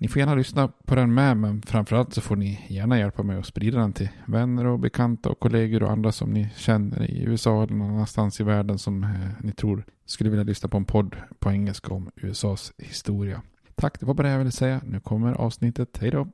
Ni 0.00 0.08
får 0.08 0.20
gärna 0.20 0.34
lyssna 0.34 0.68
på 0.68 0.94
den 0.94 1.14
med, 1.14 1.36
men 1.36 1.62
framförallt 1.62 2.14
så 2.14 2.20
får 2.20 2.36
ni 2.36 2.66
gärna 2.68 2.98
hjälpa 2.98 3.22
mig 3.22 3.38
att 3.38 3.46
sprida 3.46 3.78
den 3.78 3.92
till 3.92 4.08
vänner 4.26 4.66
och 4.66 4.78
bekanta 4.78 5.28
och 5.28 5.40
kollegor 5.40 5.82
och 5.82 5.90
andra 5.90 6.12
som 6.12 6.30
ni 6.30 6.48
känner 6.56 7.10
i 7.10 7.22
USA 7.22 7.62
eller 7.62 7.74
någon 7.74 7.90
annanstans 7.90 8.40
i 8.40 8.44
världen 8.44 8.78
som 8.78 9.04
eh, 9.04 9.10
ni 9.40 9.52
tror 9.52 9.84
skulle 10.06 10.30
vilja 10.30 10.44
lyssna 10.44 10.68
på 10.68 10.76
en 10.76 10.84
podd 10.84 11.16
på 11.38 11.50
engelska 11.50 11.94
om 11.94 12.10
USAs 12.16 12.72
historia. 12.78 13.42
Tack, 13.74 14.00
det 14.00 14.06
var 14.06 14.14
bara 14.14 14.26
det 14.26 14.32
jag 14.32 14.38
ville 14.38 14.50
säga. 14.50 14.80
Nu 14.84 15.00
kommer 15.00 15.32
avsnittet. 15.32 15.98
Hej 16.00 16.10
då! 16.10 16.28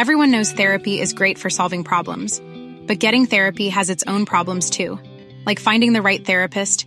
Everyone 0.00 0.32
knows 0.32 0.54
therapy 0.54 1.00
is 1.00 1.12
great 1.12 1.38
for 1.38 1.48
solving 1.48 1.84
problems, 1.84 2.42
but 2.88 3.02
getting 3.02 3.26
therapy 3.26 3.68
has 3.68 3.90
its 3.90 4.04
own 4.06 4.26
problems 4.26 4.70
too, 4.70 4.98
like 5.46 5.60
finding 5.60 5.94
the 5.94 6.02
right 6.02 6.26
therapist, 6.26 6.86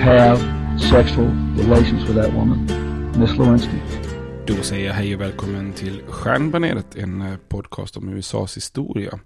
have 0.00 0.38
sexual 0.78 1.26
relations 1.56 2.08
with 2.08 2.14
that 2.14 2.32
woman, 2.34 2.66
Miss 3.18 3.38
Lewinsky. 3.38 3.76
Då 4.46 4.54
säger 4.54 4.86
jag 4.86 4.94
hej 4.94 5.14
och 5.14 5.20
välkommen 5.20 5.72
till 5.72 6.02
Stjärnbaneret, 6.08 6.96
en 6.96 7.22
eh, 7.22 7.36
podcast 7.48 7.96
om 7.96 8.08
USAs 8.08 8.56
historia. 8.56 9.18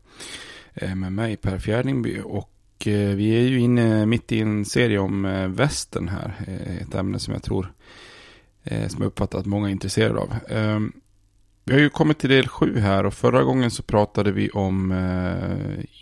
Eh, 0.75 0.95
med 0.95 1.13
mig 1.13 1.37
Per 1.37 1.59
Fjärdingby 1.59 2.21
och 2.25 2.87
eh, 2.87 3.15
vi 3.17 3.31
är 3.31 3.49
ju 3.49 3.61
inne 3.61 4.07
mitt 4.07 4.33
i 4.33 4.41
en 4.41 4.65
serie 4.65 4.99
om 4.99 5.45
västern 5.57 6.09
här. 6.09 6.35
Ett 6.81 6.95
ämne 6.95 7.19
som 7.19 7.35
jag 7.35 7.43
tror, 7.43 7.73
som 8.65 9.03
jag 9.03 9.07
uppfattar 9.07 9.39
att 9.39 9.47
många 9.47 9.69
är 9.69 9.73
intresserade 9.73 10.19
av. 10.19 10.35
Ehm, 10.49 10.93
vi 11.65 11.73
har 11.73 11.81
ju 11.81 11.91
kommit 11.91 12.19
till 12.19 12.31
del 12.31 12.49
sju 12.49 12.79
här 12.79 13.07
och 13.07 13.15
förra 13.15 13.43
gången 13.43 13.71
så 13.71 13.83
pratade 13.83 14.33
vi 14.33 14.51
om 14.51 14.95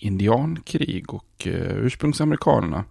indiankrig 0.01 1.15
och 1.15 1.47
ursprungsamerikanerna. 1.81 2.85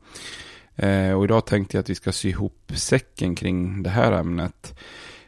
Eh, 0.76 1.12
och 1.12 1.24
idag 1.24 1.46
tänkte 1.46 1.78
jag 1.78 1.82
att 1.82 1.90
vi 1.90 1.96
ska 1.96 2.12
sy 2.12 2.30
ihop 2.30 2.72
säcken 2.76 3.36
kring 3.36 3.84
det 3.84 3.90
här 3.90 4.12
ämnet. 4.12 4.80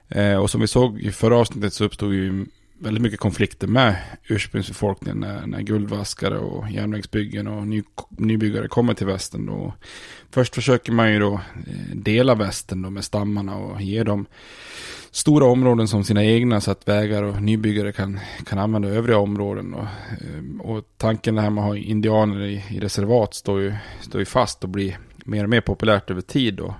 Eh, 0.07 0.35
och 0.35 0.49
som 0.49 0.61
vi 0.61 0.67
såg 0.67 0.99
i 0.99 1.11
förra 1.11 1.37
avsnittet 1.37 1.73
så 1.73 1.85
uppstod 1.85 2.13
ju 2.13 2.45
väldigt 2.79 3.03
mycket 3.03 3.19
konflikter 3.19 3.67
med 3.67 3.95
ursprungsbefolkningen 4.27 5.19
när, 5.19 5.47
när 5.47 5.61
guldvaskare 5.61 6.37
och 6.39 6.71
järnvägsbyggen 6.71 7.47
och 7.47 7.67
ny, 7.67 7.83
nybyggare 8.09 8.67
kommer 8.67 8.93
till 8.93 9.07
västern. 9.07 9.45
Då. 9.45 9.73
Först 10.31 10.55
försöker 10.55 10.91
man 10.91 11.11
ju 11.11 11.19
då 11.19 11.33
eh, 11.33 11.95
dela 11.95 12.35
västern 12.35 12.81
då 12.81 12.89
med 12.89 13.03
stammarna 13.03 13.55
och 13.55 13.81
ge 13.81 14.03
dem 14.03 14.25
stora 15.11 15.45
områden 15.45 15.87
som 15.87 16.03
sina 16.03 16.23
egna 16.23 16.61
så 16.61 16.71
att 16.71 16.87
vägar 16.87 17.23
och 17.23 17.41
nybyggare 17.41 17.91
kan, 17.91 18.19
kan 18.45 18.59
använda 18.59 18.87
övriga 18.87 19.17
områden. 19.17 19.73
Och, 19.73 19.83
eh, 19.83 20.61
och 20.61 20.83
tanken 20.97 21.35
det 21.35 21.41
här 21.41 21.49
med 21.49 21.63
att 21.63 21.67
ha 21.67 21.77
indianer 21.77 22.41
i, 22.41 22.63
i 22.69 22.79
reservat 22.79 23.33
står 23.33 23.61
ju, 23.61 23.73
står 24.01 24.21
ju 24.21 24.25
fast 24.25 24.63
och 24.63 24.69
blir 24.69 24.97
mer 25.25 25.43
och 25.43 25.49
mer 25.49 25.61
populärt 25.61 26.11
över 26.11 26.21
tid 26.21 26.53
då. 26.53 26.75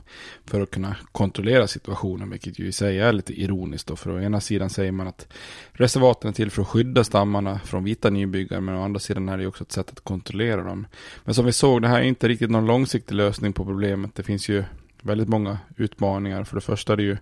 För 0.46 0.62
att 0.62 0.72
kunna 0.72 0.96
kontrollera 1.12 1.68
situationen, 1.68 2.30
vilket 2.30 2.60
ju 2.60 2.68
i 2.68 2.72
sig 2.72 3.00
är 3.00 3.14
lite 3.14 3.42
ironiskt 3.42 3.88
då. 3.88 3.96
För 3.96 4.12
å 4.12 4.22
ena 4.22 4.42
sidan 4.42 4.70
säger 4.70 4.92
man 4.92 5.08
att 5.08 5.28
reservaten 5.72 6.30
är 6.30 6.34
till 6.34 6.52
för 6.52 6.62
att 6.62 6.68
skydda 6.68 7.04
stammarna 7.04 7.60
från 7.60 7.84
vita 7.84 8.10
nybyggare, 8.10 8.62
men 8.62 8.76
å 8.76 8.84
andra 8.84 9.00
sidan 9.00 9.30
är 9.30 9.38
det 9.38 9.44
ju 9.44 9.50
också 9.50 9.64
ett 9.64 9.72
sätt 9.72 9.92
att 9.92 10.04
kontrollera 10.04 10.64
dem. 10.64 10.88
Men 11.24 11.36
som 11.36 11.46
vi 11.46 11.52
såg, 11.52 11.82
det 11.82 11.88
här 11.88 12.00
är 12.00 12.04
inte 12.04 12.28
riktigt 12.28 12.52
någon 12.52 12.66
långsiktig 12.66 13.16
lösning 13.16 13.54
på 13.54 13.66
problemet. 13.66 14.16
Det 14.16 14.24
finns 14.24 14.50
ju 14.50 14.64
väldigt 15.04 15.30
många 15.30 15.58
utmaningar. 15.78 16.44
För 16.44 16.56
det 16.56 16.62
första 16.62 16.94
är 16.94 16.98
det 16.98 17.04
ju 17.04 17.18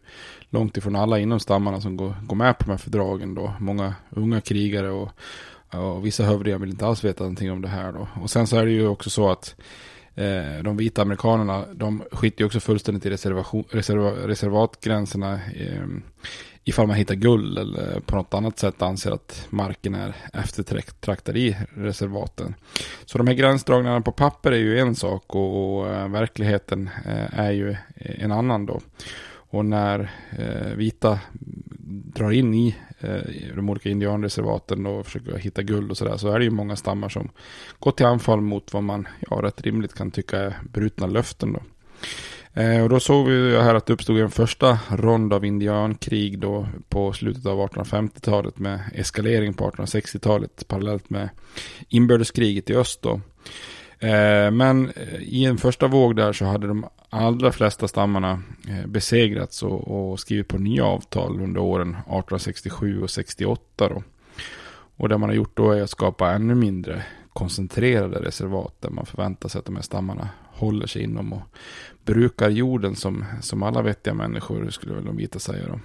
långt 0.49 0.77
ifrån 0.77 0.95
alla 0.95 1.19
inom 1.19 1.39
stammarna 1.39 1.81
som 1.81 1.97
går, 1.97 2.15
går 2.23 2.35
med 2.35 2.57
på 2.57 2.65
de 2.65 2.71
här 2.71 2.77
fördragen 2.77 3.35
då. 3.35 3.53
Många 3.59 3.95
unga 4.09 4.41
krigare 4.41 4.89
och, 4.89 5.09
och 5.69 6.05
vissa 6.05 6.23
hövdingar 6.23 6.57
vill 6.57 6.69
inte 6.69 6.85
alls 6.85 7.03
veta 7.03 7.23
någonting 7.23 7.51
om 7.51 7.61
det 7.61 7.67
här 7.67 7.91
då. 7.91 8.07
Och 8.21 8.29
sen 8.29 8.47
så 8.47 8.57
är 8.57 8.65
det 8.65 8.71
ju 8.71 8.87
också 8.87 9.09
så 9.09 9.31
att 9.31 9.55
Eh, 10.15 10.63
de 10.63 10.77
vita 10.77 11.01
amerikanerna, 11.01 11.65
de 11.73 12.03
skiter 12.11 12.41
ju 12.41 12.45
också 12.45 12.59
fullständigt 12.59 13.05
i 13.05 13.09
reserva, 13.09 13.43
reservatgränserna 14.27 15.33
eh, 15.33 15.85
ifall 16.63 16.87
man 16.87 16.95
hittar 16.95 17.15
guld 17.15 17.57
eller 17.57 17.99
på 17.99 18.15
något 18.15 18.33
annat 18.33 18.59
sätt 18.59 18.81
anser 18.81 19.11
att 19.11 19.47
marken 19.49 19.95
är 19.95 20.15
eftertraktad 20.33 21.37
i 21.37 21.57
reservaten. 21.73 22.55
Så 23.05 23.17
de 23.17 23.27
här 23.27 23.33
gränsdragningarna 23.33 24.01
på 24.01 24.11
papper 24.11 24.51
är 24.51 24.57
ju 24.57 24.79
en 24.79 24.95
sak 24.95 25.35
och, 25.35 25.79
och 25.79 25.89
eh, 25.89 26.07
verkligheten 26.07 26.89
eh, 27.05 27.39
är 27.39 27.51
ju 27.51 27.75
en 27.95 28.31
annan 28.31 28.65
då. 28.65 28.81
Och 29.33 29.65
när 29.65 30.11
eh, 30.39 30.75
vita 30.75 31.19
drar 31.91 32.31
in 32.31 32.53
i 32.53 32.75
eh, 32.99 33.55
de 33.55 33.69
olika 33.69 33.89
indianreservaten 33.89 34.85
och 34.85 35.05
försöker 35.05 35.37
hitta 35.37 35.61
guld 35.61 35.91
och 35.91 35.97
sådär 35.97 36.17
så 36.17 36.29
är 36.29 36.39
det 36.39 36.45
ju 36.45 36.51
många 36.51 36.75
stammar 36.75 37.09
som 37.09 37.29
går 37.79 37.91
till 37.91 38.05
anfall 38.05 38.41
mot 38.41 38.73
vad 38.73 38.83
man 38.83 39.07
ja, 39.29 39.41
rätt 39.43 39.61
rimligt 39.61 39.93
kan 39.93 40.11
tycka 40.11 40.39
är 40.39 40.57
brutna 40.73 41.07
löften 41.07 41.53
då. 41.53 41.61
Eh, 42.53 42.83
och 42.83 42.89
då 42.89 42.99
såg 42.99 43.27
vi 43.27 43.57
här 43.57 43.75
att 43.75 43.85
det 43.85 43.93
uppstod 43.93 44.17
en 44.17 44.31
första 44.31 44.79
rond 44.89 45.33
av 45.33 45.45
indiankrig 45.45 46.39
då 46.39 46.67
på 46.89 47.13
slutet 47.13 47.45
av 47.45 47.59
1850-talet 47.59 48.59
med 48.59 48.79
eskalering 48.93 49.53
på 49.53 49.69
1860-talet 49.69 50.67
parallellt 50.67 51.09
med 51.09 51.29
inbördeskriget 51.89 52.69
i 52.69 52.75
öst 52.75 53.01
då. 53.01 53.21
Eh, 53.99 54.51
men 54.51 54.89
eh, 54.95 55.21
i 55.21 55.45
en 55.45 55.57
första 55.57 55.87
våg 55.87 56.15
där 56.15 56.33
så 56.33 56.45
hade 56.45 56.67
de 56.67 56.85
allra 57.11 57.51
flesta 57.51 57.87
stammarna 57.87 58.41
eh, 58.67 58.87
besegrats 58.87 59.63
och, 59.63 60.19
skrivit 60.19 60.47
på 60.47 60.57
nya 60.57 60.85
avtal 60.85 61.41
under 61.41 61.61
åren 61.61 61.89
1867 61.89 63.01
och 63.01 63.09
68 63.09 63.89
då. 63.89 64.03
Och 64.95 65.09
det 65.09 65.17
man 65.17 65.29
har 65.29 65.35
gjort 65.35 65.57
då 65.57 65.71
är 65.71 65.81
att 65.81 65.89
skapa 65.89 66.31
ännu 66.31 66.55
mindre 66.55 67.03
koncentrerade 67.33 68.19
reservat 68.19 68.75
där 68.79 68.89
man 68.89 69.05
förväntar 69.05 69.49
sig 69.49 69.59
att 69.59 69.65
de 69.65 69.75
här 69.75 69.83
stammarna 69.83 70.29
håller 70.45 70.87
sig 70.87 71.03
inom 71.03 71.33
och 71.33 71.41
brukar 72.05 72.49
jorden 72.49 72.95
som, 72.95 73.25
som 73.41 73.63
alla 73.63 73.81
vettiga 73.81 74.13
människor 74.13 74.69
skulle 74.69 74.93
väl 74.93 75.05
de 75.05 75.17
vita 75.17 75.39
säga 75.39 75.67
då. 75.67 75.79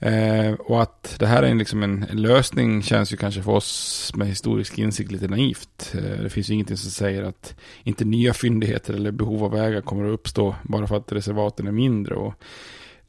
Eh, 0.00 0.52
och 0.52 0.82
att 0.82 1.16
det 1.18 1.26
här 1.26 1.42
är 1.42 1.50
en, 1.50 1.58
liksom 1.58 1.82
en, 1.82 2.06
en, 2.10 2.22
lösning 2.22 2.82
känns 2.82 3.12
ju 3.12 3.16
kanske 3.16 3.42
för 3.42 3.52
oss 3.52 4.12
med 4.14 4.28
historisk 4.28 4.78
insikt 4.78 5.12
lite 5.12 5.28
naivt. 5.28 5.94
Eh, 5.94 6.22
det 6.22 6.30
finns 6.30 6.50
ju 6.50 6.54
ingenting 6.54 6.76
som 6.76 6.90
säger 6.90 7.22
att 7.22 7.54
inte 7.82 8.04
nya 8.04 8.34
fyndigheter 8.34 8.94
eller 8.94 9.10
behov 9.10 9.44
av 9.44 9.50
vägar 9.50 9.80
kommer 9.80 10.04
att 10.04 10.14
uppstå 10.14 10.54
bara 10.62 10.86
för 10.86 10.96
att 10.96 11.12
reservaten 11.12 11.66
är 11.66 11.72
mindre. 11.72 12.14
Och, 12.14 12.34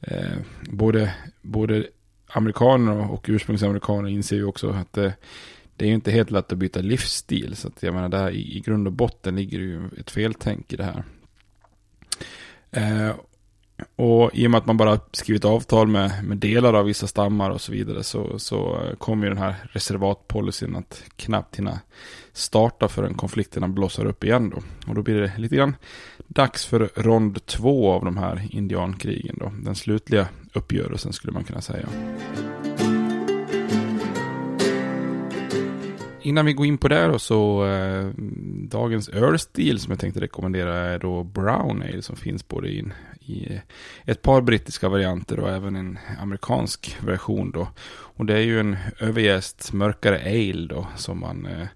eh, 0.00 0.36
både, 0.70 1.14
både 1.42 1.86
amerikaner 2.26 3.10
och 3.10 3.26
ursprungsamerikaner 3.28 4.08
inser 4.08 4.36
ju 4.36 4.44
också 4.44 4.70
att 4.70 4.92
det, 4.92 5.14
det 5.76 5.84
är 5.84 5.88
ju 5.88 5.94
inte 5.94 6.10
helt 6.10 6.30
lätt 6.30 6.52
att 6.52 6.58
byta 6.58 6.80
livsstil. 6.80 7.56
Så 7.56 7.68
att 7.68 7.82
jag 7.82 7.94
menar, 7.94 8.08
där 8.08 8.30
i, 8.30 8.56
i 8.56 8.60
grund 8.60 8.86
och 8.86 8.92
botten 8.92 9.36
ligger 9.36 9.58
det 9.58 9.64
ju 9.64 9.88
ett 9.98 10.10
feltänk 10.10 10.72
i 10.72 10.76
det 10.76 10.84
här. 10.84 11.04
Eh, 12.70 13.14
och 13.96 14.30
i 14.34 14.46
och 14.46 14.50
med 14.50 14.58
att 14.58 14.66
man 14.66 14.76
bara 14.76 14.98
skrivit 15.12 15.44
avtal 15.44 15.88
med, 15.88 16.24
med 16.24 16.38
delar 16.38 16.74
av 16.74 16.84
vissa 16.84 17.06
stammar 17.06 17.50
och 17.50 17.60
så 17.60 17.72
vidare 17.72 18.02
så, 18.02 18.38
så 18.38 18.80
eh, 18.84 18.96
kommer 18.96 19.24
ju 19.26 19.28
den 19.28 19.42
här 19.42 19.54
reservatpolicyn 19.72 20.76
att 20.76 21.02
knappt 21.16 21.56
hinna 21.56 21.80
starta 22.32 22.88
förrän 22.88 23.14
konflikterna 23.14 23.68
blossar 23.68 24.04
upp 24.04 24.24
igen 24.24 24.50
då. 24.50 24.62
Och 24.88 24.94
då 24.94 25.02
blir 25.02 25.20
det 25.20 25.32
lite 25.38 25.56
grann 25.56 25.76
dags 26.26 26.66
för 26.66 26.90
rond 26.94 27.46
två 27.46 27.92
av 27.92 28.04
de 28.04 28.16
här 28.16 28.48
indiankrigen 28.50 29.36
då. 29.38 29.52
Den 29.62 29.74
slutliga 29.74 30.28
uppgörelsen 30.52 31.12
skulle 31.12 31.32
man 31.32 31.44
kunna 31.44 31.60
säga. 31.60 31.88
Innan 36.22 36.46
vi 36.46 36.52
går 36.52 36.66
in 36.66 36.78
på 36.78 36.88
det 36.88 37.06
då 37.06 37.18
så 37.18 37.66
eh, 37.66 38.08
dagens 38.68 39.08
ölstil 39.08 39.80
som 39.80 39.90
jag 39.90 40.00
tänkte 40.00 40.20
rekommendera 40.20 40.76
är 40.76 40.98
då 40.98 41.24
Brown 41.24 41.82
Ale 41.82 42.02
som 42.02 42.16
finns 42.16 42.48
både 42.48 42.68
i, 42.68 42.84
i 43.30 43.60
ett 44.04 44.22
par 44.22 44.40
brittiska 44.40 44.88
varianter 44.88 45.40
och 45.40 45.50
även 45.50 45.76
en 45.76 45.98
amerikansk 46.18 46.96
version 47.04 47.50
då. 47.50 47.68
Och 47.90 48.26
det 48.26 48.34
är 48.34 48.42
ju 48.42 48.60
en 48.60 48.76
överjäst 48.98 49.72
mörkare 49.72 50.20
ale 50.20 50.66
då 50.66 50.86
som 50.96 51.20
man 51.20 51.46
eh, 51.46 51.66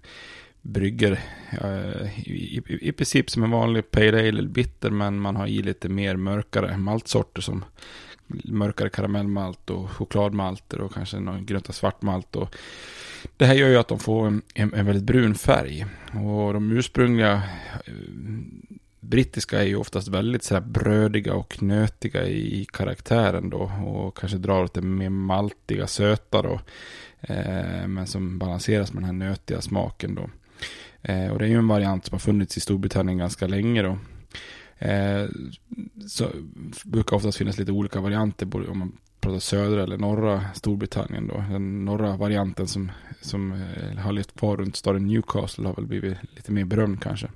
brygger 0.61 1.19
eh, 1.51 2.19
i, 2.29 2.61
i, 2.67 2.87
i, 2.89 2.91
princip 2.91 3.29
som 3.29 3.43
en 3.43 3.51
vanlig 3.51 3.91
pale 3.91 4.07
ale 4.07 4.27
eller 4.27 4.47
bitter 4.47 4.89
men 4.89 5.19
man 5.19 5.35
har 5.35 5.47
i 5.47 5.61
lite 5.61 5.89
mer 5.89 6.15
mörkare 6.15 6.77
maltsorter 6.77 7.41
som 7.41 7.65
mörkare 8.43 8.89
karamellmalt 8.89 9.69
och 9.69 9.91
chokladmalter 9.91 10.81
och 10.81 10.93
kanske 10.93 11.19
någon 11.19 11.45
grönta 11.45 11.73
svartmalt 11.73 12.35
och 12.35 12.55
det 13.37 13.45
här 13.45 13.53
gör 13.53 13.69
ju 13.69 13.77
att 13.77 13.87
de 13.87 13.99
får 13.99 14.27
en, 14.27 14.41
en 14.53 14.85
väldigt 14.85 15.03
brun 15.03 15.35
färg. 15.35 15.85
Och 16.13 16.53
de 16.53 16.71
ursprungliga 16.71 17.43
eh, 17.85 17.93
brittiska 19.09 19.61
är 19.61 19.65
ju 19.65 19.75
oftast 19.75 20.07
väldigt 20.07 20.43
sådär 20.43 20.61
brödiga 20.61 21.33
och 21.33 21.63
nötiga 21.63 22.27
i 22.27 22.67
karaktären 22.73 23.49
då. 23.49 23.71
Och 23.85 24.17
kanske 24.17 24.37
drar 24.37 24.63
åt 24.63 24.73
det 24.73 24.81
mer 24.81 25.09
maltiga, 25.09 25.87
söta 25.87 26.41
då. 26.41 26.59
Eh, 27.21 27.87
men 27.87 28.07
som 28.07 28.39
balanseras 28.39 28.93
med 28.93 29.03
den 29.03 29.21
här 29.21 29.29
nötiga 29.29 29.61
smaken 29.61 30.15
då. 30.15 30.29
Eh, 31.01 31.31
och 31.31 31.39
det 31.39 31.45
är 31.45 31.49
ju 31.49 31.57
en 31.57 31.67
variant 31.67 32.05
som 32.05 32.13
har 32.13 32.19
funnits 32.19 32.57
i 32.57 32.59
Storbritannien 32.59 33.17
ganska 33.17 33.47
länge 33.47 33.81
då. 33.81 33.97
Eh, 34.77 35.25
så 36.07 36.27
brukar 36.83 37.15
oftast 37.15 37.37
finnas 37.37 37.57
lite 37.57 37.71
olika 37.71 37.99
varianter, 37.99 38.45
både 38.45 38.67
om 38.67 38.79
man 38.79 38.97
pratar 39.25 39.39
södra 39.39 39.83
eller 39.83 39.97
norra 39.97 40.45
Storbritannien 40.53 41.27
då. 41.27 41.43
Den 41.49 41.85
norra 41.85 42.17
varianten 42.17 42.67
som, 42.67 42.91
som 43.21 43.51
eh, 43.51 43.97
har 43.97 44.11
levt 44.11 44.39
kvar 44.39 44.57
runt 44.57 44.75
staden 44.75 45.07
Newcastle 45.07 45.67
har 45.67 45.75
väl 45.75 45.85
blivit 45.85 46.17
lite 46.35 46.51
mer 46.51 46.65
berömd 46.65 47.01
kanske. 47.03 47.27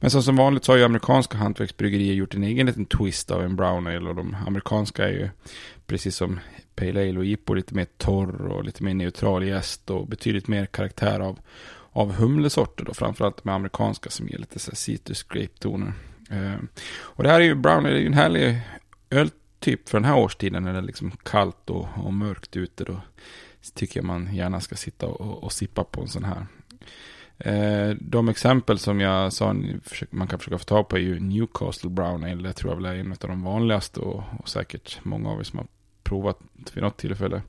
Men 0.00 0.10
som, 0.10 0.22
som 0.22 0.36
vanligt 0.36 0.64
så 0.64 0.72
har 0.72 0.76
ju 0.76 0.84
amerikanska 0.84 1.38
hantverksbryggerier 1.38 2.14
gjort 2.14 2.34
en 2.34 2.44
egen 2.44 2.66
liten 2.66 2.86
twist 2.86 3.30
av 3.30 3.42
en 3.42 3.56
brown 3.56 3.86
ale 3.86 4.08
och 4.08 4.14
de 4.14 4.36
amerikanska 4.46 5.08
är 5.08 5.12
ju 5.12 5.28
precis 5.86 6.16
som 6.16 6.40
Pale 6.74 7.08
Ale 7.08 7.18
och 7.18 7.24
jippo 7.24 7.54
lite 7.54 7.74
mer 7.74 7.86
torr 7.96 8.46
och 8.46 8.64
lite 8.64 8.84
mer 8.84 8.94
neutral 8.94 9.46
gäst 9.46 9.90
och 9.90 10.06
betydligt 10.06 10.48
mer 10.48 10.66
karaktär 10.66 11.20
av, 11.20 11.38
av 11.92 12.12
humlesorter 12.12 12.84
då, 12.84 12.94
framförallt 12.94 13.44
med 13.44 13.54
amerikanska 13.54 14.10
som 14.10 14.28
ger 14.28 14.38
lite 14.38 14.58
så 14.58 14.76
citrus 14.76 15.22
grape-toner. 15.22 15.92
Eh, 16.30 16.64
och 16.90 17.22
det 17.22 17.30
här 17.30 17.40
är 17.40 17.44
ju 17.44 17.54
brown 17.54 17.86
ale, 17.86 17.90
det 17.90 17.98
är 17.98 18.00
ju 18.00 18.06
en 18.06 18.14
härlig 18.14 18.60
öl 19.10 19.30
typ 19.60 19.88
för 19.88 19.98
den 19.98 20.04
här 20.04 20.16
årstiden 20.16 20.62
när 20.62 20.72
det 20.72 20.78
är 20.78 20.82
liksom 20.82 21.10
kallt 21.10 21.70
och, 21.70 21.88
och 21.96 22.14
mörkt 22.14 22.56
ute 22.56 22.84
då 22.84 23.00
tycker 23.74 24.00
jag 24.00 24.04
man 24.04 24.34
gärna 24.34 24.60
ska 24.60 24.76
sitta 24.76 25.06
och, 25.06 25.44
och 25.44 25.52
sippa 25.52 25.84
på 25.84 26.00
en 26.00 26.08
sån 26.08 26.24
här. 26.24 26.46
Eh, 27.38 27.96
de 28.00 28.28
exempel 28.28 28.78
som 28.78 29.00
jag 29.00 29.32
sa 29.32 29.54
man 30.10 30.28
kan 30.28 30.38
försöka 30.38 30.58
få 30.58 30.64
tag 30.64 30.88
på 30.88 30.96
är 30.96 31.00
ju 31.00 31.20
Newcastle 31.20 31.90
Brown 31.90 32.24
Ale. 32.24 32.42
Det 32.42 32.52
tror 32.52 32.72
jag 32.72 32.76
väl 32.76 32.86
är 32.86 33.00
en 33.00 33.12
av 33.12 33.18
de 33.28 33.42
vanligaste 33.42 34.00
och, 34.00 34.22
och 34.38 34.48
säkert 34.48 35.04
många 35.04 35.30
av 35.30 35.40
er 35.40 35.44
som 35.44 35.58
har 35.58 35.66
provat 36.02 36.38
vid 36.74 36.82
något 36.82 36.96
tillfälle. 36.96 37.42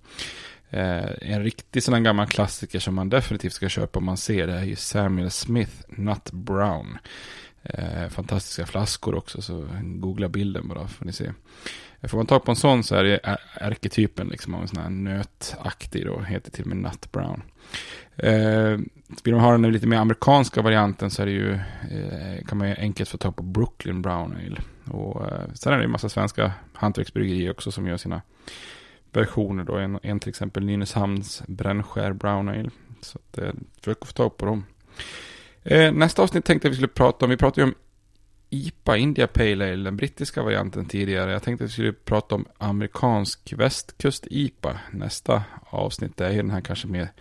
Eh, 0.69 1.09
en 1.21 1.44
riktig 1.44 1.83
sån 1.83 1.94
här 1.94 2.01
gammal 2.01 2.27
klassiker 2.27 2.79
som 2.79 2.95
man 2.95 3.09
definitivt 3.09 3.53
ska 3.53 3.69
köpa 3.69 4.00
om 4.00 4.06
man 4.06 4.17
ser 4.17 4.47
det 4.47 4.53
är 4.53 4.63
ju 4.63 4.75
Samuel 4.75 5.31
Smith 5.31 5.83
Nut 5.88 6.31
Brown. 6.31 6.97
Eh, 7.63 8.09
fantastiska 8.09 8.65
flaskor 8.65 9.15
också, 9.15 9.41
så 9.41 9.67
googla 9.83 10.29
bilden 10.29 10.67
bara 10.67 10.88
får 10.88 11.06
ni 11.06 11.13
se. 11.13 11.31
Får 12.07 12.18
man 12.18 12.25
tag 12.25 12.44
på 12.44 12.51
en 12.51 12.56
sån 12.56 12.83
så 12.83 12.95
är 12.95 13.03
det 13.03 13.37
ärketypen 13.53 14.27
liksom 14.27 14.56
av 14.56 14.61
en 14.61 14.68
sån 14.68 14.83
här 14.83 14.89
nötaktig 14.89 16.06
då, 16.06 16.19
heter 16.19 16.51
till 16.51 16.63
och 16.63 16.68
med 16.68 16.77
Nut 16.77 17.11
Brown. 17.11 17.41
Eh, 18.15 18.77
vill 19.23 19.33
man 19.35 19.44
ha 19.44 19.51
den 19.51 19.71
lite 19.71 19.87
mer 19.87 19.97
amerikanska 19.97 20.61
varianten 20.61 21.11
så 21.11 21.21
är 21.21 21.25
det 21.25 21.31
ju, 21.31 21.53
eh, 21.53 22.45
kan 22.47 22.57
man 22.57 22.69
ju 22.69 22.75
enkelt 22.75 23.09
få 23.09 23.18
tag 23.18 23.35
på 23.35 23.44
Brooklyn 23.44 24.01
Brown 24.01 24.35
Ale. 24.35 24.61
Och 24.97 25.25
eh, 25.27 25.53
sen 25.53 25.73
är 25.73 25.77
det 25.77 25.83
ju 25.83 25.89
massa 25.89 26.09
svenska 26.09 26.51
hantverksbryggerier 26.73 27.51
också 27.51 27.71
som 27.71 27.87
gör 27.87 27.97
sina 27.97 28.21
versioner 29.13 29.63
då. 29.63 29.75
En, 29.75 29.99
en 30.03 30.19
till 30.19 30.29
exempel 30.29 30.65
Nynäshamns 30.65 31.44
Brännskär 31.47 32.13
Brown 32.13 32.49
Ale. 32.49 32.69
Så 33.01 33.18
att, 33.18 33.37
eh, 33.37 33.53
försök 33.79 34.06
få 34.06 34.13
tag 34.13 34.37
på 34.37 34.45
dem. 34.45 34.65
Eh, 35.63 35.94
nästa 35.94 36.21
avsnitt 36.21 36.45
tänkte 36.45 36.68
jag 36.68 36.69
vi 36.69 36.75
skulle 36.75 36.87
prata 36.87 37.25
om, 37.25 37.29
vi 37.29 37.37
pratade 37.37 37.61
ju 37.61 37.68
om 37.68 37.75
IPA, 38.49 38.97
India 38.97 39.27
Pale 39.27 39.51
Ale, 39.51 39.83
den 39.83 39.97
brittiska 39.97 40.44
varianten 40.44 40.85
tidigare. 40.85 41.31
Jag 41.31 41.44
tänkte 41.44 41.63
att 41.63 41.69
vi 41.69 41.73
skulle 41.73 41.94
prata 41.94 42.35
om 42.35 42.45
amerikansk 42.57 43.53
västkust-IPA. 43.53 44.79
Nästa 44.91 45.44
avsnitt 45.69 46.21
är 46.21 46.31
ju 46.31 46.37
den 46.37 46.51
här 46.51 46.61
kanske 46.61 46.87
mer 46.87 47.11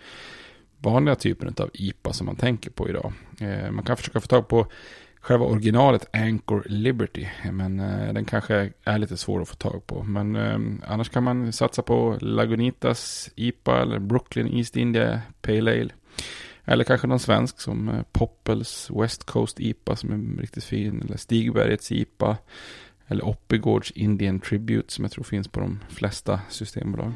vanliga 0.77 1.15
typen 1.15 1.53
av 1.57 1.69
IPA 1.73 2.13
som 2.13 2.25
man 2.25 2.35
tänker 2.35 2.71
på 2.71 2.89
idag. 2.89 3.13
Eh, 3.39 3.71
man 3.71 3.85
kan 3.85 3.97
försöka 3.97 4.21
få 4.21 4.27
tag 4.27 4.47
på 4.47 4.67
själva 5.21 5.45
originalet 5.45 6.07
Anchor 6.13 6.63
Liberty. 6.65 7.27
Men 7.51 7.79
eh, 7.79 8.13
den 8.13 8.25
kanske 8.25 8.71
är 8.83 8.97
lite 8.97 9.17
svår 9.17 9.41
att 9.41 9.49
få 9.49 9.55
tag 9.55 9.87
på. 9.87 10.03
Men 10.03 10.35
eh, 10.35 10.91
annars 10.91 11.09
kan 11.09 11.23
man 11.23 11.53
satsa 11.53 11.81
på 11.81 12.17
Lagunitas 12.21 13.29
IPA 13.35 13.81
eller 13.81 13.99
Brooklyn 13.99 14.47
East 14.57 14.77
India 14.77 15.21
Pale 15.41 15.71
Ale. 15.71 15.89
Eller 16.69 16.83
kanske 16.83 17.07
någon 17.07 17.19
svensk 17.19 17.61
som 17.61 17.89
eh, 17.89 18.01
Poppels 18.11 18.91
West 18.91 19.23
Coast 19.23 19.59
IPA 19.59 19.95
som 19.95 20.11
är 20.11 20.41
riktigt 20.41 20.63
fin. 20.63 21.01
Eller 21.05 21.17
Stigbergets 21.17 21.91
IPA. 21.91 22.37
Eller 23.07 23.25
Oppigårds 23.25 23.91
Indian 23.91 24.39
Tribute 24.39 24.93
som 24.93 25.03
jag 25.05 25.11
tror 25.11 25.23
finns 25.23 25.47
på 25.47 25.59
de 25.59 25.79
flesta 25.89 26.39
systembolag. 26.49 27.11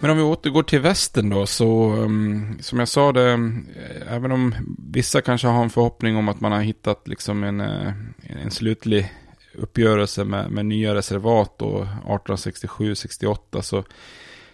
Men 0.00 0.10
om 0.10 0.16
vi 0.16 0.22
återgår 0.22 0.62
till 0.62 0.80
västen 0.80 1.30
då 1.30 1.46
så 1.46 1.92
um, 1.92 2.58
som 2.60 2.78
jag 2.78 2.88
sa 2.88 3.12
det, 3.12 3.32
eh, 3.32 4.14
även 4.14 4.32
om 4.32 4.54
vissa 4.92 5.20
kanske 5.20 5.48
har 5.48 5.62
en 5.62 5.70
förhoppning 5.70 6.16
om 6.16 6.28
att 6.28 6.40
man 6.40 6.52
har 6.52 6.60
hittat 6.60 7.08
liksom 7.08 7.44
en, 7.44 7.60
eh, 7.60 7.92
en 8.22 8.50
slutlig 8.50 9.12
uppgörelse 9.54 10.24
med, 10.24 10.50
med 10.50 10.66
nya 10.66 10.94
reservat 10.94 11.58
då 11.58 11.88
1867-68 12.06 13.60
så, 13.60 13.84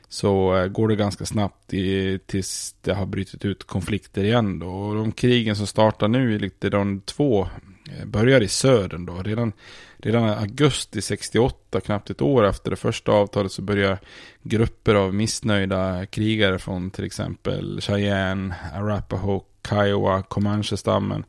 så 0.08 0.56
eh, 0.56 0.66
går 0.66 0.88
det 0.88 0.96
ganska 0.96 1.26
snabbt 1.26 1.74
i, 1.74 2.18
tills 2.26 2.74
det 2.80 2.94
har 2.94 3.06
brutit 3.06 3.44
ut 3.44 3.64
konflikter 3.64 4.24
igen 4.24 4.58
då. 4.58 4.68
Och 4.68 4.94
de 4.94 5.12
krigen 5.12 5.56
som 5.56 5.66
startar 5.66 6.08
nu 6.08 6.34
i 6.34 6.38
lite 6.38 6.70
de 6.70 7.00
två 7.00 7.48
Eh, 7.90 8.04
börjar 8.04 8.40
i 8.40 8.48
södern 8.48 9.06
då. 9.06 9.22
Redan, 9.22 9.52
redan 9.96 10.28
augusti 10.28 11.02
68, 11.02 11.80
knappt 11.80 12.10
ett 12.10 12.22
år 12.22 12.46
efter 12.46 12.70
det 12.70 12.76
första 12.76 13.12
avtalet, 13.12 13.52
så 13.52 13.62
börjar 13.62 13.98
grupper 14.42 14.94
av 14.94 15.14
missnöjda 15.14 16.06
krigare 16.06 16.58
från 16.58 16.90
till 16.90 17.04
exempel 17.04 17.80
Cheyenne, 17.80 18.54
Arapaho, 18.74 19.42
Kiowa, 19.68 20.22
Comanche-stammen 20.22 21.24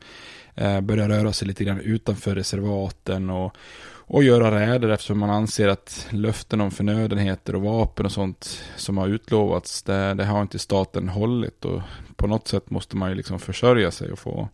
eh, 0.54 0.80
börja 0.80 1.08
röra 1.08 1.32
sig 1.32 1.48
lite 1.48 1.64
grann 1.64 1.80
utanför 1.80 2.34
reservaten 2.34 3.30
och, 3.30 3.56
och 3.90 4.24
göra 4.24 4.60
räder 4.60 4.88
eftersom 4.88 5.18
man 5.18 5.30
anser 5.30 5.68
att 5.68 6.06
löften 6.10 6.60
om 6.60 6.70
förnödenheter 6.70 7.54
och 7.54 7.62
vapen 7.62 8.06
och 8.06 8.12
sånt 8.12 8.64
som 8.76 8.98
har 8.98 9.08
utlovats, 9.08 9.82
det, 9.82 10.14
det 10.14 10.24
har 10.24 10.42
inte 10.42 10.58
staten 10.58 11.08
hållit 11.08 11.64
och 11.64 11.82
på 12.16 12.26
något 12.26 12.48
sätt 12.48 12.70
måste 12.70 12.96
man 12.96 13.08
ju 13.08 13.14
liksom 13.14 13.38
försörja 13.38 13.90
sig 13.90 14.12
och 14.12 14.18
få 14.18 14.48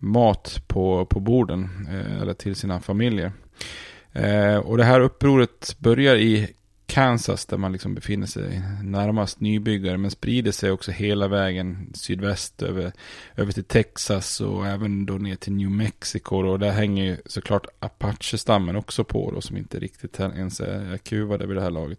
mat 0.00 0.62
på, 0.66 1.06
på 1.06 1.20
borden 1.20 1.88
eh, 1.90 2.22
eller 2.22 2.34
till 2.34 2.56
sina 2.56 2.80
familjer. 2.80 3.32
Eh, 4.12 4.56
och 4.56 4.76
det 4.76 4.84
här 4.84 5.00
upproret 5.00 5.76
börjar 5.78 6.16
i 6.16 6.48
Kansas 6.90 7.46
där 7.46 7.56
man 7.56 7.72
liksom 7.72 7.94
befinner 7.94 8.26
sig 8.26 8.62
närmast 8.82 9.40
nybyggare 9.40 9.98
men 9.98 10.10
sprider 10.10 10.52
sig 10.52 10.70
också 10.70 10.90
hela 10.90 11.28
vägen 11.28 11.92
sydväst 11.94 12.62
över, 12.62 12.92
över 13.36 13.52
till 13.52 13.64
Texas 13.64 14.40
och 14.40 14.66
även 14.66 15.06
då 15.06 15.14
ner 15.14 15.36
till 15.36 15.52
New 15.52 15.70
Mexico 15.70 16.36
och 16.36 16.58
där 16.58 16.70
hänger 16.70 17.04
ju 17.04 17.16
såklart 17.26 17.66
Apache-stammen 17.78 18.76
också 18.76 19.04
på 19.04 19.30
då 19.30 19.40
som 19.40 19.56
inte 19.56 19.78
riktigt 19.78 20.20
ens 20.20 20.60
är 20.60 20.98
kuvade 20.98 21.46
vid 21.46 21.56
det 21.56 21.62
här 21.62 21.70
laget. 21.70 21.98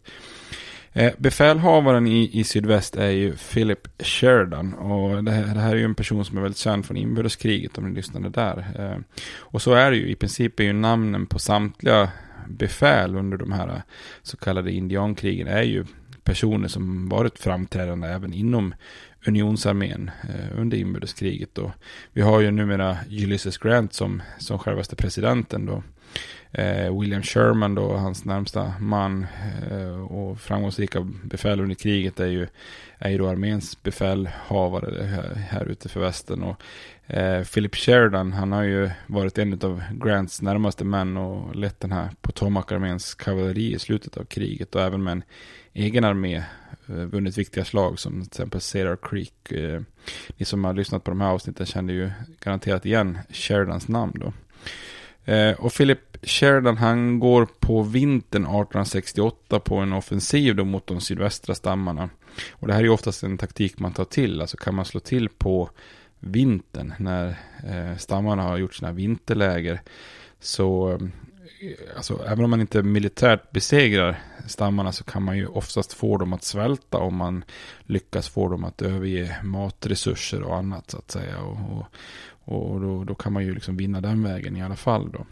Eh, 0.94 1.14
befälhavaren 1.18 2.08
i, 2.08 2.30
i 2.34 2.44
sydväst 2.44 2.96
är 2.96 3.10
ju 3.10 3.36
Philip 3.36 3.88
Sheridan. 4.04 4.74
Och 4.74 5.24
det 5.24 5.32
här, 5.32 5.54
det 5.54 5.60
här, 5.60 5.72
är 5.72 5.76
ju 5.76 5.86
en 5.86 5.96
person 5.96 6.26
som 6.26 6.38
är 6.38 6.42
väldigt 6.42 6.58
känd 6.58 6.86
från 6.86 6.98
inbördeskriget 6.98 7.78
om 7.78 7.90
ni 7.90 7.96
lyssnade 7.96 8.30
där. 8.30 8.66
Eh, 8.80 9.20
och 9.38 9.62
så 9.62 9.74
är 9.74 9.92
det 9.92 9.98
ju. 9.98 10.10
I 10.10 10.16
princip 10.16 10.60
är 10.60 10.64
ju 10.64 10.74
namnen 10.74 11.26
på 11.26 11.40
samtliga 11.40 12.10
befäl 12.48 13.16
under 13.16 13.38
de 13.38 13.52
här 13.52 13.82
så 14.22 14.38
kallade 14.38 14.72
indiankrigen 14.72 15.48
är 15.48 15.64
ju 15.64 15.86
personer 16.24 16.68
som 16.68 17.10
varit 17.10 17.40
framträdande 17.40 18.08
även 18.08 18.34
inom 18.34 18.74
unionsarmén 19.28 20.12
eh, 20.24 20.60
under 20.60 20.78
inbördeskriget. 20.78 21.58
Och 21.58 21.72
vi 22.14 22.22
har 22.22 22.40
ju 22.40 22.52
numera 22.52 22.98
Ulysses 23.10 23.58
Grant 23.58 23.94
som, 23.94 24.22
som 24.40 24.60
självaste 24.60 24.96
presidenten 24.96 25.66
då. 25.66 25.84
Eh, 26.54 27.00
William 27.00 27.24
Sherman 27.24 27.76
då, 27.76 27.94
hans 27.94 28.26
närmsta 28.26 28.74
man 28.80 29.28
eh, 29.72 30.02
och 30.02 30.40
framgångsrika 30.40 31.08
befäl 31.24 31.60
under 31.60 31.76
kriget 31.76 32.20
är 32.20 32.28
ju, 32.28 32.48
är 32.98 33.10
ju 33.10 33.18
då 33.18 33.28
arméns 33.28 33.84
befälhavare 33.84 35.04
här, 35.06 35.36
här 35.36 35.66
ute 35.66 35.90
för 35.90 36.00
västern. 36.00 36.44
Och 36.44 36.62
eh, 37.14 37.44
Philip 37.44 37.76
Sheridan, 37.76 38.34
han 38.34 38.52
har 38.52 38.64
ju 38.64 38.90
varit 39.08 39.38
en 39.38 39.54
av 39.54 39.84
Grants 39.92 40.42
närmaste 40.42 40.86
män 40.86 41.18
och 41.18 41.56
lett 41.56 41.80
den 41.80 41.92
här 41.92 42.10
Potomac-arméns 42.22 43.16
kavalleri 43.16 43.74
i 43.74 43.80
slutet 43.80 44.18
av 44.18 44.24
kriget 44.24 44.76
och 44.76 44.82
även 44.82 45.04
med 45.04 45.12
en 45.12 45.24
egen 45.74 46.04
armé 46.04 46.44
eh, 46.88 46.96
vunnit 46.96 47.38
viktiga 47.38 47.66
slag 47.66 48.00
som 48.00 48.14
till 48.14 48.28
exempel 48.28 48.62
Cedar 48.62 48.98
Creek. 49.02 49.52
Eh, 49.52 49.82
ni 50.38 50.46
som 50.46 50.64
har 50.64 50.74
lyssnat 50.74 51.04
på 51.04 51.12
de 51.12 51.22
här 51.22 51.30
avsnitten 51.30 51.66
känner 51.66 51.94
ju 51.94 52.12
garanterat 52.40 52.86
igen 52.86 53.18
Sheridans 53.30 53.88
namn 53.88 54.14
då. 54.16 54.34
Eh, 55.26 55.54
och 55.54 55.74
Philip 55.74 56.11
Sheridan 56.24 56.78
han 56.78 57.20
går 57.20 57.48
på 57.60 57.82
vintern 57.84 58.44
1868 58.44 59.60
på 59.60 59.76
en 59.76 59.94
offensiv 59.94 60.56
då 60.56 60.66
mot 60.66 60.88
de 60.88 61.02
sydvästra 61.02 61.56
stammarna. 61.56 62.10
Och 62.52 62.68
det 62.68 62.74
här 62.74 62.80
är 62.80 62.84
ju 62.84 62.90
oftast 62.90 63.24
en 63.24 63.38
taktik 63.38 63.80
man 63.80 63.94
tar 63.94 64.06
till. 64.06 64.42
Alltså 64.42 64.58
kan 64.58 64.76
man 64.76 64.86
slå 64.86 65.00
till 65.00 65.30
på 65.30 65.70
vintern 66.20 66.94
när 67.00 67.28
eh, 67.68 67.98
stammarna 67.98 68.44
har 68.44 68.58
gjort 68.58 68.76
sina 68.76 68.92
vinterläger. 68.92 69.82
Så 70.40 70.92
eh, 70.92 70.98
alltså, 71.96 72.26
även 72.28 72.44
om 72.44 72.50
man 72.50 72.62
inte 72.62 72.84
militärt 72.84 73.52
besegrar 73.52 74.20
stammarna 74.48 74.92
så 74.92 75.04
kan 75.04 75.24
man 75.24 75.38
ju 75.38 75.48
oftast 75.48 75.94
få 75.94 76.18
dem 76.18 76.34
att 76.34 76.44
svälta 76.44 76.98
om 76.98 77.16
man 77.16 77.44
lyckas 77.84 78.30
få 78.30 78.50
dem 78.50 78.64
att 78.64 78.82
överge 78.82 79.38
matresurser 79.44 80.42
och 80.42 80.58
annat 80.58 80.92
så 80.92 80.98
att 80.98 81.12
säga. 81.12 81.40
Och, 81.40 81.58
och, 82.46 82.72
och 82.72 82.82
då, 82.82 83.04
då 83.04 83.16
kan 83.16 83.34
man 83.34 83.44
ju 83.44 83.54
liksom 83.54 83.78
vinna 83.78 84.02
den 84.02 84.24
vägen 84.24 84.58
i 84.58 84.64
alla 84.64 84.76
fall 84.76 85.12
då. 85.12 85.26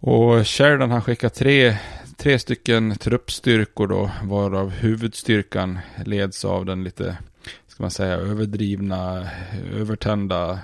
Och 0.00 0.46
Sheridan 0.46 0.90
han 0.90 1.02
skickar 1.02 1.28
tre, 1.28 1.76
tre 2.16 2.38
stycken 2.38 2.96
truppstyrkor 2.96 3.86
då, 3.86 4.10
varav 4.22 4.70
huvudstyrkan 4.70 5.78
leds 6.04 6.44
av 6.44 6.66
den 6.66 6.84
lite, 6.84 7.16
ska 7.66 7.82
man 7.82 7.90
säga, 7.90 8.14
överdrivna, 8.14 9.28
övertända, 9.74 10.58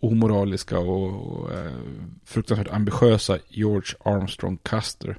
omoraliska 0.00 0.78
och, 0.78 1.32
och 1.32 1.52
eh, 1.52 1.72
fruktansvärt 2.24 2.72
ambitiösa 2.72 3.38
George 3.48 3.94
Armstrong 4.04 4.56
Custer. 4.56 5.16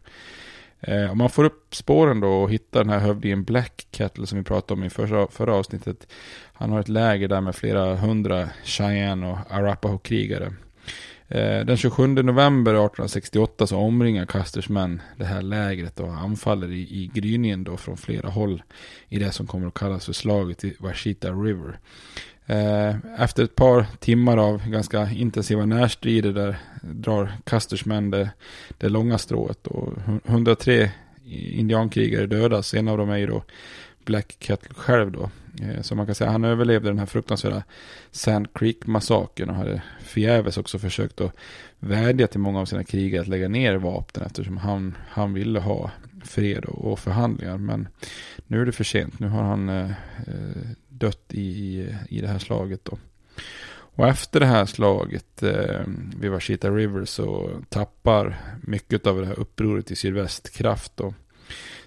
Eh, 0.80 1.12
om 1.12 1.18
man 1.18 1.30
får 1.30 1.44
upp 1.44 1.75
spåren 1.75 2.20
då 2.20 2.30
och 2.30 2.51
hittar 2.51 2.84
den 2.84 2.94
här 2.94 3.00
hövdingen 3.00 3.44
Black 3.44 3.88
Kettle 3.91 4.27
som 4.27 4.38
vi 4.38 4.44
pratade 4.44 4.74
om 4.74 4.84
i 4.84 4.89
förra, 4.89 5.27
förra 5.27 5.56
avsnittet. 5.56 6.08
Han 6.53 6.72
har 6.72 6.80
ett 6.80 6.89
läger 6.89 7.27
där 7.27 7.41
med 7.41 7.56
flera 7.56 7.96
hundra 7.96 8.50
Cheyenne 8.63 9.32
och 9.32 9.38
Arapaho-krigare. 9.50 10.53
Eh, 11.31 11.65
den 11.65 11.77
27 11.77 12.07
november 12.07 12.71
1868 12.71 13.67
så 13.67 13.77
omringar 13.77 14.25
Custers 14.25 14.69
män 14.69 15.01
det 15.17 15.25
här 15.25 15.41
lägret 15.41 16.00
och 16.00 16.13
anfaller 16.13 16.71
i, 16.71 16.79
i 16.81 17.11
gryningen 17.13 17.63
då 17.63 17.77
från 17.77 17.97
flera 17.97 18.29
håll 18.29 18.63
i 19.09 19.19
det 19.19 19.31
som 19.31 19.47
kommer 19.47 19.67
att 19.67 19.73
kallas 19.73 20.05
för 20.05 20.13
slaget 20.13 20.63
i 20.63 20.75
Washita 20.79 21.31
River. 21.31 21.79
Eh, 22.45 22.95
efter 23.23 23.43
ett 23.43 23.55
par 23.55 23.85
timmar 24.00 24.38
av 24.38 24.69
ganska 24.69 25.09
intensiva 25.11 25.65
närstrider 25.65 26.31
där 26.31 26.55
drar 26.81 27.31
Custers 27.43 27.85
män 27.85 28.11
det, 28.11 28.29
det 28.77 28.89
långa 28.89 29.17
strået 29.17 29.67
och 29.67 29.93
103 30.25 30.91
indiankrigare 31.51 32.27
dödas. 32.27 32.73
En 32.73 32.88
av 32.88 32.97
dem 32.97 33.09
är 33.09 33.17
ju 33.17 33.27
då 33.27 33.43
Black 34.05 34.35
Kettle 34.39 34.73
själv 34.75 35.11
då. 35.11 35.29
Eh, 35.62 35.81
så 35.81 35.96
man 35.96 36.05
kan 36.05 36.15
säga 36.15 36.29
han 36.29 36.43
överlevde 36.43 36.89
den 36.89 37.00
här 37.00 37.05
fruktansvärda 37.05 37.63
Sand 38.12 38.53
Creek-massakern 38.53 39.50
och 39.50 39.55
hade 39.55 39.81
förgäves 40.00 40.58
också 40.58 40.79
försökt 40.79 41.22
att 41.22 41.36
vädja 41.79 42.27
till 42.27 42.39
många 42.39 42.60
av 42.60 42.65
sina 42.65 42.84
krigare 42.84 43.22
att 43.22 43.27
lägga 43.27 43.48
ner 43.48 43.75
vapnen 43.75 44.25
eftersom 44.25 44.58
han, 44.58 44.98
han 45.08 45.34
ville 45.34 45.60
ha 45.60 45.91
fred 46.24 46.65
och, 46.65 46.91
och 46.91 47.00
förhandlingar. 47.00 47.58
Men 47.58 47.88
nu 48.48 48.62
är 48.62 48.65
det 48.65 48.72
för 48.72 48.84
sent. 48.84 49.20
Nu 49.20 49.27
har 49.27 49.43
han 49.43 49.70
eh, 49.70 49.91
eh 50.27 50.72
dött 50.89 51.34
i, 51.34 51.41
i, 51.41 51.96
i 52.10 52.22
det 52.22 52.27
här 52.27 52.39
slaget 52.39 52.86
då. 52.86 52.98
Och 53.93 54.08
efter 54.08 54.39
det 54.39 54.46
här 54.46 54.65
slaget 54.65 55.43
eh, 55.43 55.81
vid 56.20 56.31
Washita 56.31 56.70
River 56.70 57.05
så 57.05 57.50
tappar 57.70 58.38
mycket 58.62 59.08
av 59.08 59.22
det 59.22 59.25
här 59.25 59.39
upproret 59.39 59.91
i 59.91 59.96
sydväst 59.96 60.55
kraft. 60.55 60.91
Då. 60.96 61.13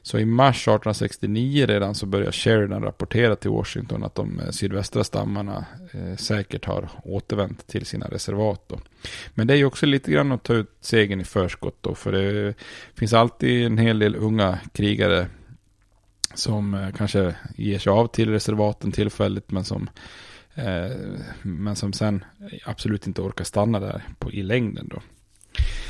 Så 0.05 0.19
i 0.19 0.25
mars 0.25 0.57
1869 0.57 1.67
redan 1.67 1.95
så 1.95 2.07
börjar 2.07 2.33
Sheridan 2.33 2.83
rapportera 2.83 3.37
till 3.37 3.51
Washington 3.51 4.05
att 4.05 4.15
de 4.15 4.41
eh, 4.41 4.51
sydvästra 4.51 5.05
stammarna 5.05 5.65
eh, 5.93 6.17
säkert 6.17 6.65
har 6.65 6.89
återvänt 7.05 7.67
till 7.67 7.87
sina 7.87 8.07
reservat. 8.07 8.69
Då. 8.69 8.81
Men 9.35 9.47
det 9.47 9.55
är 9.55 9.57
ju 9.59 9.65
också 9.65 9.87
lite 9.87 10.11
grann 10.11 10.33
att 10.33 10.43
ta 10.43 10.55
ut 10.55 10.71
segern 10.81 11.21
i 11.21 11.25
förskott 11.25 11.77
då, 11.81 11.95
för 11.95 12.13
det 12.13 12.55
finns 12.95 13.13
alltid 13.13 13.67
en 13.67 13.79
hel 13.79 13.99
del 13.99 14.17
unga 14.17 14.59
krigare 14.73 15.27
som 16.35 16.75
eh, 16.75 16.91
kanske 16.97 17.35
ger 17.57 17.79
sig 17.79 17.91
av 17.91 18.07
till 18.07 18.31
reservaten 18.31 18.93
tillfälligt 18.93 19.51
men 19.51 19.65
som 19.65 19.91
eh, 20.55 20.97
men 21.43 21.77
som 21.77 21.93
sen 21.93 22.25
absolut 22.65 23.07
inte 23.07 23.23
orkar 23.23 23.45
stanna 23.45 23.81
där 23.81 24.03
på, 24.19 24.33
i 24.33 24.43
längden 24.43 24.89
då. 24.89 25.03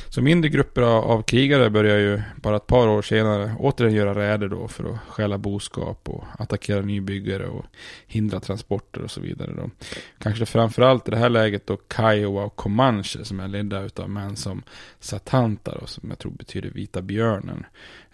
Så 0.08 0.22
mindre 0.22 0.50
grupper 0.50 0.82
av, 0.82 1.22
krigare 1.22 1.70
börjar 1.70 1.98
ju 1.98 2.22
bara 2.36 2.56
ett 2.56 2.66
par 2.66 2.88
år 2.88 3.02
senare 3.02 3.54
återigen 3.58 3.94
göra 3.94 4.14
räder 4.14 4.48
då 4.48 4.68
för 4.68 4.84
att 4.84 5.00
stjäla 5.08 5.38
boskap 5.38 6.08
och 6.08 6.24
attackera 6.38 6.80
nybyggare 6.80 7.46
och 7.46 7.64
hindra 8.06 8.40
transporter 8.40 9.02
och 9.02 9.10
så 9.10 9.20
vidare 9.20 9.52
då. 9.56 9.70
Kanske 10.18 10.46
framförallt 10.46 11.08
i 11.08 11.10
det 11.10 11.16
här 11.16 11.28
läget 11.28 11.66
då 11.66 11.78
Kiowa 11.96 12.44
och 12.44 12.56
Comanche 12.56 13.24
som 13.24 13.40
är 13.40 13.48
ledda 13.48 13.88
av 13.96 14.10
män 14.10 14.36
som 14.36 14.62
Satanta 15.00 15.78
då, 15.80 15.86
som 15.86 16.08
jag 16.08 16.18
tror 16.18 16.32
betyder 16.32 16.70
vita 16.70 17.02
björnen. 17.02 17.66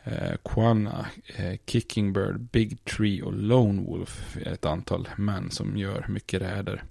Eh, 0.05 0.37
Quanna, 0.45 1.07
eh, 1.37 1.59
Kickingbird, 1.67 2.41
Big 2.41 2.85
Tree 2.85 3.23
och 3.23 3.33
Lone 3.33 3.83
Wolf 3.83 4.37
är 4.45 4.53
ett 4.53 4.65
antal 4.65 5.09
män 5.17 5.51
som 5.51 5.77
gör 5.77 6.07
mycket 6.09 6.43
räder. 6.43 6.85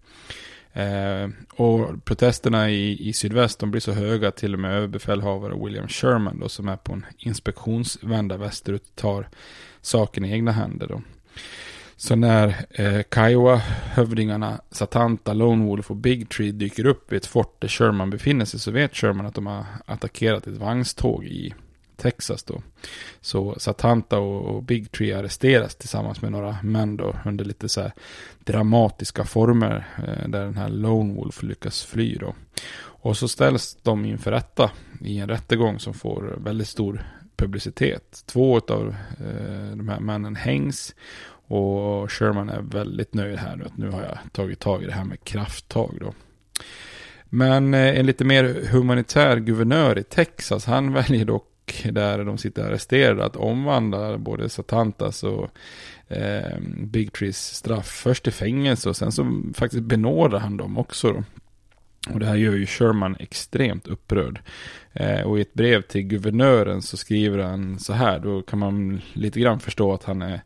Eh, 0.80 1.30
och 1.56 2.06
protesterna 2.06 2.70
i, 2.70 3.10
i 3.10 3.14
sydväst 3.14 3.60
de 3.60 3.72
blir 3.72 3.82
så 3.82 3.92
höga 3.92 4.28
att 4.28 4.36
till 4.36 4.54
och 4.54 4.60
med 4.60 4.74
överbefälhavare 4.74 5.66
William 5.66 5.88
Sherman 5.88 6.40
då, 6.40 6.50
som 6.50 6.70
är 6.70 6.78
på 6.78 6.94
en 6.94 7.06
inspektionsvända 7.18 8.38
västerut 8.38 8.96
tar 8.96 9.30
saken 9.82 10.26
i 10.26 10.32
egna 10.32 10.52
händer. 10.52 10.88
Då. 10.88 11.02
Så 11.96 12.16
när 12.16 12.48
eh, 12.70 13.02
Kiowa-hövdingarna 13.16 14.62
Satanta, 14.72 15.34
Lone 15.34 15.66
Wolf 15.66 15.92
och 15.92 15.98
Big 15.98 16.30
Tree 16.30 16.52
dyker 16.52 16.86
upp 16.86 17.12
vid 17.12 17.18
ett 17.18 17.26
fort 17.26 17.62
där 17.62 17.68
Sherman 17.68 18.10
befinner 18.10 18.46
sig 18.46 18.60
så 18.60 18.72
vet 18.72 18.96
Sherman 18.96 19.26
att 19.26 19.36
de 19.36 19.48
har 19.48 19.66
attackerat 19.86 20.48
ett 20.48 20.58
vagnståg 20.58 21.26
i 21.26 21.54
Texas 22.00 22.44
då. 22.44 22.62
Så 23.22 23.56
Satanta 23.60 24.20
och, 24.20 24.56
och 24.56 24.64
Big 24.64 24.92
Tree 24.92 25.20
arresteras 25.20 25.76
tillsammans 25.76 26.22
med 26.22 26.32
några 26.32 26.58
män 26.64 26.98
då 26.98 27.16
under 27.26 27.46
lite 27.46 27.70
så 27.70 27.82
här 27.82 27.94
dramatiska 28.40 29.24
former 29.24 29.88
eh, 29.98 30.30
där 30.30 30.46
den 30.46 30.58
här 30.58 30.70
Lone 30.70 31.14
Wolf 31.14 31.44
lyckas 31.44 31.84
fly 31.84 32.16
då. 32.16 32.36
Och 32.82 33.18
så 33.18 33.28
ställs 33.28 33.78
de 33.84 34.06
inför 34.06 34.32
rätta 34.32 34.72
i 35.02 35.20
en 35.20 35.30
rättegång 35.30 35.80
som 35.80 35.94
får 35.94 36.38
väldigt 36.44 36.68
stor 36.68 37.04
publicitet. 37.36 38.24
Två 38.26 38.58
av 38.58 38.96
eh, 39.20 39.76
de 39.76 39.90
här 39.90 40.00
männen 40.00 40.36
hängs 40.36 40.96
och 41.48 42.12
Sherman 42.12 42.50
är 42.50 42.62
väldigt 42.62 43.14
nöjd 43.14 43.40
här 43.40 43.56
nu 43.56 43.66
att 43.66 43.78
nu 43.78 43.90
har 43.90 44.02
jag 44.02 44.18
tagit 44.32 44.60
tag 44.60 44.84
i 44.84 44.86
det 44.86 44.92
här 44.92 45.04
med 45.04 45.24
krafttag 45.24 45.98
då. 46.00 46.14
Men 47.26 47.74
eh, 47.74 48.00
en 48.00 48.06
lite 48.06 48.26
mer 48.26 48.68
humanitär 48.72 49.38
guvernör 49.38 49.98
i 49.98 50.04
Texas, 50.04 50.66
han 50.66 50.94
väljer 51.00 51.26
dock 51.26 51.49
där 51.92 52.26
de 52.26 52.38
sitter 52.38 52.64
arresterade 52.64 53.26
att 53.26 53.36
omvandla 53.36 54.18
både 54.18 54.50
Satantas 54.50 55.24
och 55.24 55.50
eh, 56.08 56.60
Big 56.78 57.14
Trees 57.14 57.56
straff 57.56 57.88
först 57.88 58.24
till 58.24 58.34
fängelse 58.34 58.90
och 58.90 58.98
sen 58.98 59.12
så 59.12 59.42
faktiskt 59.54 59.84
benådar 59.84 60.40
han 60.40 60.58
dem 60.58 60.78
också. 60.78 61.12
Då. 61.12 61.24
Och 62.14 62.20
det 62.20 62.26
här 62.26 62.36
gör 62.36 62.56
ju 62.56 62.66
Sherman 62.66 63.16
extremt 63.20 63.88
upprörd. 63.88 64.42
Eh, 64.94 65.22
och 65.22 65.38
i 65.38 65.42
ett 65.42 65.54
brev 65.54 65.82
till 65.82 66.02
guvernören 66.02 66.82
så 66.82 66.98
skriver 66.98 67.38
han 67.38 67.80
så 67.80 67.94
här, 67.94 68.20
då 68.20 68.42
kan 68.42 68.60
man 68.60 69.02
lite 69.14 69.40
grann 69.40 69.60
förstå 69.60 69.94
att 69.94 70.04
han 70.04 70.22
är, 70.22 70.42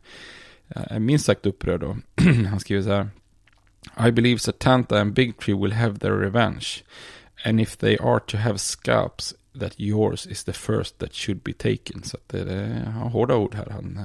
är 0.68 0.98
minst 0.98 1.26
sagt 1.26 1.46
upprörd 1.46 1.80
då. 1.80 1.96
han 2.50 2.60
skriver 2.60 2.82
så 2.82 2.92
här. 2.92 3.08
I 4.08 4.12
believe 4.12 4.38
Satanta 4.38 5.00
and 5.00 5.12
Big 5.12 5.38
Tree 5.38 5.54
will 5.54 5.72
have 5.72 5.98
their 5.98 6.12
revenge. 6.12 6.82
And 7.44 7.60
if 7.60 7.76
they 7.76 7.96
are 7.96 8.20
to 8.20 8.36
have 8.36 8.58
scalps, 8.58 9.34
that 9.60 9.72
yours 9.76 10.26
is 10.26 10.44
the 10.44 10.52
first 10.52 10.98
that 10.98 11.14
should 11.14 11.42
be 11.42 11.52
taken. 11.52 12.02
Så 12.02 12.16
att 12.16 12.28
det 12.28 12.52
är 12.52 12.84
har 12.84 13.10
hårda 13.10 13.36
ord 13.36 13.54
här. 13.54 13.70
Han 13.70 13.98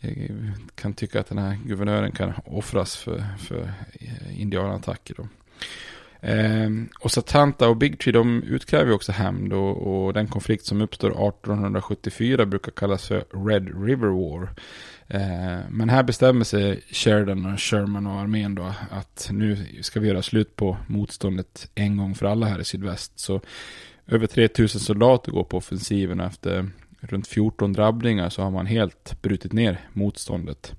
eh, 0.00 0.10
eh, 0.10 0.30
kan 0.74 0.94
tycka 0.94 1.20
att 1.20 1.28
den 1.28 1.38
här 1.38 1.58
guvernören 1.66 2.12
kan 2.12 2.32
offras 2.44 2.96
för, 2.96 3.24
för 3.38 3.72
eh, 3.92 4.40
indianattacker 4.40 5.14
då. 5.14 5.28
Eh, 6.20 6.70
och 7.00 7.12
Satanta 7.12 7.68
och 7.68 7.76
Big 7.76 7.98
Tree 7.98 8.12
de 8.12 8.42
utkräver 8.42 8.92
också 8.92 9.12
hämnd 9.12 9.52
och, 9.52 10.06
och, 10.06 10.12
den 10.12 10.28
konflikt 10.28 10.64
som 10.64 10.80
uppstår 10.80 11.10
1874 11.10 12.46
brukar 12.46 12.72
kallas 12.72 13.08
för 13.08 13.24
Red 13.48 13.84
River 13.86 14.08
War. 14.08 14.48
Ehm, 15.08 15.62
men 15.70 15.88
här 15.88 16.02
bestämmer 16.02 16.44
sig 16.44 16.80
Sheridan 16.90 17.52
och 17.52 17.60
Sherman 17.60 18.06
och 18.06 18.20
armén 18.20 18.54
då 18.54 18.72
att 18.90 19.28
nu 19.32 19.66
ska 19.80 20.00
vi 20.00 20.08
göra 20.08 20.22
slut 20.22 20.56
på 20.56 20.76
motståndet 20.86 21.70
en 21.74 21.96
gång 21.96 22.14
för 22.14 22.26
alla 22.26 22.46
här 22.46 22.60
i 22.60 22.64
sydväst. 22.64 23.18
Så 23.18 23.40
över 24.06 24.26
3000 24.26 24.80
soldater 24.80 25.32
går 25.32 25.44
på 25.44 25.56
offensiven 25.56 26.20
och 26.20 26.26
efter 26.26 26.70
runt 27.00 27.26
14 27.26 27.72
drabbningar 27.72 28.30
så 28.30 28.42
har 28.42 28.50
man 28.50 28.66
helt 28.66 29.22
brutit 29.22 29.52
ner 29.52 29.80
motståndet. 29.92 30.74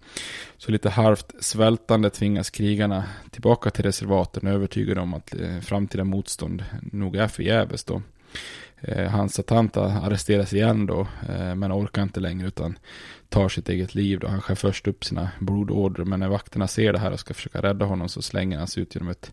Så 0.58 0.72
lite 0.72 0.90
halvt 0.90 1.34
svältande 1.40 2.10
tvingas 2.10 2.50
krigarna 2.50 3.04
tillbaka 3.32 3.70
till 3.70 3.86
reservaten 3.86 4.48
övertygade 4.48 5.02
om 5.02 5.14
att 5.14 5.34
eh, 5.36 5.60
framtida 5.60 6.04
motstånd 6.04 6.64
nog 6.92 7.16
är 7.16 7.28
förgäves 7.28 7.84
då. 7.84 8.02
Eh, 8.82 9.08
hans 9.08 9.34
satanta 9.34 9.84
arresteras 9.84 10.54
igen 10.54 10.86
då, 10.86 11.08
eh, 11.30 11.56
men 11.56 11.72
orkar 11.72 12.04
inte 12.04 12.20
längre 12.20 12.48
utan 12.48 12.78
tar 13.30 13.50
sitt 13.50 13.70
eget 13.70 13.96
liv. 13.96 14.20
Då. 14.20 14.28
Han 14.28 14.42
skär 14.42 14.56
först 14.56 14.88
upp 14.88 15.06
sina 15.06 15.30
blodådror, 15.40 16.06
men 16.06 16.20
när 16.20 16.28
vakterna 16.28 16.68
ser 16.68 16.94
det 16.94 17.00
här 17.00 17.12
och 17.12 17.20
ska 17.20 17.34
försöka 17.34 17.62
rädda 17.62 17.86
honom 17.86 18.10
så 18.10 18.22
slänger 18.22 18.58
han 18.58 18.68
sig 18.68 18.84
ut 18.84 18.96
genom 18.96 19.10
ett 19.10 19.32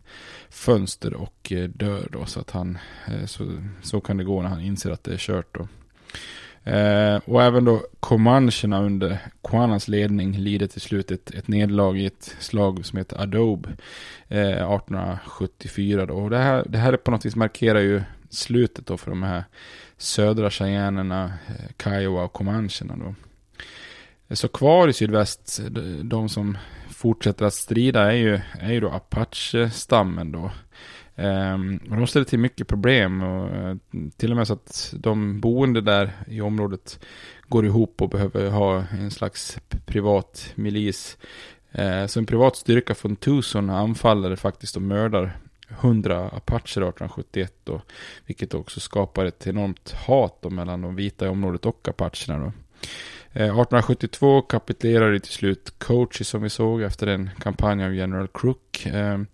fönster 0.49 1.13
och 1.13 1.51
eh, 1.51 1.69
dör 1.69 2.07
då. 2.11 2.25
Så, 2.25 2.39
att 2.39 2.51
han, 2.51 2.77
eh, 3.07 3.25
så, 3.25 3.61
så 3.81 4.01
kan 4.01 4.17
det 4.17 4.23
gå 4.23 4.41
när 4.41 4.49
han 4.49 4.61
inser 4.61 4.91
att 4.91 5.03
det 5.03 5.13
är 5.13 5.17
kört 5.17 5.55
då. 5.55 5.67
Eh, 6.71 7.19
och 7.25 7.43
även 7.43 7.65
då 7.65 7.81
Comancherna 7.99 8.81
under 8.81 9.17
Quanas 9.43 9.87
ledning 9.87 10.37
lider 10.37 10.67
till 10.67 10.81
slut 10.81 11.11
ett, 11.11 11.31
ett 11.31 11.47
nederlag 11.47 11.97
i 11.97 12.05
ett 12.05 12.35
slag 12.39 12.85
som 12.85 12.97
heter 12.97 13.21
Adobe 13.21 13.69
eh, 14.27 14.73
1874. 14.73 16.05
Då. 16.05 16.13
Och 16.13 16.29
det 16.29 16.37
här, 16.37 16.65
det 16.69 16.77
här 16.77 16.97
på 16.97 17.11
något 17.11 17.25
vis 17.25 17.35
markerar 17.35 17.79
ju 17.79 18.01
slutet 18.29 18.85
då 18.85 18.97
för 18.97 19.11
de 19.11 19.23
här 19.23 19.43
södra 19.97 20.49
cheyennerna, 20.49 21.33
eh, 21.47 21.83
Kiowa 21.83 22.23
och 22.23 22.33
Comancherna 22.33 22.95
då. 22.95 23.15
Så 24.29 24.47
kvar 24.47 24.87
i 24.87 24.93
sydväst, 24.93 25.59
de 26.03 26.29
som 26.29 26.57
fortsätter 26.89 27.45
att 27.45 27.53
strida 27.53 28.11
är 28.11 28.15
ju, 28.15 28.39
är 28.59 28.71
ju 28.71 28.79
då 28.79 28.89
Apache-stammen 28.89 30.31
då. 30.31 30.51
Ehm, 31.15 31.79
och 31.89 31.95
de 31.95 32.07
ställer 32.07 32.25
till 32.25 32.39
mycket 32.39 32.67
problem 32.67 33.21
och 33.21 33.49
eh, 33.49 33.75
till 34.17 34.31
och 34.31 34.37
med 34.37 34.47
så 34.47 34.53
att 34.53 34.93
de 34.97 35.39
boende 35.39 35.81
där 35.81 36.11
i 36.27 36.41
området 36.41 36.99
går 37.47 37.65
ihop 37.65 38.01
och 38.01 38.09
behöver 38.09 38.49
ha 38.49 38.83
en 38.91 39.11
slags 39.11 39.57
privat 39.85 40.51
milis. 40.55 41.17
Eh, 41.71 42.05
så 42.05 42.19
en 42.19 42.25
privat 42.25 42.55
styrka 42.55 42.95
från 42.95 43.15
Tucson 43.15 43.69
anfaller 43.69 44.35
faktiskt 44.35 44.75
och 44.75 44.81
mördar 44.81 45.37
100 45.69 46.25
apacher 46.25 46.81
1871 46.81 47.53
då, 47.63 47.81
vilket 48.25 48.53
också 48.53 48.79
skapar 48.79 49.25
ett 49.25 49.47
enormt 49.47 49.91
hat 49.91 50.37
då, 50.41 50.49
mellan 50.49 50.81
de 50.81 50.95
vita 50.95 51.25
i 51.25 51.29
området 51.29 51.65
och 51.65 51.87
apacherna 51.87 52.45
då. 52.45 52.51
Eh, 53.37 53.43
1872 53.43 54.41
kapitulerade 54.41 55.19
till 55.19 55.33
slut 55.33 55.73
Coachy 55.77 56.23
som 56.23 56.41
vi 56.41 56.49
såg 56.49 56.81
efter 56.81 57.07
en 57.07 57.29
kampanj 57.39 57.85
av 57.85 57.95
General 57.95 58.27
Crook. 58.33 58.85
Ehm, 58.85 59.27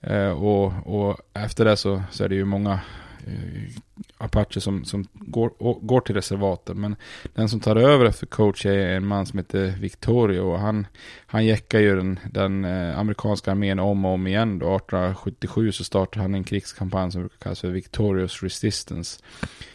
eh, 0.00 0.30
och, 0.30 0.72
och 0.86 1.20
efter 1.34 1.64
det 1.64 1.76
så, 1.76 2.02
så 2.10 2.24
är 2.24 2.28
det 2.28 2.34
ju 2.34 2.44
många 2.44 2.80
eh, 3.26 3.72
Apache 4.18 4.60
som, 4.60 4.84
som 4.84 5.06
går, 5.12 5.50
går 5.80 6.00
till 6.00 6.14
reservaten. 6.14 6.80
Men 6.80 6.96
den 7.34 7.48
som 7.48 7.60
tar 7.60 7.76
över 7.76 8.04
efter 8.04 8.26
coach 8.26 8.66
är 8.66 8.96
en 8.96 9.06
man 9.06 9.26
som 9.26 9.38
heter 9.38 9.74
Victorio. 9.80 10.40
Och 10.40 10.58
han, 10.58 10.86
han 11.26 11.46
jäckar 11.46 11.78
ju 11.78 11.96
den, 11.96 12.18
den 12.30 12.64
eh, 12.64 12.98
amerikanska 12.98 13.50
armén 13.50 13.78
om 13.78 14.04
och 14.04 14.12
om 14.12 14.26
igen. 14.26 14.58
Då. 14.58 14.76
1877 14.76 15.72
så 15.72 15.84
startar 15.84 16.20
han 16.20 16.34
en 16.34 16.44
krigskampanj 16.44 17.12
som 17.12 17.20
brukar 17.20 17.38
kallas 17.38 17.60
för 17.60 17.68
Victorious 17.68 18.42
Resistance. 18.42 19.22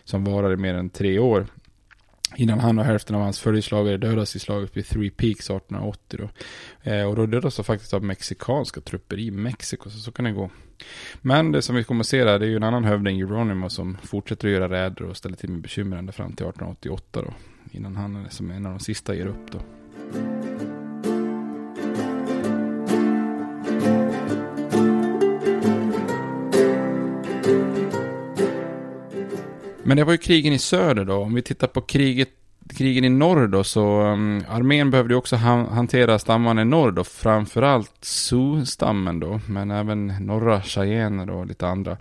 Som 0.04 0.24
varade 0.24 0.54
i 0.54 0.58
mer 0.58 0.74
än 0.74 0.90
tre 0.90 1.20
år. 1.20 1.48
Innan 2.38 2.60
han 2.60 2.80
och 2.80 2.86
hälften 2.86 3.16
av 3.16 3.22
hans 3.22 3.40
följeslagare 3.40 3.98
dödas 3.98 4.36
i 4.36 4.40
slaget 4.40 4.78
vid 4.78 4.86
Three 4.86 5.10
Peaks 5.10 5.50
1880 5.50 6.20
då. 6.20 6.30
Eh, 6.92 7.10
och 7.10 7.16
då 7.16 7.26
dödas 7.26 7.56
de 7.56 7.64
faktiskt 7.64 7.94
av 7.94 8.04
mexikanska 8.04 8.82
trupper 8.82 9.20
i 9.20 9.32
Mexiko, 9.32 9.90
så 9.90 10.00
så 10.00 10.12
kan 10.12 10.26
det 10.26 10.32
gå. 10.32 10.50
Men 11.22 11.52
det 11.52 11.62
som 11.62 11.76
vi 11.76 11.84
kommer 11.84 12.02
att 12.02 12.08
se 12.08 12.24
där, 12.24 12.40
det 12.40 12.46
är 12.46 12.50
ju 12.50 12.56
en 12.56 12.64
annan 12.64 12.84
hövding, 12.84 13.18
Geronimo, 13.18 13.70
som 13.70 13.98
fortsätter 14.04 14.48
att 14.48 14.54
göra 14.54 14.70
räder 14.70 15.04
och 15.04 15.18
ställer 15.18 15.36
till 15.36 15.50
med 15.50 15.62
bekymmer 15.62 15.98
ända 15.98 16.12
fram 16.12 16.34
till 16.34 16.46
1888 16.46 17.22
då. 17.22 17.34
Innan 17.72 17.96
han 17.96 18.28
som 18.30 18.52
en 18.52 18.66
av 18.66 18.72
de 18.72 18.80
sista 18.80 19.16
ger 19.16 19.28
upp 19.28 19.52
då. 19.52 19.60
Men 29.86 29.98
det 29.98 30.04
var 30.04 30.12
ju 30.12 30.18
krigen 30.18 30.54
i 30.54 30.60
söder 30.60 31.06
då. 31.06 31.16
Om 31.16 31.34
vi 31.34 31.42
tittar 31.42 31.68
på 31.68 31.82
kriget, 31.82 32.30
krigen 32.78 33.04
i 33.04 33.10
norr 33.10 33.48
då 33.48 33.64
så 33.64 34.02
um, 34.02 34.44
armén 34.50 34.92
behövde 34.92 35.14
ju 35.14 35.18
också 35.18 35.36
han, 35.36 35.66
hantera 35.66 36.20
stammarna 36.20 36.62
i 36.62 36.66
norr 36.66 36.92
då. 36.92 37.04
Framförallt 37.04 38.06
Sioux-stammen 38.06 39.20
då. 39.20 39.42
Men 39.48 39.72
även 39.72 40.08
norra 40.08 40.62
Cheyenne 40.62 41.32
och 41.32 41.46
lite 41.48 41.68
andra. 41.68 41.98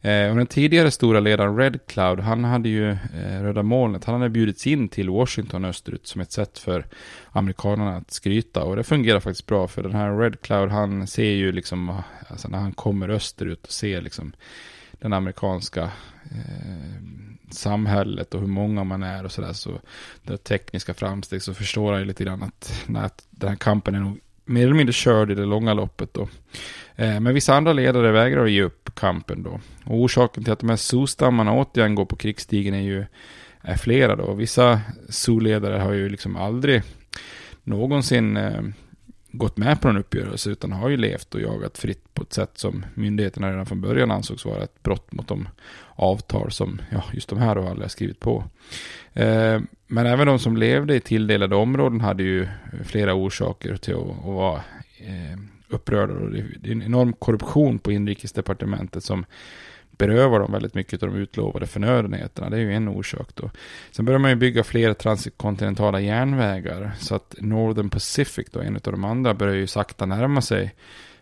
Eh, 0.00 0.30
och 0.30 0.36
den 0.36 0.46
tidigare 0.46 0.90
stora 0.90 1.20
ledaren 1.20 1.56
Red 1.56 1.78
Cloud, 1.86 2.20
han 2.20 2.44
hade 2.44 2.68
ju 2.68 2.90
eh, 2.90 3.42
Röda 3.42 3.62
molnet, 3.62 4.04
han 4.04 4.14
hade 4.14 4.30
bjudits 4.30 4.66
in 4.66 4.88
till 4.88 5.10
Washington 5.10 5.64
österut 5.64 6.06
som 6.06 6.20
ett 6.20 6.32
sätt 6.32 6.58
för 6.58 6.86
amerikanerna 7.30 7.96
att 7.96 8.10
skryta. 8.10 8.64
Och 8.64 8.76
det 8.76 8.84
fungerar 8.84 9.20
faktiskt 9.20 9.46
bra 9.46 9.68
för 9.68 9.82
den 9.82 9.94
här 9.94 10.18
Red 10.18 10.40
Cloud, 10.40 10.70
han 10.70 11.06
ser 11.06 11.30
ju 11.30 11.52
liksom, 11.52 12.02
alltså 12.28 12.48
när 12.48 12.58
han 12.58 12.72
kommer 12.72 13.08
österut 13.08 13.66
och 13.66 13.72
ser 13.72 14.00
liksom 14.00 14.32
den 15.02 15.12
amerikanska 15.12 15.82
eh, 16.24 17.02
samhället 17.50 18.34
och 18.34 18.40
hur 18.40 18.48
många 18.48 18.84
man 18.84 19.02
är 19.02 19.24
och 19.24 19.32
sådär. 19.32 19.52
Så 19.52 19.80
det 20.22 20.36
tekniska 20.36 20.94
framsteg 20.94 21.42
så 21.42 21.54
förstår 21.54 21.92
han 21.92 22.00
ju 22.00 22.06
lite 22.06 22.24
grann 22.24 22.42
att, 22.42 22.86
att 22.96 23.26
den 23.30 23.48
här 23.48 23.56
kampen 23.56 23.94
är 23.94 24.00
nog 24.00 24.20
mer 24.44 24.62
eller 24.62 24.74
mindre 24.74 24.92
körd 24.92 25.30
i 25.30 25.34
det 25.34 25.44
långa 25.44 25.74
loppet 25.74 26.14
då. 26.14 26.28
Eh, 26.96 27.20
men 27.20 27.34
vissa 27.34 27.54
andra 27.54 27.72
ledare 27.72 28.12
vägrar 28.12 28.44
att 28.44 28.50
ge 28.50 28.62
upp 28.62 28.94
kampen 28.94 29.42
då. 29.42 29.60
Och 29.84 29.96
orsaken 29.96 30.44
till 30.44 30.52
att 30.52 30.60
de 30.60 30.68
här 30.68 30.76
zoo-stammarna 30.76 31.52
återigen 31.52 31.94
går 31.94 32.04
på 32.04 32.16
krigsstigen 32.16 32.74
är 32.74 32.82
ju 32.82 33.04
är 33.60 33.76
flera 33.76 34.16
då. 34.16 34.34
Vissa 34.34 34.80
zoo-ledare 35.08 35.78
har 35.78 35.92
ju 35.92 36.08
liksom 36.08 36.36
aldrig 36.36 36.82
någonsin 37.64 38.36
eh, 38.36 38.62
gått 39.32 39.56
med 39.56 39.80
på 39.80 39.88
en 39.88 39.96
uppgörelse 39.96 40.50
utan 40.50 40.72
har 40.72 40.88
ju 40.88 40.96
levt 40.96 41.34
och 41.34 41.40
jagat 41.40 41.78
fritt 41.78 42.14
på 42.14 42.22
ett 42.22 42.32
sätt 42.32 42.50
som 42.54 42.84
myndigheterna 42.94 43.50
redan 43.50 43.66
från 43.66 43.80
början 43.80 44.10
ansågs 44.10 44.44
vara 44.44 44.62
ett 44.62 44.82
brott 44.82 45.12
mot 45.12 45.28
de 45.28 45.48
avtal 45.94 46.50
som 46.50 46.80
ja, 46.90 47.04
just 47.12 47.28
de 47.28 47.38
här 47.38 47.54
då 47.54 47.60
aldrig 47.60 47.84
har 47.84 47.88
skrivit 47.88 48.20
på. 48.20 48.44
Eh, 49.12 49.60
men 49.86 50.06
även 50.06 50.26
de 50.26 50.38
som 50.38 50.56
levde 50.56 50.94
i 50.94 51.00
tilldelade 51.00 51.56
områden 51.56 52.00
hade 52.00 52.22
ju 52.22 52.48
flera 52.84 53.14
orsaker 53.14 53.76
till 53.76 53.94
att, 53.94 54.00
att 54.00 54.24
vara 54.24 54.56
eh, 54.98 55.38
upprörda. 55.68 56.14
Och 56.14 56.30
det 56.30 56.68
är 56.68 56.72
en 56.72 56.82
enorm 56.82 57.12
korruption 57.12 57.78
på 57.78 57.92
inrikesdepartementet 57.92 59.04
som 59.04 59.24
berövar 60.06 60.40
dem 60.40 60.52
väldigt 60.52 60.74
mycket 60.74 61.02
av 61.02 61.08
de 61.08 61.18
utlovade 61.18 61.66
förnödenheterna. 61.66 62.50
Det 62.50 62.56
är 62.56 62.60
ju 62.60 62.74
en 62.74 62.88
orsak 62.88 63.28
då. 63.34 63.50
Sen 63.90 64.04
börjar 64.04 64.18
man 64.18 64.30
ju 64.30 64.36
bygga 64.36 64.64
fler 64.64 64.94
transkontinentala 64.94 66.00
järnvägar. 66.00 66.92
Så 66.98 67.14
att 67.14 67.34
Northern 67.38 67.90
Pacific 67.90 68.46
då, 68.50 68.60
en 68.60 68.76
av 68.76 68.92
de 68.92 69.04
andra, 69.04 69.34
börjar 69.34 69.54
ju 69.54 69.66
sakta 69.66 70.06
närma 70.06 70.40
sig 70.40 70.74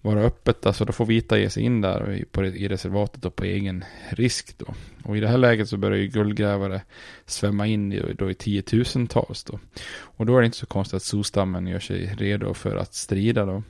vara 0.01 0.21
öppet. 0.21 0.65
Alltså 0.65 0.85
då 0.85 0.93
får 0.93 1.05
vita 1.05 1.39
ge 1.39 1.49
sig 1.49 1.63
in 1.63 1.81
där 1.81 2.11
i, 2.11 2.25
på, 2.25 2.45
i 2.45 2.67
reservatet 2.67 3.25
och 3.25 3.35
på 3.35 3.43
egen 3.43 3.83
risk 4.09 4.57
då. 4.57 4.73
Och 5.03 5.17
i 5.17 5.19
det 5.19 5.27
här 5.27 5.37
läget 5.37 5.69
så 5.69 5.77
börjar 5.77 5.97
ju 5.97 6.07
guldgrävare 6.07 6.81
svämma 7.25 7.67
in 7.67 7.93
i, 7.93 8.13
då 8.17 8.31
i 8.31 8.33
tiotusentals 8.33 9.43
då. 9.43 9.59
Och 10.01 10.25
då 10.25 10.37
är 10.37 10.41
det 10.41 10.45
inte 10.45 10.57
så 10.57 10.65
konstigt 10.65 10.97
att 10.97 11.03
Solstammen 11.03 11.67
gör 11.67 11.79
sig 11.79 12.15
redo 12.17 12.53
för 12.53 12.75
att 12.75 12.93
strida 12.93 13.45
då. 13.45 13.63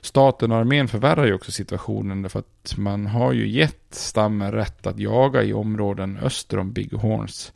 Staten 0.00 0.52
och 0.52 0.58
armén 0.58 0.88
förvärrar 0.88 1.26
ju 1.26 1.34
också 1.34 1.52
situationen 1.52 2.22
därför 2.22 2.38
att 2.38 2.74
man 2.76 3.06
har 3.06 3.32
ju 3.32 3.48
gett 3.48 3.86
stammen 3.90 4.52
rätt 4.52 4.86
att 4.86 4.98
jaga 4.98 5.42
i 5.42 5.52
områden 5.52 6.18
öster 6.22 6.58
om 6.58 6.72
Big 6.72 6.92
Horns. 6.92 7.52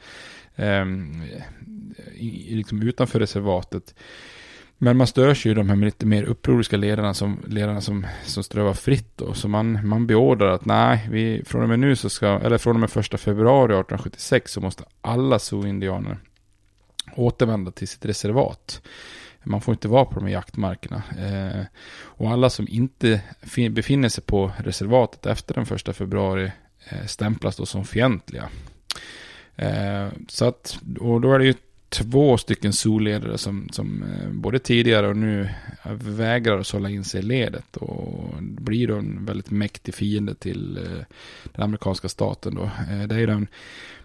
Eh, 0.57 0.85
i, 2.15 2.55
liksom 2.55 2.83
utanför 2.83 3.19
reservatet. 3.21 3.95
Men 4.79 4.97
man 4.97 5.07
störs 5.07 5.47
ju 5.47 5.55
de 5.55 5.69
här 5.69 5.77
lite 5.77 6.07
mer 6.07 6.23
upproriska 6.23 6.77
ledarna 6.77 7.15
som, 7.15 7.45
ledarna 7.47 7.81
som, 7.81 8.07
som 8.25 8.43
strövar 8.43 8.73
fritt 8.73 9.17
då. 9.17 9.35
Så 9.35 9.49
man, 9.49 9.89
man 9.89 10.07
beordrar 10.07 10.49
att 10.49 10.65
nej, 10.65 11.09
vi, 11.11 11.43
från 11.47 11.63
och 11.63 11.69
med 11.69 11.79
nu 11.79 11.97
så 11.97 12.11
ska, 12.11 12.27
eller 12.27 12.59
från 12.59 12.77
och 12.77 12.81
med 12.81 12.91
första 12.91 13.19
februari 13.19 13.65
1876 13.65 14.53
så 14.53 14.61
måste 14.61 14.85
alla 15.01 15.39
zoo-indianer 15.39 16.19
återvända 17.17 17.71
till 17.71 17.89
sitt 17.89 18.05
reservat. 18.05 18.83
Man 19.45 19.61
får 19.61 19.75
inte 19.75 19.89
vara 19.89 20.05
på 20.05 20.15
de 20.15 20.25
här 20.25 20.33
jaktmarkerna. 20.33 21.03
Eh, 21.19 21.65
och 21.97 22.31
alla 22.31 22.51
som 22.51 22.69
inte 22.69 23.21
befinner 23.71 24.09
sig 24.09 24.25
på 24.25 24.53
reservatet 24.59 25.27
efter 25.27 25.55
den 25.55 25.67
första 25.67 25.93
februari 25.93 26.53
eh, 26.89 27.07
stämplas 27.07 27.57
då 27.57 27.67
som 27.67 27.85
fientliga. 27.85 28.49
Eh, 29.57 30.09
så 30.29 30.45
att, 30.45 30.79
och 31.01 31.21
då 31.21 31.33
är 31.33 31.39
det 31.39 31.47
ju 31.47 31.55
två 31.95 32.39
stycken 32.39 32.73
solledare 32.73 33.39
som, 33.39 33.69
som 33.73 34.03
eh, 34.03 34.31
både 34.31 34.59
tidigare 34.59 35.09
och 35.09 35.17
nu 35.17 35.49
vägrar 36.01 36.59
att 36.59 36.67
sålla 36.67 36.91
in 36.91 37.05
sig 37.05 37.21
i 37.21 37.23
ledet 37.23 37.77
och 37.77 38.35
blir 38.41 38.89
då 38.89 38.97
en 38.97 39.25
väldigt 39.25 39.51
mäktig 39.51 39.95
fiende 39.95 40.35
till 40.35 40.77
eh, 40.77 41.05
den 41.53 41.63
amerikanska 41.63 42.09
staten 42.09 42.55
då. 42.55 42.63
Eh, 42.63 43.03
det 43.09 43.15
är 43.15 43.27
den 43.27 43.47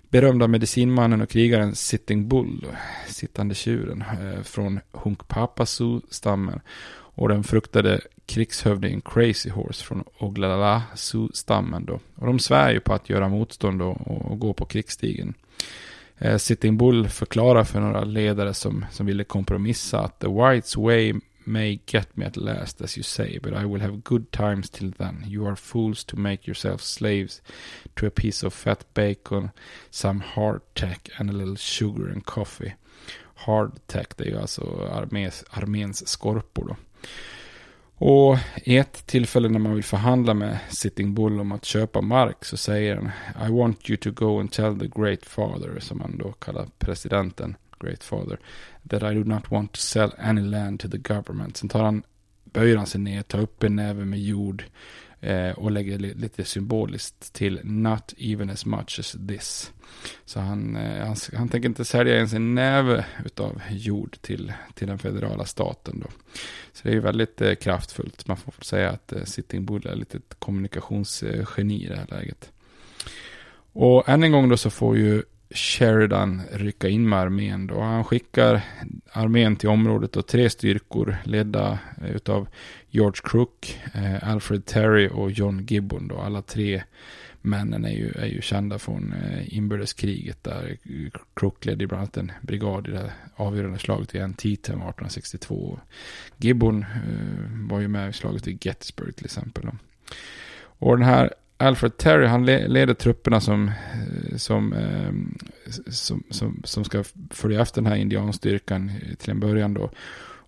berömda 0.09 0.47
medicinmannen 0.47 1.21
och 1.21 1.29
krigaren 1.29 1.75
Sitting 1.75 2.27
Bull, 2.27 2.65
sittande 3.07 3.55
tjuren, 3.55 4.03
eh, 4.21 4.43
från 4.43 4.79
Hunkpapasu-stammen. 4.91 6.59
Och 6.91 7.29
den 7.29 7.43
fruktade 7.43 8.01
krigshövdingen 8.25 9.01
Crazy 9.01 9.49
Horse 9.49 9.83
från 9.83 10.03
Oglala-Su-stammen. 10.17 11.89
Och 12.15 12.25
de 12.25 12.39
svär 12.39 12.71
ju 12.71 12.79
på 12.79 12.93
att 12.93 13.09
göra 13.09 13.29
motstånd 13.29 13.81
och, 13.81 14.31
och 14.31 14.39
gå 14.39 14.53
på 14.53 14.65
krigsstigen. 14.65 15.33
Eh, 16.17 16.37
Sitting 16.37 16.77
Bull 16.77 17.07
förklarar 17.07 17.63
för 17.63 17.79
några 17.79 18.03
ledare 18.03 18.53
som, 18.53 18.85
som 18.91 19.05
ville 19.05 19.23
kompromissa 19.23 19.99
att 19.99 20.19
the 20.19 20.27
whites 20.27 20.77
way 20.77 21.13
may 21.45 21.79
get 21.85 22.17
me 22.17 22.25
at 22.25 22.37
last, 22.37 22.81
as 22.81 22.97
you 22.97 23.03
say, 23.03 23.39
but 23.39 23.53
I 23.53 23.65
will 23.65 23.81
have 23.81 24.03
good 24.03 24.31
times 24.31 24.69
till 24.69 24.91
then. 24.91 25.25
You 25.27 25.47
are 25.47 25.55
fools 25.55 26.03
to 26.05 26.17
make 26.17 26.47
yourselves 26.47 26.85
slaves 26.85 27.41
to 27.95 28.05
a 28.05 28.11
piece 28.11 28.43
of 28.43 28.53
fat 28.53 28.85
bacon, 28.93 29.51
some 29.89 30.21
hardtack 30.21 31.09
and 31.17 31.29
a 31.29 31.33
little 31.33 31.57
sugar 31.57 32.07
and 32.09 32.25
coffee. 32.25 32.73
Hardtack, 33.35 34.17
det 34.17 34.23
är 34.23 34.29
ju 34.29 34.37
alltså 34.37 34.89
armés, 34.91 35.43
arméns 35.49 36.07
skorpor 36.07 36.67
då. 36.67 36.75
Och 38.01 38.37
i 38.63 38.77
ett 38.77 39.07
tillfälle 39.07 39.49
när 39.49 39.59
man 39.59 39.75
vill 39.75 39.83
förhandla 39.83 40.33
med 40.33 40.59
Sitting 40.69 41.13
Bull 41.13 41.39
om 41.39 41.51
att 41.51 41.65
köpa 41.65 42.01
mark 42.01 42.45
så 42.45 42.57
säger 42.57 42.95
han 42.95 43.49
I 43.49 43.51
want 43.51 43.89
you 43.89 43.97
to 43.97 44.11
go 44.11 44.39
and 44.39 44.51
tell 44.51 44.79
the 44.79 44.87
great 44.87 45.25
father, 45.25 45.79
som 45.79 46.01
han 46.01 46.17
då 46.17 46.31
kallar 46.31 46.67
presidenten, 46.77 47.55
great 47.79 48.03
father, 48.03 48.39
that 48.89 49.03
I 49.03 49.13
do 49.13 49.23
not 49.23 49.51
want 49.51 49.73
to 49.73 49.79
sell 49.79 50.11
any 50.17 50.41
land 50.41 50.79
to 50.79 50.87
the 50.87 50.97
government. 50.97 51.57
Sen 51.57 51.69
tar 51.69 51.83
han, 51.83 52.03
böjer 52.43 52.77
han 52.77 52.87
sig 52.87 53.01
ner, 53.01 53.21
tar 53.21 53.39
upp 53.39 53.63
en 53.63 53.75
näve 53.75 54.05
med 54.05 54.19
jord 54.19 54.63
eh, 55.21 55.51
och 55.51 55.71
lägger 55.71 55.99
lite 55.99 56.45
symboliskt 56.45 57.33
till 57.33 57.59
not 57.63 58.13
even 58.17 58.49
as 58.49 58.65
much 58.65 58.99
as 58.99 59.17
this. 59.27 59.71
Så 60.25 60.39
han, 60.39 60.75
eh, 60.75 61.05
han, 61.05 61.15
han 61.33 61.49
tänker 61.49 61.69
inte 61.69 61.85
sälja 61.85 62.15
ens 62.15 62.33
en 62.33 62.55
näve 62.55 63.05
utav 63.25 63.61
jord 63.69 64.17
till, 64.21 64.53
till 64.73 64.87
den 64.87 64.99
federala 64.99 65.45
staten 65.45 65.99
då. 65.99 66.07
Så 66.73 66.83
det 66.83 66.89
är 66.89 66.93
ju 66.93 66.99
väldigt 66.99 67.41
eh, 67.41 67.55
kraftfullt. 67.55 68.27
Man 68.27 68.37
får 68.37 68.53
säga 68.61 68.89
att 68.89 69.11
eh, 69.11 69.23
Sitting 69.23 69.65
Bull 69.65 69.87
är 69.87 69.95
lite 69.95 70.17
ett 70.17 70.35
kommunikationsgeni 70.39 71.85
i 71.85 71.87
det 71.87 71.95
här 71.95 72.07
läget. 72.09 72.51
Och 73.73 74.09
än 74.09 74.23
en 74.23 74.31
gång 74.31 74.49
då 74.49 74.57
så 74.57 74.69
får 74.69 74.97
ju 74.97 75.23
Sheridan 75.51 76.41
rycka 76.51 76.89
in 76.89 77.09
med 77.09 77.19
armén 77.19 77.67
då. 77.67 77.81
Han 77.81 78.03
skickar 78.03 78.61
armén 79.11 79.55
till 79.55 79.69
området 79.69 80.15
och 80.15 80.27
tre 80.27 80.49
styrkor 80.49 81.17
ledda 81.23 81.79
eh, 82.01 82.15
utav 82.15 82.47
George 82.89 83.21
Crook, 83.23 83.79
eh, 83.93 84.29
Alfred 84.29 84.65
Terry 84.65 85.09
och 85.13 85.31
John 85.31 85.65
Gibbon 85.65 86.07
då. 86.07 86.17
Alla 86.17 86.41
tre 86.41 86.83
männen 87.41 87.85
är 87.85 87.89
ju, 87.89 88.11
är 88.11 88.25
ju 88.25 88.41
kända 88.41 88.79
från 88.79 89.13
eh, 89.13 89.57
inbördeskriget 89.57 90.43
där 90.43 90.77
Crook 91.33 91.65
ledde 91.65 91.87
bland 91.87 92.01
annat 92.01 92.17
en 92.17 92.31
brigad 92.41 92.87
i 92.87 92.91
det 92.91 93.11
avgörande 93.35 93.79
slaget 93.79 94.15
vid 94.15 94.21
Antietam 94.21 94.75
1862. 94.75 95.79
Gibbon 96.37 96.85
var 97.69 97.79
ju 97.79 97.87
med 97.87 98.09
i 98.09 98.13
slaget 98.13 98.47
vid 98.47 98.65
Gettysburg 98.65 99.15
till 99.15 99.25
exempel. 99.25 99.69
Och 100.61 100.97
den 100.97 101.05
här 101.05 101.33
Alfred 101.61 101.97
Terry, 101.97 102.25
han 102.25 102.45
leder 102.45 102.93
trupperna 102.93 103.41
som, 103.41 103.71
som, 104.35 104.73
ehm, 104.73 105.37
som, 105.87 106.23
som, 106.29 106.61
som 106.63 106.83
ska 106.83 107.03
följa 107.31 107.61
efter 107.61 107.81
den 107.81 107.91
här 107.91 107.97
indianstyrkan 107.97 108.91
till 109.17 109.31
en 109.31 109.39
början 109.39 109.73
då. 109.73 109.91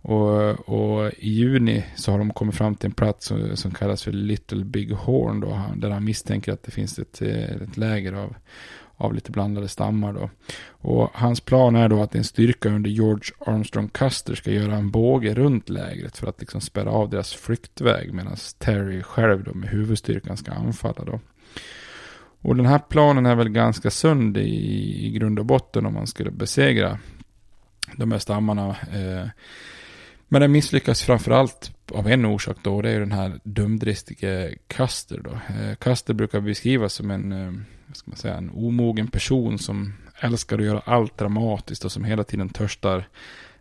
Och, 0.01 0.69
och, 0.69 1.11
i 1.17 1.29
juni 1.29 1.85
så 1.95 2.11
har 2.11 2.17
de 2.17 2.33
kommit 2.33 2.55
fram 2.55 2.75
till 2.75 2.87
en 2.87 2.93
plats 2.93 3.25
som, 3.25 3.57
som 3.57 3.71
kallas 3.71 4.03
för 4.03 4.11
Little 4.11 4.65
Big 4.65 4.91
Horn 4.91 5.39
då, 5.39 5.61
där 5.75 5.89
han 5.89 6.03
misstänker 6.03 6.53
att 6.53 6.63
det 6.63 6.71
finns 6.71 6.99
ett, 6.99 7.21
ett 7.21 7.77
läger 7.77 8.13
av, 8.13 8.35
av 8.95 9.13
lite 9.13 9.31
blandade 9.31 9.67
stammar 9.67 10.13
då. 10.13 10.29
Och 10.81 11.09
hans 11.13 11.41
plan 11.41 11.75
är 11.75 11.89
då 11.89 12.01
att 12.01 12.15
en 12.15 12.23
styrka 12.23 12.69
under 12.69 12.89
George 12.89 13.31
Armstrong 13.45 13.89
Custer 13.89 14.35
ska 14.35 14.51
göra 14.51 14.75
en 14.75 14.91
båge 14.91 15.33
runt 15.33 15.69
lägret 15.69 16.17
för 16.17 16.27
att 16.27 16.39
liksom 16.39 16.61
spärra 16.61 16.91
av 16.91 17.09
deras 17.09 17.33
flyktväg 17.33 18.13
medan 18.13 18.35
Terry 18.57 19.03
själv 19.03 19.43
då 19.43 19.53
med 19.53 19.69
huvudstyrkan 19.69 20.37
ska 20.37 20.51
anfalla 20.51 21.05
då. 21.05 21.19
Och 22.41 22.55
den 22.55 22.65
här 22.65 22.79
planen 22.79 23.25
är 23.25 23.35
väl 23.35 23.49
ganska 23.49 23.91
sund 23.91 24.37
i, 24.37 25.05
i 25.05 25.11
grund 25.11 25.39
och 25.39 25.45
botten 25.45 25.85
om 25.85 25.93
man 25.93 26.07
skulle 26.07 26.31
besegra 26.31 26.99
de 27.95 28.11
här 28.11 28.19
stammarna. 28.19 28.69
Eh, 28.69 29.27
men 30.27 30.41
den 30.41 30.51
misslyckas 30.51 31.01
framförallt 31.01 31.71
av 31.91 32.07
en 32.07 32.25
orsak 32.25 32.57
då, 32.63 32.75
och 32.75 32.83
det 32.83 32.89
är 32.89 32.99
den 32.99 33.11
här 33.11 33.39
dumdristige 33.43 34.55
Custer 34.67 35.21
då. 35.23 35.31
Eh, 35.31 35.75
Custer 35.75 36.13
brukar 36.13 36.41
beskrivas 36.41 36.93
som 36.93 37.11
en, 37.11 37.31
eh, 37.31 37.53
vad 37.87 37.97
ska 37.97 38.11
man 38.11 38.17
säga, 38.17 38.35
en 38.37 38.49
omogen 38.49 39.07
person 39.07 39.59
som 39.59 39.93
älskar 40.21 40.59
att 40.59 40.65
göra 40.65 40.81
allt 40.85 41.17
dramatiskt 41.17 41.85
och 41.85 41.91
som 41.91 42.03
hela 42.03 42.23
tiden 42.23 42.49
törstar 42.49 43.07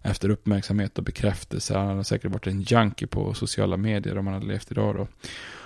efter 0.03 0.29
uppmärksamhet 0.29 0.99
och 0.99 1.05
bekräftelse. 1.05 1.79
Han 1.79 1.97
har 1.97 2.03
säkert 2.03 2.31
varit 2.31 2.47
en 2.47 2.61
junkie 2.63 3.09
på 3.09 3.35
sociala 3.35 3.77
medier 3.77 4.19
om 4.19 4.27
han 4.27 4.35
hade 4.35 4.47
levt 4.47 4.71
idag 4.71 4.97
då. 4.97 5.09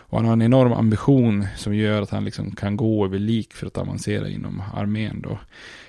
Och 0.06 0.18
han 0.18 0.26
har 0.26 0.32
en 0.32 0.42
enorm 0.42 0.72
ambition 0.72 1.46
som 1.56 1.74
gör 1.74 2.02
att 2.02 2.10
han 2.10 2.24
liksom 2.24 2.50
kan 2.50 2.76
gå 2.76 3.04
över 3.04 3.18
lik 3.18 3.54
för 3.54 3.66
att 3.66 3.78
avancera 3.78 4.28
inom 4.28 4.62
armén 4.74 5.22
då. 5.22 5.38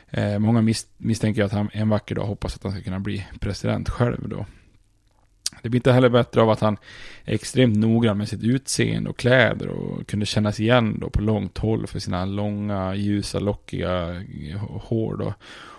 Eh, 0.10 0.40
många 0.40 0.62
mis 0.62 0.88
misstänker 0.98 1.44
att 1.44 1.52
han 1.52 1.70
en 1.74 1.90
vacker 1.90 2.16
dag 2.16 2.26
hoppas 2.26 2.56
att 2.56 2.64
han 2.64 2.72
ska 2.72 2.82
kunna 2.82 3.00
bli 3.00 3.28
president 3.40 3.90
själv 3.90 4.30
då. 4.30 4.46
Det 5.66 5.70
blir 5.70 5.80
inte 5.80 5.92
heller 5.92 6.10
bättre 6.10 6.42
av 6.42 6.50
att 6.50 6.60
han 6.60 6.78
är 7.24 7.34
extremt 7.34 7.78
noggrann 7.78 8.18
med 8.18 8.30
sitt 8.30 8.44
utseende 8.44 9.10
och 9.10 9.18
kläder 9.18 9.68
och 9.68 10.08
kunde 10.08 10.26
kännas 10.26 10.60
igen 10.60 10.98
då 11.00 11.10
på 11.10 11.22
långt 11.22 11.58
håll 11.58 11.88
för 11.88 12.00
sina 12.00 12.26
långa, 12.26 12.96
ljusa, 12.96 13.40
lockiga 13.40 14.24
hår 14.70 15.16
då. 15.18 15.34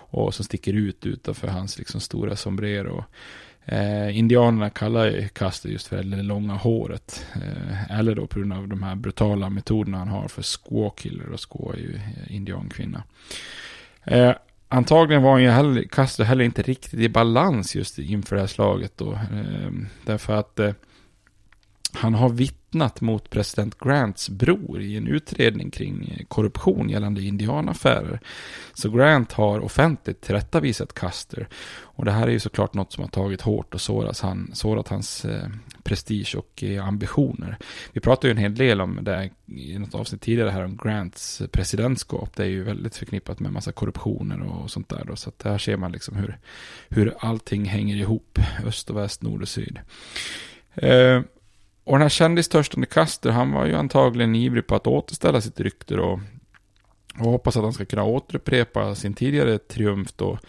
Och 0.09 0.33
som 0.33 0.45
sticker 0.45 0.73
ut 0.73 1.05
utanför 1.05 1.47
hans 1.47 1.77
liksom 1.77 2.01
stora 2.01 2.35
sombrero. 2.35 3.03
Eh, 3.65 4.17
indianerna 4.17 4.69
kallar 4.69 5.05
ju 5.05 5.27
Custer 5.27 5.69
just 5.69 5.87
för 5.87 6.03
det 6.03 6.23
långa 6.23 6.53
håret. 6.53 7.25
Eh, 7.35 7.99
eller 7.99 8.15
då 8.15 8.27
på 8.27 8.39
grund 8.39 8.53
av 8.53 8.67
de 8.67 8.83
här 8.83 8.95
brutala 8.95 9.49
metoderna 9.49 9.97
han 9.97 10.07
har 10.07 10.27
för 10.27 10.43
squaw 10.43 10.91
killer 10.97 11.29
och 11.29 11.39
squaw 11.49 11.77
är 11.77 11.81
ju 11.81 11.95
eh, 11.95 12.35
indiankvinna. 12.35 13.03
Eh, 14.03 14.33
antagligen 14.67 15.23
var 15.23 15.31
han 15.31 15.43
ju 15.43 15.49
heller, 15.49 15.83
Castro 15.83 16.23
heller 16.23 16.45
inte 16.45 16.61
riktigt 16.61 16.99
i 16.99 17.09
balans 17.09 17.75
just 17.75 17.99
inför 17.99 18.35
det 18.35 18.41
här 18.41 18.47
slaget 18.47 18.97
då. 18.97 19.11
Ehm, 19.13 19.87
därför 20.05 20.33
att 20.33 20.59
eh, 20.59 20.71
han 21.97 22.13
har 22.13 22.29
vittnat 22.29 23.01
mot 23.01 23.29
president 23.29 23.79
Grants 23.79 24.29
bror 24.29 24.81
i 24.81 24.97
en 24.97 25.07
utredning 25.07 25.71
kring 25.71 26.25
korruption 26.27 26.89
gällande 26.89 27.21
indianaffärer. 27.21 28.19
Så 28.73 28.89
Grant 28.89 29.31
har 29.31 29.59
offentligt 29.59 30.21
tillrättavisat 30.21 30.93
Custer. 30.93 31.47
Och 31.81 32.05
det 32.05 32.11
här 32.11 32.27
är 32.27 32.31
ju 32.31 32.39
såklart 32.39 32.73
något 32.73 32.93
som 32.93 33.03
har 33.03 33.09
tagit 33.09 33.41
hårt 33.41 33.73
och 33.73 33.81
sårat, 33.81 34.19
han, 34.19 34.51
sårat 34.53 34.87
hans 34.87 35.25
eh, 35.25 35.49
prestige 35.83 36.35
och 36.37 36.63
eh, 36.63 36.87
ambitioner. 36.87 37.57
Vi 37.93 37.99
pratade 37.99 38.27
ju 38.27 38.31
en 38.31 38.37
hel 38.37 38.55
del 38.55 38.81
om 38.81 38.99
det 39.01 39.29
i 39.45 39.79
något 39.79 39.95
avsnitt 39.95 40.21
tidigare 40.21 40.49
här 40.49 40.63
om 40.63 40.77
Grants 40.77 41.41
presidentskap. 41.51 42.35
Det 42.35 42.43
är 42.43 42.47
ju 42.47 42.63
väldigt 42.63 42.95
förknippat 42.95 43.39
med 43.39 43.51
massa 43.51 43.71
korruptioner 43.71 44.41
och 44.41 44.71
sånt 44.71 44.89
där. 44.89 45.03
Då. 45.07 45.15
Så 45.15 45.29
att 45.29 45.43
här 45.43 45.57
ser 45.57 45.77
man 45.77 45.91
liksom 45.91 46.15
hur, 46.15 46.37
hur 46.89 47.13
allting 47.19 47.65
hänger 47.65 47.95
ihop. 47.95 48.39
Öst 48.65 48.89
och 48.89 48.97
väst, 48.97 49.21
nord 49.21 49.41
och 49.41 49.49
syd. 49.49 49.79
Eh, 50.75 51.21
och 51.87 51.93
den 51.93 52.01
här 52.01 52.09
kändistörstande 52.09 52.87
Custer, 52.87 53.29
han 53.29 53.51
var 53.51 53.65
ju 53.65 53.75
antagligen 53.75 54.35
ivrig 54.35 54.67
på 54.67 54.75
att 54.75 54.87
återställa 54.87 55.41
sitt 55.41 55.59
rykte 55.59 55.95
då. 55.95 56.21
Och 57.19 57.31
hoppas 57.31 57.57
att 57.57 57.63
han 57.63 57.73
ska 57.73 57.85
kunna 57.85 58.03
återupprepa 58.03 58.95
sin 58.95 59.13
tidigare 59.13 59.57
triumf 59.57 60.13
då. 60.15 60.39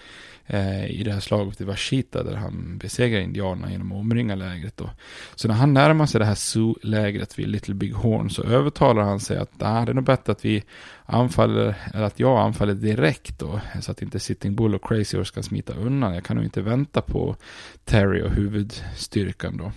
Eh, 0.46 0.90
I 0.90 1.02
det 1.04 1.12
här 1.12 1.20
slaget 1.20 1.60
i 1.60 1.64
Vashita 1.64 2.22
där 2.22 2.34
han 2.34 2.78
besegrar 2.78 3.20
indianerna 3.20 3.72
genom 3.72 3.92
att 3.92 3.98
omringa 3.98 4.34
lägret 4.34 4.76
då. 4.76 4.90
Så 5.34 5.48
när 5.48 5.54
han 5.54 5.74
närmar 5.74 6.06
sig 6.06 6.18
det 6.18 6.24
här 6.24 6.34
Sioux-lägret 6.34 7.38
vid 7.38 7.48
Little 7.48 7.74
Big 7.74 7.94
Horn 7.94 8.30
så 8.30 8.42
övertalar 8.42 9.02
han 9.02 9.20
sig 9.20 9.36
att 9.36 9.52
ah, 9.58 9.84
det 9.84 9.92
är 9.92 9.94
nog 9.94 10.04
bättre 10.04 10.32
att 10.32 10.44
vi 10.44 10.64
anfaller, 11.04 11.74
eller 11.94 12.04
att 12.04 12.20
jag 12.20 12.38
anfaller 12.38 12.74
direkt 12.74 13.38
då. 13.38 13.60
Så 13.80 13.90
att 13.90 14.02
inte 14.02 14.20
Sitting 14.20 14.54
Bull 14.54 14.74
och 14.74 14.88
Crazy 14.88 15.16
Horse 15.16 15.34
kan 15.34 15.42
smita 15.42 15.74
undan. 15.74 16.14
Jag 16.14 16.24
kan 16.24 16.36
nog 16.36 16.44
inte 16.44 16.62
vänta 16.62 17.00
på 17.00 17.36
Terry 17.84 18.22
och 18.22 18.30
huvudstyrkan 18.30 19.56
då. 19.56 19.72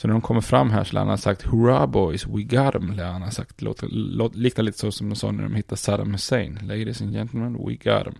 Så 0.00 0.08
när 0.08 0.14
de 0.14 0.20
kommer 0.20 0.40
fram 0.40 0.70
här 0.70 0.84
så 0.84 0.92
lär 0.92 1.00
han 1.00 1.08
ha 1.08 1.16
sagt 1.16 1.42
Hurra 1.42 1.86
boys, 1.86 2.26
we 2.26 2.42
got 2.42 2.72
them, 2.72 2.92
lär 2.92 3.12
han 3.12 3.22
ha 3.22 3.30
sagt. 3.30 3.62
Låter, 3.62 3.88
låt, 3.90 4.36
liknar 4.36 4.64
lite 4.64 4.78
så 4.78 4.92
som 4.92 5.08
de 5.08 5.16
sa 5.16 5.30
när 5.30 5.42
de 5.42 5.54
hittade 5.54 5.76
Saddam 5.76 6.12
Hussein. 6.12 6.58
Ladies 6.62 7.02
and 7.02 7.12
gentlemen, 7.12 7.52
we 7.52 7.72
got 7.72 8.04
them. 8.04 8.14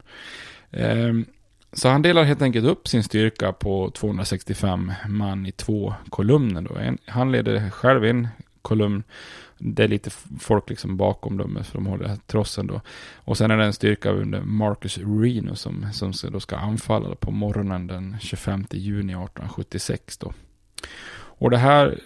Um, 0.70 0.80
ehm, 0.80 1.24
så 1.72 1.88
han 1.88 2.02
delar 2.02 2.22
helt 2.22 2.42
enkelt 2.42 2.66
upp 2.66 2.88
sin 2.88 3.02
styrka 3.02 3.52
på 3.52 3.90
265 3.90 4.92
man 5.08 5.46
i 5.46 5.52
två 5.52 5.94
kolumner. 6.08 6.62
Då. 6.62 6.74
En, 6.74 6.98
han 7.06 7.32
leder 7.32 7.70
själv 7.70 8.04
en 8.04 8.28
kolumn. 8.62 9.02
Det 9.58 9.84
är 9.84 9.88
lite 9.88 10.10
folk 10.40 10.70
liksom 10.70 10.96
bakom 10.96 11.36
dem, 11.36 11.58
för 11.64 11.74
de 11.74 11.86
håller 11.86 12.16
trossen 12.26 12.66
då. 12.66 12.80
Och 13.14 13.38
sen 13.38 13.50
är 13.50 13.56
det 13.56 13.64
en 13.64 13.72
styrka 13.72 14.10
under 14.10 14.42
Marcus 14.42 14.98
Reno 14.98 15.54
som, 15.54 15.86
som 15.92 16.12
då 16.32 16.40
ska 16.40 16.56
anfalla 16.56 17.14
på 17.14 17.30
morgonen 17.30 17.86
den 17.86 18.16
25 18.20 18.66
juni 18.70 19.12
1876 19.12 20.18
då. 20.18 20.32
Och 21.40 21.50
det 21.50 21.58
här 21.58 21.98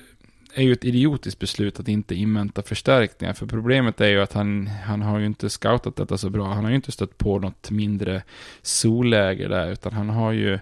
är 0.55 0.63
ju 0.63 0.73
ett 0.73 0.85
idiotiskt 0.85 1.41
beslut 1.41 1.81
att 1.81 1.89
inte 1.89 2.15
invänta 2.15 2.63
förstärkningar. 2.63 3.35
För 3.35 3.47
problemet 3.47 4.01
är 4.01 4.09
ju 4.09 4.21
att 4.21 4.33
han, 4.33 4.67
han 4.67 5.03
har 5.03 5.19
ju 5.19 5.27
inte 5.27 5.51
scoutat 5.51 5.97
detta 5.97 6.19
så 6.19 6.31
bra. 6.31 6.47
Han 6.47 6.65
har 6.65 6.71
ju 6.71 6.77
inte 6.77 6.93
stött 6.93 7.19
på 7.19 7.39
något 7.39 7.71
mindre 7.71 8.23
solläger 8.63 9.49
där. 9.49 9.73
Utan 9.73 9.93
han 9.93 10.09
har 10.09 10.33
ju 10.33 10.59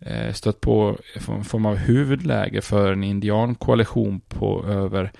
eh, 0.00 0.32
stött 0.32 0.60
på 0.60 0.98
en 1.28 1.44
form 1.44 1.66
av 1.66 1.76
huvudläge 1.76 2.60
för 2.60 2.92
en 2.92 3.04
indiankoalition 3.04 4.20
på 4.20 4.64
över 4.66 5.12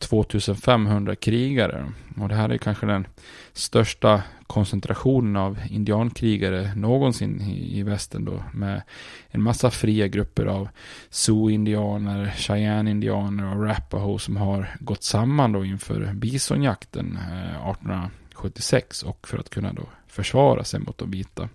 2500 0.00 1.16
krigare. 1.16 1.92
Och 2.20 2.28
det 2.28 2.34
här 2.34 2.48
är 2.48 2.58
kanske 2.58 2.86
den 2.86 3.06
största 3.52 4.22
koncentrationen 4.46 5.36
av 5.36 5.58
indiankrigare 5.70 6.74
någonsin 6.74 7.40
i, 7.40 7.78
i 7.78 7.82
västern 7.82 8.24
då. 8.24 8.42
Med 8.52 8.82
en 9.28 9.42
massa 9.42 9.70
fria 9.70 10.06
grupper 10.08 10.46
av 10.46 10.68
Sioux-indianer, 11.10 12.34
Cheyenne-indianer 12.36 13.44
och 13.44 13.64
Arapaho 13.64 14.18
som 14.18 14.36
har 14.36 14.76
gått 14.80 15.02
samman 15.02 15.52
då 15.52 15.64
inför 15.64 16.12
bisonjakten 16.14 17.18
eh, 17.30 17.70
1876 17.70 19.02
och 19.02 19.28
för 19.28 19.38
att 19.38 19.50
kunna 19.50 19.72
då 19.72 19.82
försvara 20.06 20.64
sig 20.64 20.80
mot 20.80 20.98
de 20.98 21.10
vita. 21.10 21.48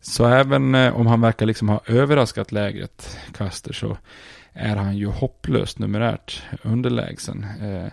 Så 0.00 0.26
även 0.26 0.74
eh, 0.74 0.96
om 0.96 1.06
han 1.06 1.20
verkar 1.20 1.46
liksom 1.46 1.68
ha 1.68 1.80
överraskat 1.86 2.52
lägret, 2.52 3.18
Custer, 3.32 3.72
så 3.72 3.96
är 4.54 4.76
han 4.76 4.96
ju 4.96 5.06
hopplöst 5.06 5.78
numerärt 5.78 6.42
underlägsen. 6.62 7.46
Eh, 7.62 7.92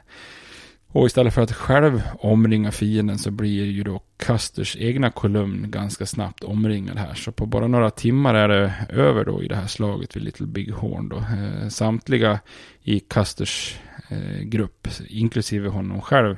och 0.93 1.06
istället 1.06 1.34
för 1.34 1.41
att 1.41 1.52
själv 1.52 2.02
omringa 2.19 2.71
fienden 2.71 3.17
så 3.17 3.32
blir 3.32 3.65
ju 3.65 3.84
då 3.84 4.02
Custers 4.17 4.78
egna 4.80 5.12
kolumn 5.12 5.71
ganska 5.71 6.06
snabbt 6.06 6.43
omringad 6.43 6.97
här. 6.97 7.13
Så 7.13 7.32
på 7.32 7.45
bara 7.45 7.67
några 7.67 7.89
timmar 7.89 8.34
är 8.34 8.47
det 8.47 8.74
över 8.89 9.26
då 9.26 9.43
i 9.43 9.47
det 9.47 9.56
här 9.56 9.67
slaget 9.67 10.15
vid 10.15 10.24
Little 10.24 10.47
Big 10.47 10.71
Horn 10.71 11.10
då. 11.10 11.17
Eh, 11.17 11.67
samtliga 11.69 12.39
i 12.84 13.00
Custers 13.00 13.80
eh, 14.10 14.41
grupp, 14.41 14.88
inklusive 15.08 15.69
honom 15.69 16.02
själv, 16.02 16.38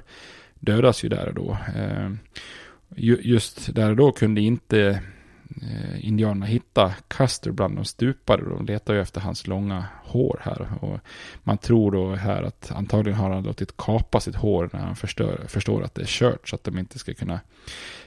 dödas 0.59 1.03
ju 1.03 1.09
där 1.09 1.27
och 1.27 1.33
då. 1.33 1.57
Eh, 1.75 2.11
just 2.95 3.75
där 3.75 3.89
och 3.89 3.95
då 3.95 4.11
kunde 4.11 4.41
inte 4.41 4.99
eh, 5.61 6.05
indianerna 6.07 6.45
hitta 6.45 6.93
Custer 7.07 7.51
bland 7.51 7.75
de 7.75 7.85
stupade. 7.85 8.49
De 8.49 8.65
letar 8.65 8.93
ju 8.93 9.01
efter 9.01 9.21
hans 9.21 9.47
långa 9.47 9.85
hår 10.03 10.39
här. 10.43 10.67
Och 10.81 10.99
man 11.43 11.57
tror 11.57 11.91
då 11.91 12.15
här 12.15 12.43
att 12.43 12.71
antagligen 12.71 13.19
har 13.19 13.29
han 13.29 13.43
låtit 13.43 13.77
kapa 13.77 14.19
sitt 14.19 14.35
hår 14.35 14.69
när 14.73 14.79
han 14.79 14.95
förstör, 14.95 15.45
förstår 15.47 15.83
att 15.83 15.95
det 15.95 16.01
är 16.01 16.07
kört. 16.07 16.49
Så 16.49 16.55
att 16.55 16.63
de 16.63 16.77
inte 16.77 16.99
ska 16.99 17.13
kunna 17.13 17.39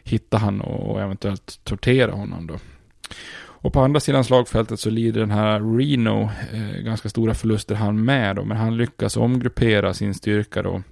hitta 0.05 0.39
han 0.39 0.61
och 0.61 1.01
eventuellt 1.01 1.61
tortera 1.65 2.13
honom 2.13 2.47
då. 2.47 2.59
Och 3.67 3.73
på 3.73 3.81
andra 3.81 4.01
sidan 4.01 4.25
slagfältet 4.25 4.81
så 4.81 4.91
lider 4.91 5.21
den 5.21 5.31
här 5.31 5.79
Reno 5.79 6.31
eh, 6.53 6.83
ganska 6.83 7.09
stora 7.09 7.35
förluster 7.35 7.75
han 7.75 8.05
med 8.05 8.37
då. 8.37 8.45
Men 8.45 8.57
han 8.57 8.77
lyckas 8.77 9.17
omgruppera 9.17 9.95
sin 9.95 10.15
styrka 10.15 10.63
då 10.63 10.83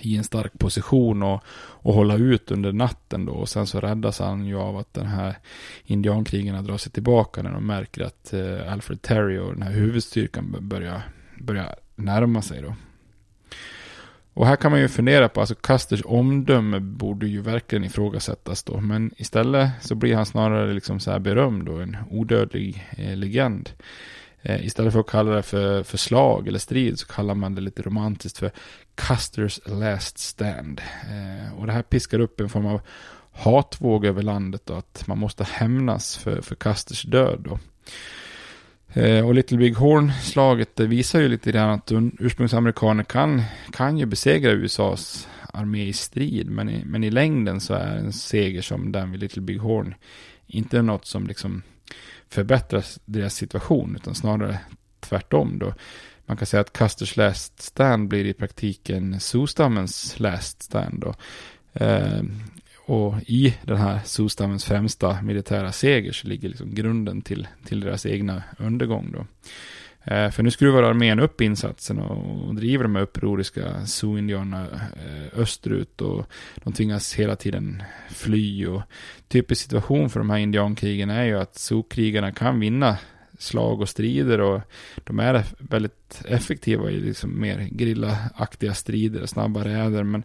i 0.00 0.16
en 0.16 0.24
stark 0.24 0.58
position 0.58 1.22
och, 1.22 1.44
och 1.82 1.94
hålla 1.94 2.16
ut 2.16 2.50
under 2.50 2.72
natten 2.72 3.24
då. 3.24 3.32
Och 3.32 3.48
sen 3.48 3.66
så 3.66 3.80
räddas 3.80 4.18
han 4.18 4.46
ju 4.46 4.58
av 4.58 4.76
att 4.76 4.94
den 4.94 5.06
här 5.06 5.38
indiankrigarna 5.84 6.62
drar 6.62 6.78
sig 6.78 6.92
tillbaka 6.92 7.42
när 7.42 7.52
de 7.52 7.66
märker 7.66 8.02
att 8.02 8.32
eh, 8.32 8.72
Alfred 8.72 9.02
Terry 9.02 9.38
och 9.38 9.52
den 9.52 9.62
här 9.62 9.72
huvudstyrkan 9.72 10.56
börjar, 10.60 11.02
börjar 11.38 11.74
närma 11.94 12.42
sig 12.42 12.62
då. 12.62 12.74
Och 14.34 14.46
här 14.46 14.56
kan 14.56 14.70
man 14.70 14.80
ju 14.80 14.88
fundera 14.88 15.28
på, 15.28 15.40
alltså 15.40 15.54
Custers 15.54 16.02
omdöme 16.04 16.80
borde 16.80 17.26
ju 17.26 17.40
verkligen 17.40 17.84
ifrågasättas 17.84 18.62
då. 18.62 18.80
Men 18.80 19.10
istället 19.16 19.70
så 19.80 19.94
blir 19.94 20.14
han 20.14 20.26
snarare 20.26 20.72
liksom 20.72 21.00
så 21.00 21.10
här 21.10 21.18
berömd 21.18 21.68
och 21.68 21.82
en 21.82 21.96
odödlig 22.10 22.88
eh, 22.96 23.16
legend. 23.16 23.70
Eh, 24.42 24.66
istället 24.66 24.92
för 24.92 25.00
att 25.00 25.06
kalla 25.06 25.30
det 25.30 25.42
för, 25.42 25.82
för 25.82 25.98
slag 25.98 26.48
eller 26.48 26.58
strid 26.58 26.98
så 26.98 27.06
kallar 27.06 27.34
man 27.34 27.54
det 27.54 27.60
lite 27.60 27.82
romantiskt 27.82 28.38
för 28.38 28.50
Custers 28.94 29.60
Last 29.66 30.18
Stand. 30.18 30.80
Eh, 31.10 31.58
och 31.58 31.66
det 31.66 31.72
här 31.72 31.82
piskar 31.82 32.18
upp 32.18 32.40
en 32.40 32.48
form 32.48 32.66
av 32.66 32.80
hatvåg 33.32 34.04
över 34.04 34.22
landet 34.22 34.70
och 34.70 34.78
att 34.78 35.06
man 35.06 35.18
måste 35.18 35.44
hämnas 35.44 36.16
för, 36.16 36.40
för 36.40 36.54
Custers 36.54 37.02
död. 37.02 37.40
Då. 37.44 37.58
Eh, 39.00 39.26
och 39.26 39.34
Little 39.34 39.58
Big 39.58 39.76
Horn-slaget 39.76 40.80
visar 40.80 41.20
ju 41.20 41.28
lite 41.28 41.52
grann 41.52 41.70
att 41.70 41.92
ursprungsamerikaner 42.18 43.04
kan, 43.04 43.42
kan 43.72 43.98
ju 43.98 44.06
besegra 44.06 44.50
USAs 44.50 45.28
armé 45.52 45.84
i 45.84 45.92
strid. 45.92 46.50
Men 46.50 46.68
i, 46.68 46.84
men 46.84 47.04
i 47.04 47.10
längden 47.10 47.60
så 47.60 47.74
är 47.74 47.96
en 47.96 48.12
seger 48.12 48.62
som 48.62 48.92
den 48.92 49.10
vid 49.10 49.20
Little 49.20 49.42
Big 49.42 49.58
Horn 49.58 49.94
inte 50.46 50.82
något 50.82 51.06
som 51.06 51.26
liksom 51.26 51.62
förbättrar 52.28 52.84
deras 53.04 53.34
situation, 53.34 53.96
utan 53.96 54.14
snarare 54.14 54.58
tvärtom 55.00 55.58
då. 55.58 55.74
Man 56.26 56.36
kan 56.36 56.46
säga 56.46 56.60
att 56.60 56.72
Custers 56.72 57.16
last 57.16 57.62
stand 57.62 58.08
blir 58.08 58.24
i 58.24 58.32
praktiken 58.32 59.20
Sioux-stammens 59.20 60.20
last 60.20 60.62
stand 60.62 61.00
då. 61.00 61.14
Eh, 61.72 62.22
och 62.86 63.14
i 63.26 63.54
den 63.62 63.76
här 63.76 64.00
Sioux-stammens 64.04 64.64
främsta 64.64 65.22
militära 65.22 65.72
seger 65.72 66.12
så 66.12 66.28
ligger 66.28 66.48
liksom 66.48 66.74
grunden 66.74 67.22
till, 67.22 67.48
till 67.64 67.80
deras 67.80 68.06
egna 68.06 68.42
undergång 68.58 69.12
då. 69.12 69.26
Eh, 70.04 70.30
för 70.30 70.42
nu 70.42 70.50
skruvar 70.50 70.82
armén 70.82 71.20
upp 71.20 71.40
insatsen 71.40 71.98
och 71.98 72.54
driver 72.54 72.84
de 72.84 72.96
här 72.96 73.02
upproriska 73.02 73.86
Sioux-indianerna 73.86 74.66
eh, 74.96 75.40
österut 75.40 76.00
och 76.00 76.26
de 76.64 76.72
tvingas 76.72 77.14
hela 77.14 77.36
tiden 77.36 77.82
fly. 78.10 78.66
Och 78.66 78.82
typisk 79.28 79.62
situation 79.62 80.10
för 80.10 80.20
de 80.20 80.30
här 80.30 80.38
indiankrigen 80.38 81.10
är 81.10 81.24
ju 81.24 81.38
att 81.38 81.54
zoo-krigarna 81.54 82.32
kan 82.32 82.60
vinna 82.60 82.98
slag 83.42 83.80
och 83.80 83.88
strider 83.88 84.40
och 84.40 84.60
de 85.04 85.20
är 85.20 85.44
väldigt 85.58 86.22
effektiva 86.24 86.90
i 86.90 87.00
liksom 87.00 87.40
mer 87.40 87.68
grillaaktiga 87.70 88.74
strider, 88.74 89.22
och 89.22 89.28
snabba 89.28 89.64
räder. 89.64 90.02
Men, 90.02 90.22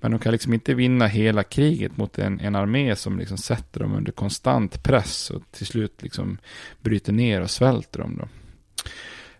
men 0.00 0.10
de 0.10 0.20
kan 0.20 0.32
liksom 0.32 0.54
inte 0.54 0.74
vinna 0.74 1.06
hela 1.06 1.42
kriget 1.42 1.96
mot 1.96 2.18
en, 2.18 2.40
en 2.40 2.54
armé 2.54 2.96
som 2.96 3.18
liksom 3.18 3.38
sätter 3.38 3.80
dem 3.80 3.94
under 3.94 4.12
konstant 4.12 4.82
press 4.82 5.30
och 5.30 5.42
till 5.50 5.66
slut 5.66 6.02
liksom 6.02 6.38
bryter 6.82 7.12
ner 7.12 7.40
och 7.40 7.50
svälter 7.50 7.98
dem. 7.98 8.16
Då. 8.20 8.28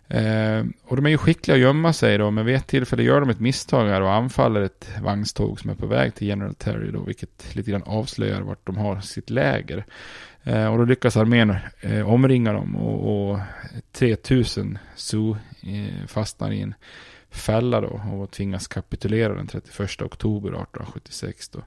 Eh, 0.09 0.65
och 0.83 0.95
de 0.95 1.05
är 1.05 1.09
ju 1.09 1.17
skickliga 1.17 1.55
att 1.55 1.61
gömma 1.61 1.93
sig 1.93 2.17
då, 2.17 2.31
men 2.31 2.45
vid 2.45 2.55
ett 2.55 2.67
tillfälle 2.67 3.03
gör 3.03 3.19
de 3.19 3.29
ett 3.29 3.39
misstag 3.39 3.87
här 3.87 4.01
och 4.01 4.13
anfaller 4.13 4.61
ett 4.61 4.89
vagnståg 5.01 5.59
som 5.59 5.69
är 5.69 5.75
på 5.75 5.85
väg 5.85 6.15
till 6.15 6.27
General 6.27 6.55
Terry 6.55 6.91
då, 6.91 6.99
vilket 6.99 7.55
lite 7.55 7.71
grann 7.71 7.83
avslöjar 7.83 8.41
vart 8.41 8.65
de 8.65 8.77
har 8.77 9.01
sitt 9.01 9.29
läger. 9.29 9.85
Eh, 10.43 10.67
och 10.67 10.77
då 10.77 10.83
lyckas 10.83 11.17
armén 11.17 11.55
eh, 11.81 12.09
omringa 12.09 12.53
dem 12.53 12.75
och, 12.75 13.31
och 13.31 13.39
3000 13.91 14.77
Sioux 14.95 15.39
eh, 15.63 16.07
fastnar 16.07 16.51
i 16.51 16.61
en 16.61 16.73
fälla 17.29 17.81
då 17.81 18.01
och 18.13 18.31
tvingas 18.31 18.67
kapitulera 18.67 19.33
den 19.33 19.47
31 19.47 20.01
oktober 20.01 20.49
1876 20.49 21.49
då. 21.49 21.59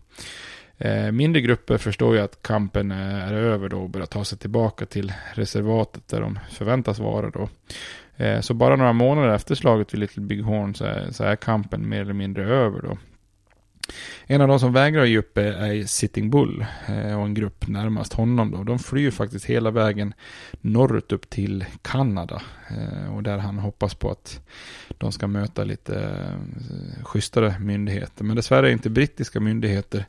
Eh, 0.78 1.12
mindre 1.12 1.40
grupper 1.40 1.78
förstår 1.78 2.14
ju 2.14 2.20
att 2.20 2.42
kampen 2.42 2.90
eh, 2.90 3.28
är 3.28 3.32
över 3.32 3.68
då 3.68 3.78
och 3.78 3.90
börjar 3.90 4.06
ta 4.06 4.24
sig 4.24 4.38
tillbaka 4.38 4.86
till 4.86 5.12
reservatet 5.34 6.08
där 6.08 6.20
de 6.20 6.38
förväntas 6.50 6.98
vara 6.98 7.30
då. 7.30 7.48
Eh, 8.20 8.40
så 8.40 8.54
bara 8.54 8.76
några 8.76 8.92
månader 8.92 9.34
efter 9.34 9.54
slaget 9.54 9.94
vid 9.94 10.00
Little 10.00 10.22
Big 10.22 10.42
Horn 10.42 10.74
så 10.74 10.84
är, 10.84 11.10
så 11.10 11.24
är 11.24 11.36
kampen 11.36 11.88
mer 11.88 12.00
eller 12.00 12.12
mindre 12.12 12.44
över 12.44 12.82
då. 12.82 12.98
En 14.26 14.40
av 14.40 14.48
de 14.48 14.60
som 14.60 14.72
vägrar 14.72 15.04
ge 15.04 15.18
upp 15.18 15.38
är 15.38 15.86
Sitting 15.86 16.30
Bull 16.30 16.66
eh, 16.86 17.20
och 17.20 17.26
en 17.26 17.34
grupp 17.34 17.68
närmast 17.68 18.12
honom 18.12 18.50
då. 18.50 18.64
De 18.64 18.78
flyr 18.78 19.10
faktiskt 19.10 19.44
hela 19.44 19.70
vägen 19.70 20.14
norrut 20.60 21.12
upp 21.12 21.30
till 21.30 21.64
Kanada 21.82 22.42
eh, 22.70 23.14
och 23.14 23.22
där 23.22 23.38
han 23.38 23.58
hoppas 23.58 23.94
på 23.94 24.10
att 24.10 24.40
de 24.98 25.12
ska 25.12 25.26
möta 25.26 25.64
lite 25.64 25.94
eh, 25.98 27.04
schysstare 27.04 27.54
myndigheter. 27.60 28.24
Men 28.24 28.36
dessvärre 28.36 28.68
är 28.68 28.72
inte 28.72 28.90
brittiska 28.90 29.40
myndigheter 29.40 30.04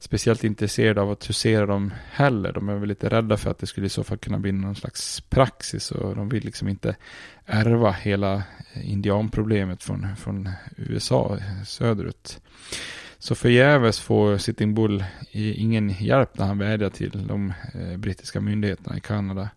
speciellt 0.00 0.44
intresserade 0.44 1.00
av 1.00 1.10
att 1.10 1.28
husera 1.28 1.66
dem 1.66 1.92
heller. 2.10 2.52
De 2.52 2.68
är 2.68 2.76
väl 2.76 2.88
lite 2.88 3.08
rädda 3.08 3.36
för 3.36 3.50
att 3.50 3.58
det 3.58 3.66
skulle 3.66 3.86
i 3.86 3.90
så 3.90 4.04
fall 4.04 4.18
kunna 4.18 4.38
bli 4.38 4.52
någon 4.52 4.74
slags 4.74 5.20
praxis 5.20 5.90
och 5.90 6.16
de 6.16 6.28
vill 6.28 6.44
liksom 6.44 6.68
inte 6.68 6.96
ärva 7.46 7.92
hela 7.92 8.34
eh, 8.34 8.90
indianproblemet 8.90 9.82
från, 9.82 10.16
från 10.16 10.48
USA 10.76 11.38
söderut. 11.66 12.40
Så 13.18 13.34
förgäves 13.34 14.00
får 14.00 14.38
Sitting 14.38 14.74
Bull 14.74 15.04
ingen 15.32 15.88
hjälp 15.88 16.38
när 16.38 16.46
han 16.46 16.58
vädjar 16.58 16.90
till 16.90 17.26
de 17.26 17.52
eh, 17.74 17.96
brittiska 17.96 18.40
myndigheterna 18.40 18.96
i 18.96 19.00
Kanada. 19.00 19.48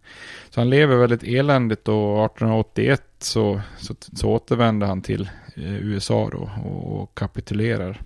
Så 0.50 0.62
han 0.62 0.70
lever 0.70 0.96
väldigt 0.96 1.24
eländigt 1.24 1.88
och 1.88 2.26
1881 2.26 3.04
så, 3.20 3.62
så, 3.78 3.96
så 4.14 4.30
återvänder 4.30 4.88
han 4.88 5.02
till 5.02 5.30
eh, 5.56 5.76
USA 5.76 6.30
då 6.32 6.52
och, 6.64 7.02
och 7.02 7.16
kapitulerar. 7.16 8.02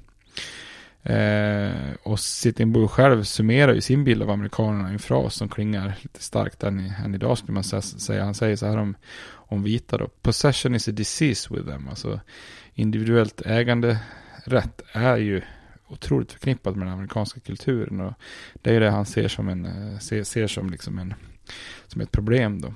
Eh, 1.09 1.71
och 2.03 2.19
Sitting 2.19 2.71
Bull 2.71 2.87
själv 2.87 3.23
summerar 3.23 3.73
ju 3.73 3.81
sin 3.81 4.03
bild 4.03 4.21
av 4.23 4.29
amerikanerna 4.29 4.89
i 4.89 4.93
en 4.93 4.99
fras 4.99 5.35
som 5.35 5.49
klingar 5.49 5.93
lite 6.01 6.23
starkt 6.23 6.63
än, 6.63 6.93
än 7.05 7.15
idag 7.15 7.37
skulle 7.37 7.53
man 7.53 7.63
säga. 7.63 8.23
Han 8.23 8.35
säger 8.35 8.55
så 8.55 8.65
här 8.65 8.77
om, 8.77 8.95
om 9.29 9.63
vita 9.63 9.97
då. 9.97 10.07
Possession 10.21 10.75
is 10.75 10.87
a 10.87 10.91
disease 10.91 11.53
with 11.53 11.67
them. 11.67 11.87
Alltså 11.89 12.19
individuellt 12.73 13.41
ägande 13.45 13.97
rätt 14.45 14.81
är 14.91 15.17
ju 15.17 15.41
otroligt 15.87 16.31
förknippat 16.31 16.75
med 16.75 16.87
den 16.87 16.93
amerikanska 16.93 17.39
kulturen. 17.39 18.01
Och 18.01 18.13
det 18.53 18.69
är 18.69 18.73
ju 18.73 18.79
det 18.79 18.89
han 18.89 19.05
ser 19.05 19.27
som, 19.27 19.49
en, 19.49 19.65
eh, 19.65 19.99
ser, 19.99 20.23
ser 20.23 20.47
som, 20.47 20.69
liksom 20.69 20.99
en, 20.99 21.13
som 21.87 22.01
ett 22.01 22.11
problem 22.11 22.61
då. 22.61 22.73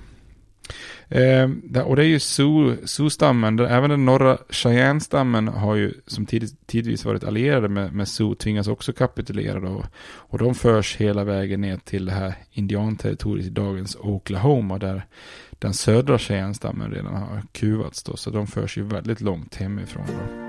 Eh, 1.12 1.50
och 1.86 1.96
det 1.96 2.04
är 2.04 2.08
ju 2.08 2.20
Sioux-stammen, 2.20 3.60
även 3.60 3.90
den 3.90 4.06
norra 4.06 4.38
Cheyenne-stammen 4.50 5.48
har 5.48 5.76
ju 5.76 5.94
som 6.08 6.26
tid, 6.26 6.58
tidvis 6.66 7.06
varit 7.06 7.24
allierade 7.24 7.70
med, 7.70 7.94
med 7.94 8.08
Sioux, 8.08 8.44
tvingas 8.44 8.68
också 8.68 8.94
kapitulera 8.94 9.60
då. 9.60 9.84
Och 10.04 10.38
de 10.38 10.56
förs 10.56 10.96
hela 10.98 11.24
vägen 11.24 11.62
ner 11.62 11.78
till 11.78 12.06
det 12.06 12.12
här 12.12 12.34
indianterritoriet 12.52 13.48
i 13.48 13.50
dagens 13.50 13.98
Oklahoma, 14.00 14.78
där 14.78 15.06
den 15.60 15.74
södra 15.74 16.18
Cheyenne-stammen 16.18 16.92
redan 16.92 17.16
har 17.16 17.42
kuvats 17.52 18.04
då, 18.04 18.18
så 18.18 18.30
de 18.30 18.48
förs 18.48 18.78
ju 18.78 18.84
väldigt 18.84 19.22
långt 19.22 19.56
hemifrån 19.56 20.06
då. 20.08 20.41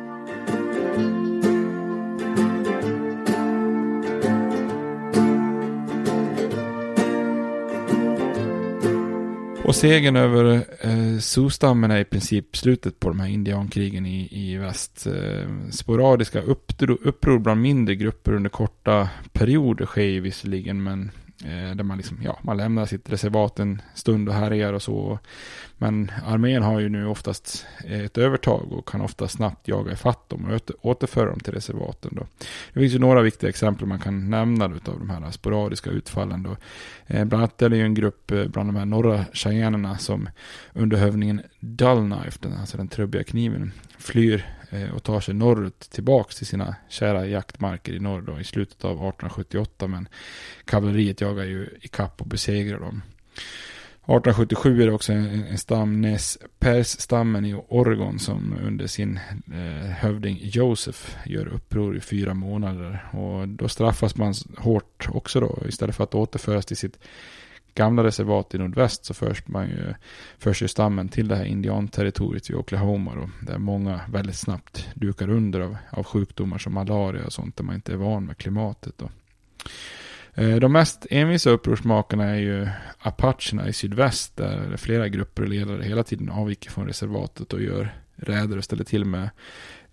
Och 9.65 9.77
segern 9.77 10.17
över 10.17 10.65
eh, 10.81 11.19
Sioux-stammen 11.19 11.91
är 11.91 12.01
i 12.01 12.05
princip 12.05 12.57
slutet 12.57 13.01
på 13.01 13.09
de 13.09 13.21
här 13.21 13.29
indiankrigen 13.29 14.07
i, 14.07 14.29
i 14.31 14.57
väst. 14.57 15.07
Eh, 15.07 15.71
sporadiska 15.71 16.41
uppror 16.41 17.39
bland 17.39 17.61
mindre 17.61 17.95
grupper 17.95 18.33
under 18.33 18.51
korta 18.51 19.09
perioder 19.33 19.87
sker 19.87 20.21
visserligen, 20.21 20.83
men 20.83 21.11
Eh, 21.45 21.77
där 21.77 21.85
man, 21.85 21.97
liksom, 21.97 22.19
ja, 22.23 22.39
man 22.43 22.57
lämnar 22.57 22.87
sitt 22.87 23.11
reservat 23.11 23.59
en 23.59 23.83
stund 23.95 24.29
och 24.29 24.35
härjar 24.35 24.73
och 24.73 24.83
så. 24.83 25.19
Men 25.79 26.13
armén 26.27 26.63
har 26.63 26.81
ju 26.81 26.89
nu 26.89 27.07
oftast 27.07 27.67
eh, 27.85 28.01
ett 28.01 28.19
övertag 28.19 28.73
och 28.73 28.89
kan 28.89 29.01
ofta 29.01 29.29
snabbt 29.29 29.69
jaga 29.69 29.93
ifatt 29.93 30.29
dem 30.29 30.45
och 30.45 30.87
återföra 30.87 31.31
dem 31.31 31.41
till 31.41 31.53
reservaten. 31.53 32.11
Då. 32.15 32.27
Det 32.73 32.81
finns 32.81 32.95
ju 32.95 32.99
några 32.99 33.23
viktiga 33.23 33.51
exempel 33.51 33.87
man 33.87 33.99
kan 33.99 34.31
nämna 34.31 34.65
av 34.65 34.81
de 34.85 35.11
här 35.11 35.31
sporadiska 35.31 35.91
utfallen. 35.91 36.43
Då. 36.43 36.57
Eh, 37.07 37.25
bland 37.25 37.43
annat 37.43 37.63
är 37.63 37.69
det 37.69 37.77
ju 37.77 37.85
en 37.85 37.95
grupp 37.95 38.31
eh, 38.31 38.45
bland 38.45 38.69
de 38.69 38.77
här 38.77 38.87
norra 38.87 39.25
cheyennerna 39.33 39.99
som 39.99 40.29
under 40.73 40.97
hövningen 40.97 41.43
Dullknife, 41.61 42.39
den, 42.41 42.53
alltså 42.53 42.77
den 42.77 42.89
trubbiga 42.89 43.25
kniven, 43.25 43.73
flyr 43.99 44.47
Eh, 44.73 44.95
och 44.95 45.03
tar 45.03 45.21
sig 45.21 45.35
norrut 45.35 45.81
tillbaks 45.81 46.37
till 46.37 46.47
sina 46.47 46.77
kära 46.89 47.27
jaktmarker 47.27 47.93
i 47.93 48.01
norr 48.01 48.21
då, 48.21 48.41
i 48.41 48.45
slutet 48.45 48.85
av 48.85 48.91
1878. 48.91 49.87
Men 49.87 50.09
kavalleriet 50.65 51.21
jagar 51.21 51.45
ju 51.45 51.69
ikapp 51.81 52.21
och 52.21 52.27
besegrar 52.27 52.81
dem. 52.81 53.03
1877 54.03 54.83
är 54.83 54.87
det 54.87 54.93
också 54.93 55.13
en, 55.13 55.45
en 55.45 55.59
stam, 55.59 56.01
Nez 56.01 56.39
Pers-stammen 56.59 57.45
i 57.45 57.55
Oregon 57.69 58.19
som 58.19 58.55
under 58.63 58.87
sin 58.87 59.21
eh, 59.53 59.91
hövding 59.91 60.39
Joseph 60.43 61.17
gör 61.27 61.47
uppror 61.47 61.97
i 61.97 62.01
fyra 62.01 62.35
månader. 62.35 63.05
Och 63.13 63.49
då 63.49 63.69
straffas 63.69 64.17
man 64.17 64.35
hårt 64.59 65.09
också 65.09 65.41
då. 65.41 65.59
Istället 65.69 65.97
för 65.97 66.05
att 66.05 66.15
återföras 66.15 66.67
till 66.67 66.77
sitt 66.77 66.99
gamla 67.75 68.05
reservat 68.05 68.55
i 68.55 68.59
nordväst 68.59 69.05
så 69.05 69.15
förs, 69.15 69.47
man 69.47 69.69
ju, 69.69 69.95
förs 70.39 70.63
ju 70.63 70.69
stammen 70.69 71.09
till 71.09 71.29
det 71.29 71.37
här 71.37 71.45
indianterritoriet 71.45 72.51
i 72.51 72.55
Oklahoma 72.55 73.15
då, 73.15 73.31
där 73.47 73.59
många 73.59 74.01
väldigt 74.09 74.37
snabbt 74.37 74.89
dukar 74.95 75.31
under 75.31 75.61
av, 75.61 75.77
av 75.91 76.05
sjukdomar 76.05 76.59
som 76.59 76.75
malaria 76.75 77.27
och 77.27 77.33
sånt 77.33 77.57
där 77.57 77.65
man 77.65 77.75
inte 77.75 77.93
är 77.93 77.97
van 77.97 78.27
med 78.27 78.37
klimatet. 78.37 78.95
Då. 78.97 79.11
Eh, 80.35 80.57
de 80.57 80.73
mest 80.73 81.07
envisa 81.11 81.51
upprorsmakarna 81.51 82.25
är 82.25 82.39
ju 82.39 82.69
apacherna 82.99 83.69
i 83.69 83.73
sydväst 83.73 84.37
där 84.37 84.77
flera 84.77 85.09
grupper 85.09 85.43
och 85.43 85.49
ledare 85.49 85.85
hela 85.85 86.03
tiden 86.03 86.31
avviker 86.31 86.71
från 86.71 86.87
reservatet 86.87 87.53
och 87.53 87.63
gör 87.63 87.95
räder 88.17 88.57
och 88.57 88.65
ställer 88.65 88.85
till 88.85 89.05
med 89.05 89.31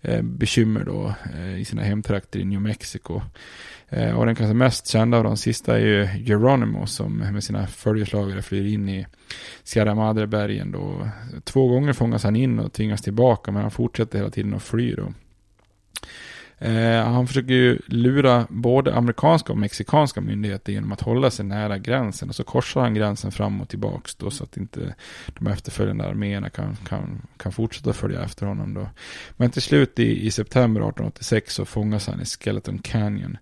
eh, 0.02 0.22
bekymmer 0.22 0.84
då 0.84 1.14
eh, 1.34 1.60
i 1.60 1.64
sina 1.64 1.82
hemtrakter 1.82 2.40
i 2.40 2.44
New 2.44 2.60
Mexico. 2.60 3.22
Eh, 3.88 4.18
och 4.18 4.26
den 4.26 4.34
kanske 4.34 4.54
mest 4.54 4.86
kända 4.86 5.18
av 5.18 5.24
de 5.24 5.36
sista 5.36 5.78
är 5.78 5.84
ju 5.84 6.24
Geronimo 6.24 6.86
som 6.86 7.16
med 7.16 7.44
sina 7.44 7.66
följeslagare 7.66 8.42
flyr 8.42 8.74
in 8.74 8.88
i 8.88 9.06
Sierra 9.62 9.94
Madre-bergen 9.94 10.72
då. 10.72 11.08
Två 11.44 11.68
gånger 11.68 11.92
fångas 11.92 12.24
han 12.24 12.36
in 12.36 12.58
och 12.58 12.72
tvingas 12.72 13.02
tillbaka 13.02 13.50
men 13.50 13.62
han 13.62 13.70
fortsätter 13.70 14.18
hela 14.18 14.30
tiden 14.30 14.54
att 14.54 14.62
fly 14.62 14.94
då. 14.94 15.12
Eh, 16.62 17.04
han 17.04 17.26
försöker 17.26 17.54
ju 17.54 17.78
lura 17.86 18.46
både 18.50 18.94
amerikanska 18.94 19.52
och 19.52 19.58
mexikanska 19.58 20.20
myndigheter 20.20 20.72
genom 20.72 20.92
att 20.92 21.00
hålla 21.00 21.30
sig 21.30 21.44
nära 21.44 21.78
gränsen. 21.78 22.28
Och 22.28 22.34
så 22.34 22.44
korsar 22.44 22.80
han 22.80 22.94
gränsen 22.94 23.32
fram 23.32 23.60
och 23.60 23.68
tillbaks 23.68 24.14
då 24.14 24.30
så 24.30 24.44
att 24.44 24.56
inte 24.56 24.94
de 25.26 25.46
efterföljande 25.46 26.04
arméerna 26.04 26.50
kan, 26.50 26.76
kan, 26.88 27.22
kan 27.36 27.52
fortsätta 27.52 27.92
följa 27.92 28.22
efter 28.22 28.46
honom 28.46 28.74
då. 28.74 28.88
Men 29.36 29.50
till 29.50 29.62
slut 29.62 29.98
i, 29.98 30.26
i 30.26 30.30
september 30.30 30.80
1886 30.80 31.54
så 31.54 31.64
fångas 31.64 32.06
han 32.06 32.20
i 32.20 32.24
Skeleton 32.24 32.78
Canyon. 32.78 33.36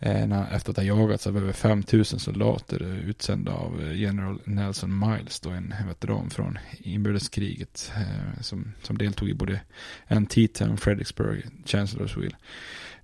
Eh, 0.00 0.26
när, 0.26 0.54
efter 0.54 0.70
att 0.70 0.76
ha 0.76 0.84
jagats 0.84 1.26
av 1.26 1.36
över 1.36 1.52
5000 1.52 2.18
soldater 2.18 2.82
eh, 2.82 3.08
utsända 3.08 3.52
av 3.52 3.82
eh, 3.82 4.00
general 4.00 4.40
Nelson 4.44 4.98
Miles, 4.98 5.40
då 5.40 5.50
en 5.50 5.74
veteran 5.88 6.30
från 6.30 6.58
inbördeskriget 6.78 7.92
eh, 7.96 8.42
som, 8.42 8.72
som 8.82 8.98
deltog 8.98 9.28
i 9.28 9.34
både 9.34 9.60
Antietam, 10.08 10.76
Fredericksburg, 10.76 11.46
Chancellorsville. 11.64 12.36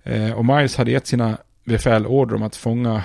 Eh, 0.03 0.31
och 0.31 0.45
Miles 0.45 0.75
hade 0.75 0.91
gett 0.91 1.07
sina 1.07 1.37
befäl 1.63 2.05
order 2.05 2.35
om 2.35 2.43
att 2.43 2.55
fånga 2.55 3.03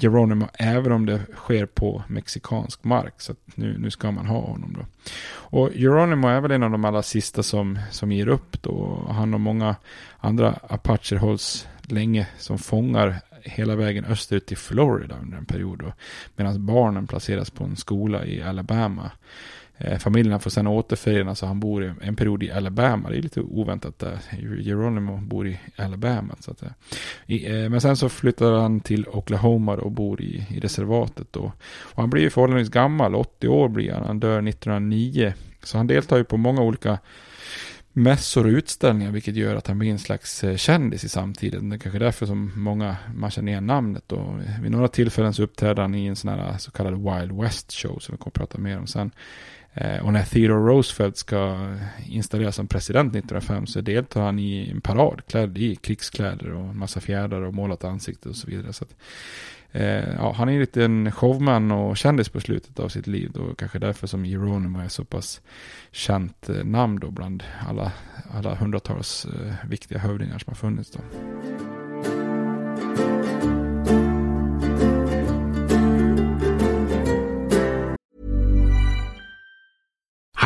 Geronimo 0.00 0.48
även 0.54 0.92
om 0.92 1.06
det 1.06 1.20
sker 1.34 1.66
på 1.66 2.02
mexikansk 2.08 2.84
mark. 2.84 3.14
Så 3.18 3.34
nu, 3.54 3.78
nu 3.78 3.90
ska 3.90 4.10
man 4.10 4.26
ha 4.26 4.40
honom 4.40 4.72
då. 4.78 5.10
Och 5.28 5.70
Geronimo 5.74 6.28
är 6.28 6.40
väl 6.40 6.50
en 6.50 6.62
av 6.62 6.70
de 6.70 6.84
allra 6.84 7.02
sista 7.02 7.42
som, 7.42 7.78
som 7.90 8.12
ger 8.12 8.28
upp 8.28 8.62
då. 8.62 9.06
Han 9.10 9.34
och 9.34 9.40
många 9.40 9.76
andra 10.18 10.58
apacher 10.68 11.16
hålls 11.16 11.66
länge 11.92 12.28
som 12.38 12.58
fångar 12.58 13.20
hela 13.42 13.76
vägen 13.76 14.04
österut 14.04 14.46
till 14.46 14.56
Florida 14.56 15.16
under 15.22 15.38
en 15.38 15.46
period. 15.46 15.78
Då, 15.78 15.92
medan 16.36 16.66
barnen 16.66 17.06
placeras 17.06 17.50
på 17.50 17.64
en 17.64 17.76
skola 17.76 18.26
i 18.26 18.42
Alabama. 18.42 19.10
Eh, 19.78 19.98
familjerna 19.98 20.38
får 20.38 20.50
sedan 20.50 20.66
återförenas 20.66 21.42
och 21.42 21.48
han 21.48 21.60
bor 21.60 21.84
i 21.84 21.92
en 22.00 22.16
period 22.16 22.42
i 22.42 22.50
Alabama. 22.50 23.10
Det 23.10 23.18
är 23.18 23.22
lite 23.22 23.40
oväntat 23.40 23.98
där. 23.98 24.18
Geronimo 24.62 25.16
bor 25.16 25.48
i 25.48 25.60
Alabama. 25.76 26.36
Så 26.40 26.50
att, 26.50 26.62
i, 27.26 27.46
eh, 27.46 27.68
men 27.68 27.80
sen 27.80 27.96
så 27.96 28.08
flyttar 28.08 28.52
han 28.52 28.80
till 28.80 29.08
Oklahoma 29.08 29.74
och 29.74 29.92
bor 29.92 30.20
i, 30.20 30.46
i 30.50 30.60
reservatet 30.60 31.26
då. 31.30 31.52
Och 31.66 32.02
han 32.02 32.10
blir 32.10 32.22
ju 32.22 32.30
förhållandevis 32.30 32.70
gammal, 32.70 33.14
80 33.14 33.48
år 33.48 33.68
blir 33.68 33.92
han. 33.92 34.04
Han 34.04 34.20
dör 34.20 34.48
1909. 34.48 35.32
Så 35.62 35.76
han 35.76 35.86
deltar 35.86 36.16
ju 36.16 36.24
på 36.24 36.36
många 36.36 36.62
olika 36.62 36.98
mässor 37.96 38.46
och 38.46 38.50
utställningar 38.50 39.12
vilket 39.12 39.36
gör 39.36 39.56
att 39.56 39.66
han 39.66 39.78
blir 39.78 39.90
en 39.90 39.98
slags 39.98 40.44
eh, 40.44 40.56
kändis 40.56 41.04
i 41.04 41.08
samtiden. 41.08 41.68
Det 41.68 41.76
är 41.76 41.78
kanske 41.78 41.98
därför 41.98 42.26
som 42.26 42.52
många 42.56 42.96
man 43.14 43.30
känner 43.30 43.52
igen 43.52 43.66
namnet. 43.66 44.12
Och 44.12 44.40
vid 44.62 44.70
några 44.70 44.88
tillfällen 44.88 45.34
så 45.34 45.42
uppträder 45.42 45.82
han 45.82 45.94
i 45.94 46.06
en 46.06 46.16
sån 46.16 46.30
här 46.30 46.48
eh, 46.48 46.56
så 46.56 46.70
kallad 46.70 46.94
Wild 46.94 47.40
West 47.40 47.72
show 47.72 47.98
som 47.98 48.12
vi 48.12 48.18
kommer 48.18 48.30
att 48.30 48.34
prata 48.34 48.58
mer 48.58 48.78
om 48.78 48.86
sen. 48.86 49.10
Eh, 49.74 50.04
och 50.04 50.12
när 50.12 50.24
Theodore 50.24 50.72
Roosevelt 50.72 51.16
ska 51.16 51.74
installeras 52.06 52.56
som 52.56 52.66
president 52.66 53.10
1905 53.10 53.66
så 53.66 53.80
deltar 53.80 54.20
han 54.20 54.38
i 54.38 54.70
en 54.70 54.80
parad 54.80 55.22
klädd 55.26 55.58
i 55.58 55.76
krigskläder 55.76 56.52
och 56.52 56.64
en 56.64 56.78
massa 56.78 57.00
fjädrar 57.00 57.42
och 57.42 57.54
målat 57.54 57.84
ansikte 57.84 58.28
och 58.28 58.36
så 58.36 58.46
vidare. 58.46 58.72
Så 58.72 58.84
att, 58.84 58.94
eh, 59.76 60.14
ja, 60.18 60.32
han 60.32 60.48
är 60.48 60.60
lite 60.60 60.84
en 60.84 61.12
showman 61.12 61.70
och 61.70 61.96
kändis 61.96 62.28
på 62.28 62.40
slutet 62.40 62.78
av 62.78 62.88
sitt 62.88 63.06
liv 63.06 63.30
Då 63.34 63.54
kanske 63.54 63.78
därför 63.78 64.06
som 64.06 64.24
Geronimo 64.24 64.78
är 64.80 64.88
så 64.88 65.04
pass 65.04 65.40
känt 65.92 66.48
eh, 66.48 66.64
namn 66.64 67.00
då 67.00 67.10
bland 67.10 67.42
alla, 67.68 67.92
alla 68.30 68.54
hundratals 68.54 69.24
eh, 69.26 69.68
viktiga 69.68 69.98
hövdingar 69.98 70.38
som 70.38 70.50
har 70.50 70.54
funnits 70.54 70.90
då. 70.90 71.00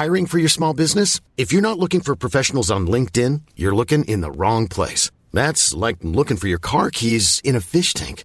Hiring 0.03 0.27
for 0.27 0.39
your 0.39 0.49
small 0.49 0.77
business? 0.77 1.21
If 1.37 1.53
you're 1.53 1.61
not 1.61 1.79
looking 1.79 2.01
for 2.01 2.17
professionals 2.17 2.71
on 2.71 2.87
LinkedIn, 2.87 3.43
you're 3.55 3.77
looking 3.77 4.05
in 4.05 4.23
the 4.23 4.31
wrong 4.31 4.69
place. 4.69 5.13
That's 5.33 5.75
like 5.87 5.99
looking 6.03 6.39
for 6.39 6.49
your 6.49 6.61
car 6.61 6.91
keys 6.91 7.41
in 7.45 7.57
a 7.57 7.61
fish 7.61 7.93
tank. 7.93 8.25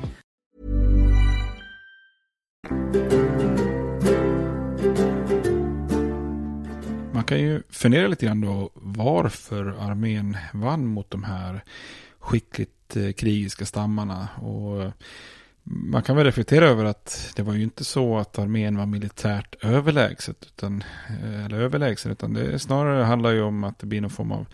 kan 7.31 7.39
ju 7.39 7.63
fundera 7.69 8.07
lite 8.07 8.25
grann 8.25 8.41
då 8.41 8.69
varför 8.73 9.65
armén 9.65 10.37
vann 10.53 10.85
mot 10.85 11.11
de 11.11 11.23
här 11.23 11.63
skickligt 12.19 12.95
eh, 12.95 13.11
krigiska 13.11 13.65
stammarna. 13.65 14.27
Och 14.41 14.83
eh, 14.83 14.91
man 15.63 16.03
kan 16.03 16.15
väl 16.15 16.25
reflektera 16.25 16.67
över 16.67 16.85
att 16.85 17.33
det 17.35 17.43
var 17.43 17.53
ju 17.53 17.63
inte 17.63 17.83
så 17.83 18.17
att 18.17 18.39
armén 18.39 18.77
var 18.77 18.85
militärt 18.85 19.63
överlägset, 19.63 20.45
utan, 20.45 20.83
eh, 21.09 21.45
eller 21.45 21.57
överlägsen, 21.57 22.11
utan 22.11 22.33
det 22.33 22.59
snarare 22.59 23.03
handlar 23.03 23.31
ju 23.31 23.41
om 23.41 23.63
att 23.63 23.79
det 23.79 23.85
blir 23.85 24.01
någon 24.01 24.09
form 24.09 24.31
av 24.31 24.45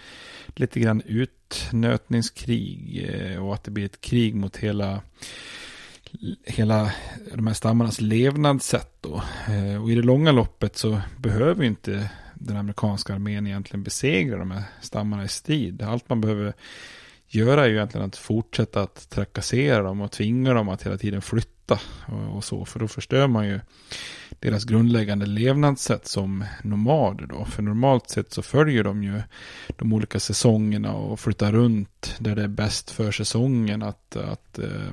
lite 0.55 0.79
grann 0.79 1.01
utnötningskrig 1.05 3.09
och 3.39 3.53
att 3.53 3.63
det 3.63 3.71
blir 3.71 3.85
ett 3.85 4.01
krig 4.01 4.35
mot 4.35 4.57
hela 4.57 5.01
hela 6.43 6.91
de 7.33 7.47
här 7.47 7.53
stammarnas 7.53 8.01
levnadssätt 8.01 8.91
då. 9.01 9.23
Och 9.81 9.91
i 9.91 9.95
det 9.95 10.01
långa 10.01 10.31
loppet 10.31 10.77
så 10.77 11.01
behöver 11.17 11.63
inte 11.63 12.09
den 12.39 12.57
amerikanska 12.57 13.13
armén 13.13 13.47
egentligen 13.47 13.83
besegra 13.83 14.37
de 14.37 14.51
här 14.51 14.63
stammarna 14.81 15.23
i 15.23 15.27
strid. 15.27 15.81
Allt 15.81 16.09
man 16.09 16.21
behöver 16.21 16.53
göra 17.27 17.63
är 17.63 17.69
ju 17.69 17.75
egentligen 17.75 18.07
att 18.07 18.15
fortsätta 18.15 18.81
att 18.81 19.09
trakassera 19.09 19.83
dem 19.83 20.01
och 20.01 20.11
tvinga 20.11 20.53
dem 20.53 20.69
att 20.69 20.83
hela 20.83 20.97
tiden 20.97 21.21
flytta 21.21 21.79
och, 22.07 22.35
och 22.35 22.43
så. 22.43 22.65
För 22.65 22.79
då 22.79 22.87
förstör 22.87 23.27
man 23.27 23.47
ju 23.47 23.59
deras 24.39 24.63
grundläggande 24.63 25.25
levnadssätt 25.25 26.07
som 26.07 26.43
nomader 26.63 27.25
då. 27.25 27.45
För 27.45 27.63
normalt 27.63 28.09
sett 28.09 28.33
så 28.33 28.41
följer 28.41 28.83
de 28.83 29.03
ju 29.03 29.21
de 29.67 29.93
olika 29.93 30.19
säsongerna 30.19 30.93
och 30.93 31.19
flyttar 31.19 31.51
runt 31.51 32.15
där 32.19 32.35
det 32.35 32.43
är 32.43 32.47
bäst 32.47 32.91
för 32.91 33.11
säsongen 33.11 33.83
att, 33.83 34.15
att 34.15 34.59
eh, 34.59 34.91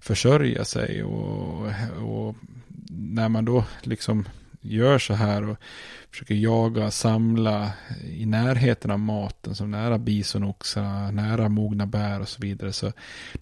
försörja 0.00 0.64
sig. 0.64 1.02
Och, 1.02 1.66
och 2.02 2.36
när 2.88 3.28
man 3.28 3.44
då 3.44 3.64
liksom 3.82 4.28
gör 4.60 4.98
så 4.98 5.14
här 5.14 5.48
och 5.48 5.56
försöker 6.12 6.34
jaga, 6.34 6.90
samla 6.90 7.72
i 8.04 8.26
närheten 8.26 8.90
av 8.90 8.98
maten, 8.98 9.54
som 9.54 9.70
nära 9.70 9.98
bisonoxarna, 9.98 11.10
nära 11.10 11.48
mogna 11.48 11.86
bär 11.86 12.20
och 12.20 12.28
så 12.28 12.42
vidare, 12.42 12.72
så 12.72 12.92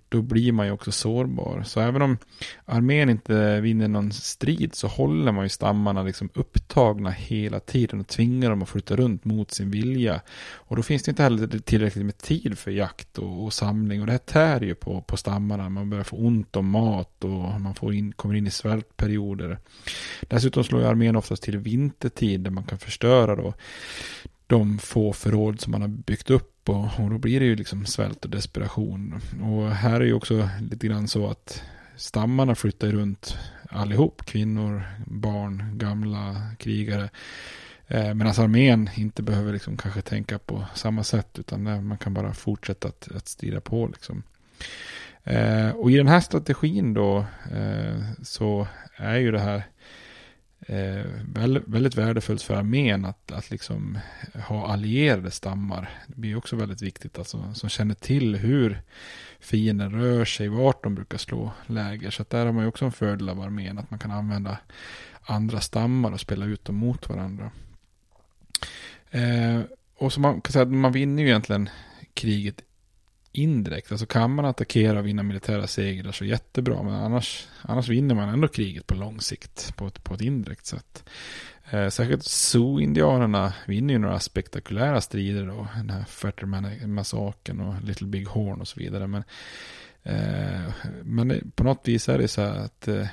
då 0.08 0.22
blir 0.22 0.52
man 0.52 0.66
ju 0.66 0.72
också 0.72 0.92
sårbar. 0.92 1.62
Så 1.62 1.80
även 1.80 2.02
om 2.02 2.18
armén 2.64 3.10
inte 3.10 3.60
vinner 3.60 3.88
någon 3.88 4.12
strid 4.12 4.74
så 4.74 4.86
håller 4.86 5.32
man 5.32 5.44
ju 5.44 5.48
stammarna 5.48 6.02
liksom 6.02 6.28
upptagna 6.34 7.10
hela 7.10 7.60
tiden 7.60 8.00
och 8.00 8.06
tvingar 8.06 8.50
dem 8.50 8.62
att 8.62 8.68
flytta 8.68 8.96
runt 8.96 9.24
mot 9.24 9.50
sin 9.50 9.70
vilja. 9.70 10.20
Och 10.52 10.76
då 10.76 10.82
finns 10.82 11.02
det 11.02 11.10
inte 11.10 11.22
heller 11.22 11.58
tillräckligt 11.58 12.04
med 12.04 12.18
tid 12.18 12.58
för 12.58 12.70
jakt 12.70 13.18
och, 13.18 13.44
och 13.44 13.52
samling 13.52 14.00
och 14.00 14.06
det 14.06 14.12
här 14.12 14.18
tär 14.18 14.60
ju 14.60 14.74
på, 14.74 15.00
på 15.02 15.16
stammarna. 15.16 15.68
Man 15.68 15.90
börjar 15.90 16.04
få 16.04 16.16
ont 16.16 16.56
om 16.56 16.68
mat 16.68 17.24
och 17.24 17.60
man 17.60 17.74
får 17.74 17.94
in, 17.94 18.12
kommer 18.12 18.34
in 18.34 18.46
i 18.46 18.50
svältperioder. 18.50 19.58
Dessutom 20.20 20.64
slår 20.64 20.80
ju 20.80 20.86
armén 20.86 21.16
oftast 21.16 21.42
till 21.42 21.58
vintertid 21.58 22.40
där 22.40 22.50
man 22.60 22.68
kan 22.68 22.78
förstöra 22.78 23.36
då 23.36 23.54
de 24.46 24.78
få 24.78 25.12
förråd 25.12 25.60
som 25.60 25.70
man 25.70 25.80
har 25.80 25.88
byggt 25.88 26.30
upp 26.30 26.68
och, 26.68 26.84
och 26.98 27.10
då 27.10 27.18
blir 27.18 27.40
det 27.40 27.46
ju 27.46 27.56
liksom 27.56 27.86
svält 27.86 28.24
och 28.24 28.30
desperation. 28.30 29.20
Och 29.42 29.70
här 29.70 30.00
är 30.00 30.04
ju 30.04 30.12
också 30.12 30.48
lite 30.70 30.86
grann 30.86 31.08
så 31.08 31.30
att 31.30 31.62
stammarna 31.96 32.54
flyttar 32.54 32.88
runt 32.88 33.38
allihop, 33.70 34.24
kvinnor, 34.24 34.82
barn, 35.06 35.78
gamla, 35.78 36.36
krigare. 36.58 37.10
Eh, 37.86 38.14
Medan 38.14 38.44
armén 38.44 38.90
inte 38.96 39.22
behöver 39.22 39.52
liksom 39.52 39.76
kanske 39.76 40.02
tänka 40.02 40.38
på 40.38 40.64
samma 40.74 41.04
sätt 41.04 41.38
utan 41.38 41.62
man 41.62 41.98
kan 41.98 42.14
bara 42.14 42.34
fortsätta 42.34 42.88
att, 42.88 43.08
att 43.14 43.28
strida 43.28 43.60
på. 43.60 43.86
Liksom. 43.86 44.22
Eh, 45.24 45.70
och 45.70 45.90
i 45.90 45.96
den 45.96 46.08
här 46.08 46.20
strategin 46.20 46.94
då 46.94 47.18
eh, 47.52 48.00
så 48.22 48.68
är 48.96 49.16
ju 49.16 49.30
det 49.30 49.40
här 49.40 49.62
eh, 50.70 51.04
väldigt, 51.34 51.68
väldigt 51.68 51.94
värdefullt 51.94 52.42
för 52.42 52.54
armén 52.54 53.04
att, 53.04 53.32
att 53.32 53.50
liksom 53.50 53.98
ha 54.48 54.72
allierade 54.72 55.30
stammar. 55.30 55.90
Det 56.06 56.16
blir 56.16 56.36
också 56.36 56.56
väldigt 56.56 56.82
viktigt, 56.82 57.18
alltså, 57.18 57.54
som 57.54 57.68
känner 57.68 57.94
till 57.94 58.36
hur 58.36 58.82
fienden 59.40 59.92
rör 59.92 60.24
sig, 60.24 60.48
vart 60.48 60.82
de 60.82 60.94
brukar 60.94 61.18
slå 61.18 61.52
läger. 61.66 62.10
Så 62.10 62.22
att 62.22 62.30
där 62.30 62.46
har 62.46 62.52
man 62.52 62.62
ju 62.62 62.68
också 62.68 62.84
en 62.84 62.92
fördel 62.92 63.28
av 63.28 63.40
armén, 63.40 63.78
att 63.78 63.90
man 63.90 63.98
kan 63.98 64.10
använda 64.10 64.58
andra 65.22 65.60
stammar 65.60 66.12
och 66.12 66.20
spela 66.20 66.46
ut 66.46 66.64
dem 66.64 66.76
mot 66.76 67.08
varandra. 67.08 67.50
Eh, 69.10 69.60
och 69.96 70.12
så 70.12 70.20
man 70.20 70.40
kan 70.40 70.52
säga 70.52 70.62
att 70.62 70.72
man 70.72 70.92
vinner 70.92 71.22
ju 71.22 71.28
egentligen 71.28 71.68
kriget 72.14 72.62
indirekt. 73.32 73.92
Alltså 73.92 74.06
kan 74.06 74.34
man 74.34 74.44
attackera 74.44 74.98
och 74.98 75.06
vinna 75.06 75.22
militära 75.22 75.66
segrar 75.66 76.12
så 76.12 76.24
jättebra. 76.24 76.82
Men 76.82 76.94
annars, 76.94 77.46
annars 77.62 77.88
vinner 77.88 78.14
man 78.14 78.28
ändå 78.28 78.48
kriget 78.48 78.86
på 78.86 78.94
lång 78.94 79.20
sikt 79.20 79.76
på 79.76 79.86
ett, 79.86 80.04
på 80.04 80.14
ett 80.14 80.20
indirekt 80.20 80.66
sätt. 80.66 81.04
Eh, 81.70 81.88
särskilt 81.88 82.24
Sioux-indianerna 82.24 83.52
vinner 83.66 83.94
ju 83.94 83.98
några 83.98 84.18
spektakulära 84.18 85.00
strider 85.00 85.46
då. 85.46 85.68
Den 85.76 85.90
här 85.90 86.04
Fetterman-massakern 86.04 87.60
och 87.60 87.82
Little 87.84 88.06
Big 88.06 88.26
Horn 88.26 88.60
och 88.60 88.68
så 88.68 88.80
vidare. 88.80 89.06
Men, 89.06 89.24
eh, 90.02 90.72
men 91.02 91.52
på 91.54 91.64
något 91.64 91.88
vis 91.88 92.08
är 92.08 92.18
det 92.18 92.28
så 92.28 92.42
här 92.42 92.58
att 92.58 92.88
eh, 92.88 93.06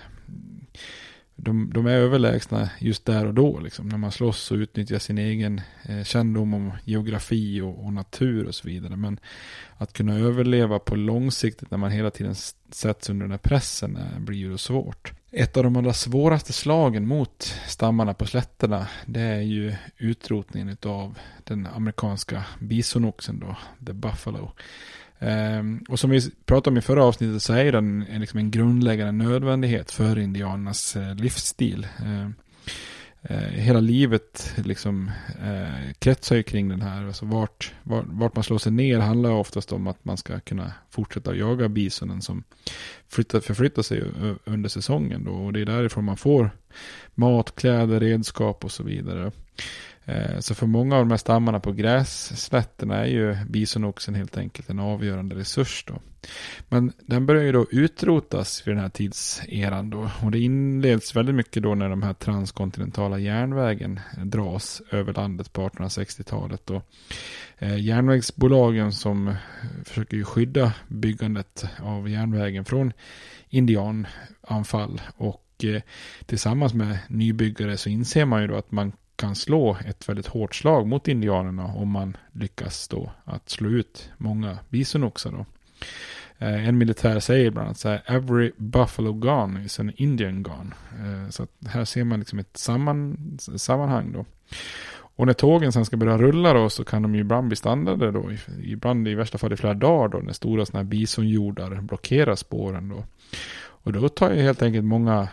de, 1.38 1.72
de 1.74 1.86
är 1.86 1.92
överlägsna 1.92 2.70
just 2.80 3.06
där 3.06 3.26
och 3.26 3.34
då. 3.34 3.60
Liksom, 3.60 3.90
när 3.90 3.98
man 3.98 4.12
slåss 4.12 4.52
och 4.52 4.56
utnyttjar 4.56 5.00
sin 5.00 5.18
egen 5.18 5.62
eh, 5.84 6.04
kännedom 6.04 6.54
om 6.54 6.72
geografi 6.84 7.62
och, 7.62 7.86
och, 7.86 7.94
natur 7.94 8.48
och 8.48 8.56
så 8.56 8.68
vidare. 8.68 8.96
Men 8.96 9.20
att 9.78 9.94
kunna 9.94 10.16
överleva 10.16 10.80
på 10.80 10.96
långsiktigt 10.96 11.72
när 11.72 11.78
man 11.78 11.92
hela 11.92 12.12
tiden 12.12 12.36
sätts 12.72 13.10
under 13.10 13.24
den 13.24 13.32
här 13.32 13.38
pressen 13.38 13.98
eh, 13.98 14.20
blir 14.20 14.38
ju 14.38 14.58
svårt. 14.58 15.14
Ett 15.32 15.58
av 15.58 15.64
de 15.64 15.76
allra 15.76 15.94
svåraste 15.94 16.54
slagen 16.54 17.08
mot 17.08 17.44
stammarna 17.68 18.14
på 18.14 18.26
slätterna 18.26 18.88
det 19.06 19.22
är 19.22 19.42
ju 19.42 19.76
utrotningen 19.98 20.78
av 20.86 21.18
den 21.44 21.68
amerikanska 21.68 22.44
bisonoxen 22.60 23.40
då, 23.40 23.58
the 23.86 23.94
buffalo. 23.94 24.52
Ehm, 25.20 25.86
och 25.90 26.00
som 26.00 26.10
vi 26.10 26.32
pratade 26.46 26.74
om 26.74 26.78
i 26.78 26.82
förra 26.82 27.04
avsnittet 27.04 27.44
så 27.44 27.54
är 27.54 27.72
den 27.72 28.06
liksom 28.10 28.40
en 28.40 28.52
grundläggande 28.52 29.26
nödvändighet 29.26 29.92
för 29.92 30.20
indianernas 30.20 30.96
eh, 30.96 31.16
livsstil. 31.16 31.88
Ehm, 32.06 32.34
eh, 33.22 33.38
hela 33.38 33.80
livet 33.80 34.54
liksom 34.56 35.12
eh, 35.44 35.94
kretsar 36.00 36.36
ju 36.36 36.44
kring 36.44 36.70
den 36.70 36.82
här. 36.82 37.08
Alltså 37.08 37.26
vart, 37.26 37.74
vart, 37.84 38.06
vart, 38.08 38.36
man 38.36 38.44
slår 38.44 38.58
sig 38.58 38.72
ner 38.72 39.00
handlar 39.00 39.32
oftast 39.32 39.72
om 39.72 39.88
att 39.88 40.06
man 40.06 40.18
ska 40.18 40.40
kunna 40.40 40.72
fortsätta 40.90 41.36
jaga 41.36 41.70
bisonen 41.70 42.22
som 42.22 42.44
flyttar, 43.08 43.40
förflyttar 43.40 43.82
sig 43.82 44.04
under 44.46 44.70
säsongen. 44.70 45.24
Då. 45.24 45.32
Och 45.32 45.54
det 45.54 45.62
är 45.62 45.66
därifrån 45.66 46.06
man 46.06 46.18
får 46.18 46.52
mat, 47.16 47.56
kläder, 47.56 48.00
redskap 48.00 48.66
och 48.66 48.72
så 48.72 48.84
vidare. 48.84 49.32
Eh, 50.08 50.40
så 50.40 50.56
för 50.56 50.68
många 50.68 50.96
av 50.96 51.02
de 51.02 51.12
här 51.12 51.18
stammarna 51.18 51.60
på 51.60 51.72
grässlätterna 51.72 52.96
är 52.96 53.06
ju 53.06 53.36
bisonoxen 53.50 54.16
helt 54.16 54.38
enkelt 54.38 54.70
en 54.70 54.80
avgörande 54.80 55.36
resurs 55.36 55.84
då. 55.88 56.00
Men 56.70 56.94
den 56.98 57.26
börjar 57.26 57.44
ju 57.44 57.52
då 57.52 57.66
utrotas 57.72 58.68
vid 58.68 58.76
den 58.76 58.82
här 58.82 58.90
tidseran 58.90 59.90
då. 59.90 60.10
Och 60.24 60.32
det 60.32 60.40
inleds 60.40 61.16
väldigt 61.16 61.36
mycket 61.36 61.64
då 61.64 61.76
när 61.76 61.90
de 61.90 62.04
här 62.04 62.14
transkontinentala 62.14 63.20
järnvägen 63.20 64.00
dras 64.26 64.82
över 64.92 65.14
landet 65.14 65.54
på 65.54 65.70
1860-talet. 65.70 66.72
Eh, 67.58 67.80
järnvägsbolagen 67.80 68.92
som 68.92 69.36
försöker 69.86 70.18
ju 70.18 70.24
skydda 70.24 70.74
byggandet 70.88 71.66
av 71.80 72.10
järnvägen 72.10 72.66
från 72.66 72.94
indiananfall. 73.50 75.02
Och 75.18 75.64
eh, 75.64 75.82
tillsammans 76.26 76.74
med 76.74 76.98
nybyggare 77.08 77.78
så 77.78 77.90
inser 77.90 78.26
man 78.26 78.42
ju 78.42 78.48
då 78.48 78.56
att 78.56 78.72
man 78.72 78.92
kan 79.18 79.36
slå 79.36 79.78
ett 79.86 80.10
väldigt 80.10 80.28
hårt 80.28 80.56
slag 80.56 80.88
mot 80.88 81.08
indianerna 81.08 81.66
om 81.66 81.90
man 81.90 82.18
lyckas 82.32 82.88
då 82.88 83.12
att 83.24 83.50
slå 83.50 83.70
ut 83.70 84.10
många 84.18 84.60
bisonoxar 84.70 85.32
då. 85.32 85.46
Eh, 86.38 86.68
en 86.68 86.78
militär 86.78 87.20
säger 87.20 87.52
bland 87.52 87.66
annat 87.66 87.78
så 87.78 87.90
här, 87.90 88.04
every 88.06 88.52
buffalo 88.58 89.14
gone 89.14 89.64
is 89.64 89.80
an 89.80 89.92
Indian 89.96 90.44
gone. 90.44 90.72
Eh, 90.92 91.30
så 91.30 91.48
här 91.68 91.86
ser 91.86 92.04
man 92.04 92.20
liksom 92.20 92.40
ett 92.40 92.58
samman, 92.58 93.18
sammanhang 93.40 94.12
då. 94.12 94.26
Och 95.18 95.26
när 95.26 95.34
tågen 95.34 95.72
sen 95.72 95.86
ska 95.86 95.98
börja 95.98 96.18
rulla 96.18 96.54
då 96.54 96.70
så 96.70 96.84
kan 96.84 97.02
de 97.02 97.16
ju 97.16 97.22
ibland 97.22 97.48
bli 97.48 97.56
standarder 97.56 98.12
då. 98.12 98.32
Ibland 98.64 99.08
i 99.08 99.16
värsta 99.16 99.38
fall 99.38 99.54
i 99.54 99.58
flera 99.58 99.74
dagar 99.74 100.08
då 100.08 100.18
när 100.18 100.34
stora 100.34 100.66
sådana 100.66 100.84
här 100.84 100.90
bisonjordar 100.90 101.82
blockerar 101.82 102.36
spåren 102.36 102.90
då. 102.90 103.04
Och 103.60 103.94
då 103.94 104.10
tar 104.10 104.32
ju 104.32 104.42
helt 104.42 104.62
enkelt 104.62 104.86
många 104.86 105.28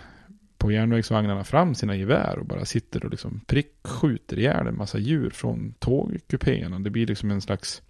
på 0.64 0.72
järnvägsvagnarna 0.72 1.44
fram 1.44 1.74
sina 1.74 1.96
gevär 1.96 2.38
och 2.38 2.46
bara 2.46 2.64
sitter 2.64 3.04
och 3.04 3.10
liksom 3.10 3.40
prickskjuter 3.46 4.38
ihjäl 4.38 4.66
en 4.66 4.76
massa 4.76 4.98
djur 4.98 5.30
från 5.30 5.74
tågkupéerna. 5.78 6.78
Det 6.78 6.90
blir 6.90 7.06
liksom 7.06 7.30
en 7.30 7.40
slags 7.40 7.82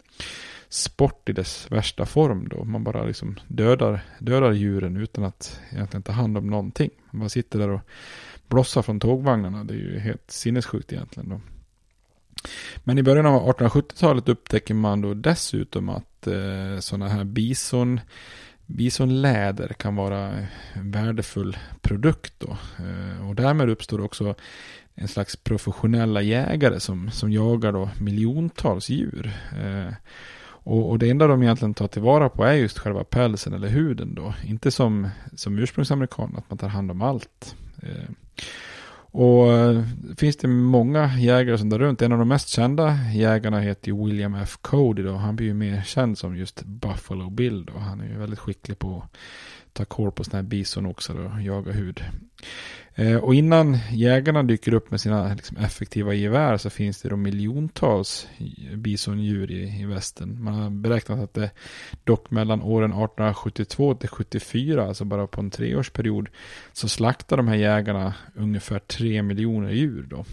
sport 0.69 1.29
i 1.29 1.33
dess 1.33 1.71
värsta 1.71 2.07
form 2.07 2.49
då. 2.49 2.65
Man 2.65 2.85
bara 2.85 3.05
liksom 3.05 3.41
dödar, 3.49 4.01
dödar 4.19 4.53
djuren 4.53 4.97
utan 4.97 5.25
att 5.25 5.61
egentligen 5.73 6.03
ta 6.03 6.13
hand 6.13 6.39
om 6.39 6.47
någonting. 6.47 6.91
Man 7.11 7.21
bara 7.21 7.29
sitter 7.29 7.59
där 7.59 7.69
och 7.69 7.81
blossar 8.49 8.83
från 8.83 9.01
tågvagnarna. 9.01 9.65
Det 9.65 9.75
är 9.75 9.79
ju 9.79 9.99
helt 9.99 10.31
sinnessjukt 10.31 10.93
egentligen 10.93 11.29
då. 11.29 11.41
Men 12.85 12.99
i 12.99 13.03
början 13.03 13.27
av 13.27 13.55
1870-talet 13.55 14.29
upptäcker 14.29 14.75
man 14.75 15.01
då 15.01 15.15
dessutom 15.15 15.89
att 15.89 16.27
eh, 16.27 16.79
sådana 16.81 17.09
här 17.09 17.25
bison 17.25 18.01
Bisonläder 18.67 19.69
kan 19.69 19.97
vara 19.97 20.33
en 20.73 20.91
värdefull 20.91 21.57
produkt 21.81 22.35
då. 22.39 22.57
Eh, 22.79 23.29
och 23.29 23.35
därmed 23.35 23.71
uppstår 23.71 24.01
också 24.05 24.35
en 24.95 25.09
slags 25.09 25.37
professionella 25.37 26.23
jägare 26.23 26.81
som, 26.81 27.11
som 27.11 27.33
jagar 27.33 27.73
då 27.73 27.91
miljontals 27.99 28.89
djur. 28.89 29.33
Eh, 29.63 29.93
och, 30.67 30.91
och, 30.91 30.99
det 30.99 31.11
enda 31.11 31.27
de 31.27 31.43
egentligen 31.43 31.75
tar 31.75 31.89
tillvara 31.89 32.29
på 32.29 32.45
är 32.45 32.53
just 32.53 32.79
själva 32.79 33.05
pälsen 33.05 33.53
eller 33.53 33.69
huden 33.69 34.15
då. 34.15 34.35
Inte 34.45 34.71
som, 34.71 35.09
som 35.37 35.59
ursprungsamerikan, 35.59 36.37
att 36.37 36.51
man 36.51 36.59
tar 36.59 36.69
hand 36.69 36.91
om 36.91 37.03
allt. 37.03 37.57
Eh, 37.83 38.11
och 39.17 39.53
eh, 39.53 39.83
finns 40.17 40.37
det 40.37 40.49
många 40.49 41.19
jägare 41.19 41.59
som 41.59 41.71
där 41.71 41.79
runt. 41.79 42.03
En 42.03 42.13
av 42.13 42.19
de 42.19 42.29
mest 42.29 42.49
kända 42.49 42.99
jägarna 43.15 43.61
heter 43.61 43.89
ju 43.89 44.05
William 44.05 44.35
F. 44.35 44.59
Cody 44.61 45.03
då. 45.03 45.13
Han 45.13 45.37
blir 45.37 45.47
ju 45.47 45.55
mer 45.55 45.83
känd 45.83 46.19
som 46.19 46.37
just 46.37 46.63
Buffalo 46.63 47.31
Bill 47.31 47.65
då. 47.65 47.79
Han 47.79 48.01
är 48.01 48.05
ju 48.05 48.19
väldigt 48.19 48.39
skicklig 48.39 48.79
på 48.79 48.99
att 48.99 49.17
ta 49.75 49.85
koll 49.85 50.13
på 50.13 50.25
sådana 50.25 50.43
här 50.43 50.49
bisonoxar 50.49 51.15
och 51.15 51.43
jaga 51.43 51.73
hud. 51.73 52.05
Eh, 52.95 53.17
och 53.17 53.35
innan 53.35 53.79
jägarna 53.91 54.43
dyker 54.43 54.75
upp 54.75 54.91
med 54.91 55.01
sina 55.01 55.35
liksom, 55.35 55.57
effektiva 55.57 56.15
gevär 56.15 56.57
så 56.57 56.71
finns 56.71 57.03
det 57.03 57.09
då 57.09 57.17
miljontals 57.17 58.29
bisondjur 58.75 59.51
i, 59.51 59.81
i 59.81 59.85
västern. 59.85 60.43
Man 60.43 60.55
har 60.55 60.71
beräknat 60.71 61.21
att 61.21 61.35
det 61.35 61.51
dock 62.05 62.31
mellan 62.31 62.63
åren 62.63 62.91
1872 62.91 63.95
till 63.95 64.09
74, 64.09 64.87
alltså 64.87 65.05
bara 65.05 65.27
på 65.27 65.41
en 65.41 65.51
treårsperiod, 65.51 66.29
så 66.73 66.89
slaktar 66.89 67.37
de 67.37 67.49
här 67.49 67.57
jägarna 67.57 68.15
ungefär 68.35 68.79
tre 68.79 69.23
miljoner 69.23 69.71
djur 69.71 70.07
då. 70.11 70.25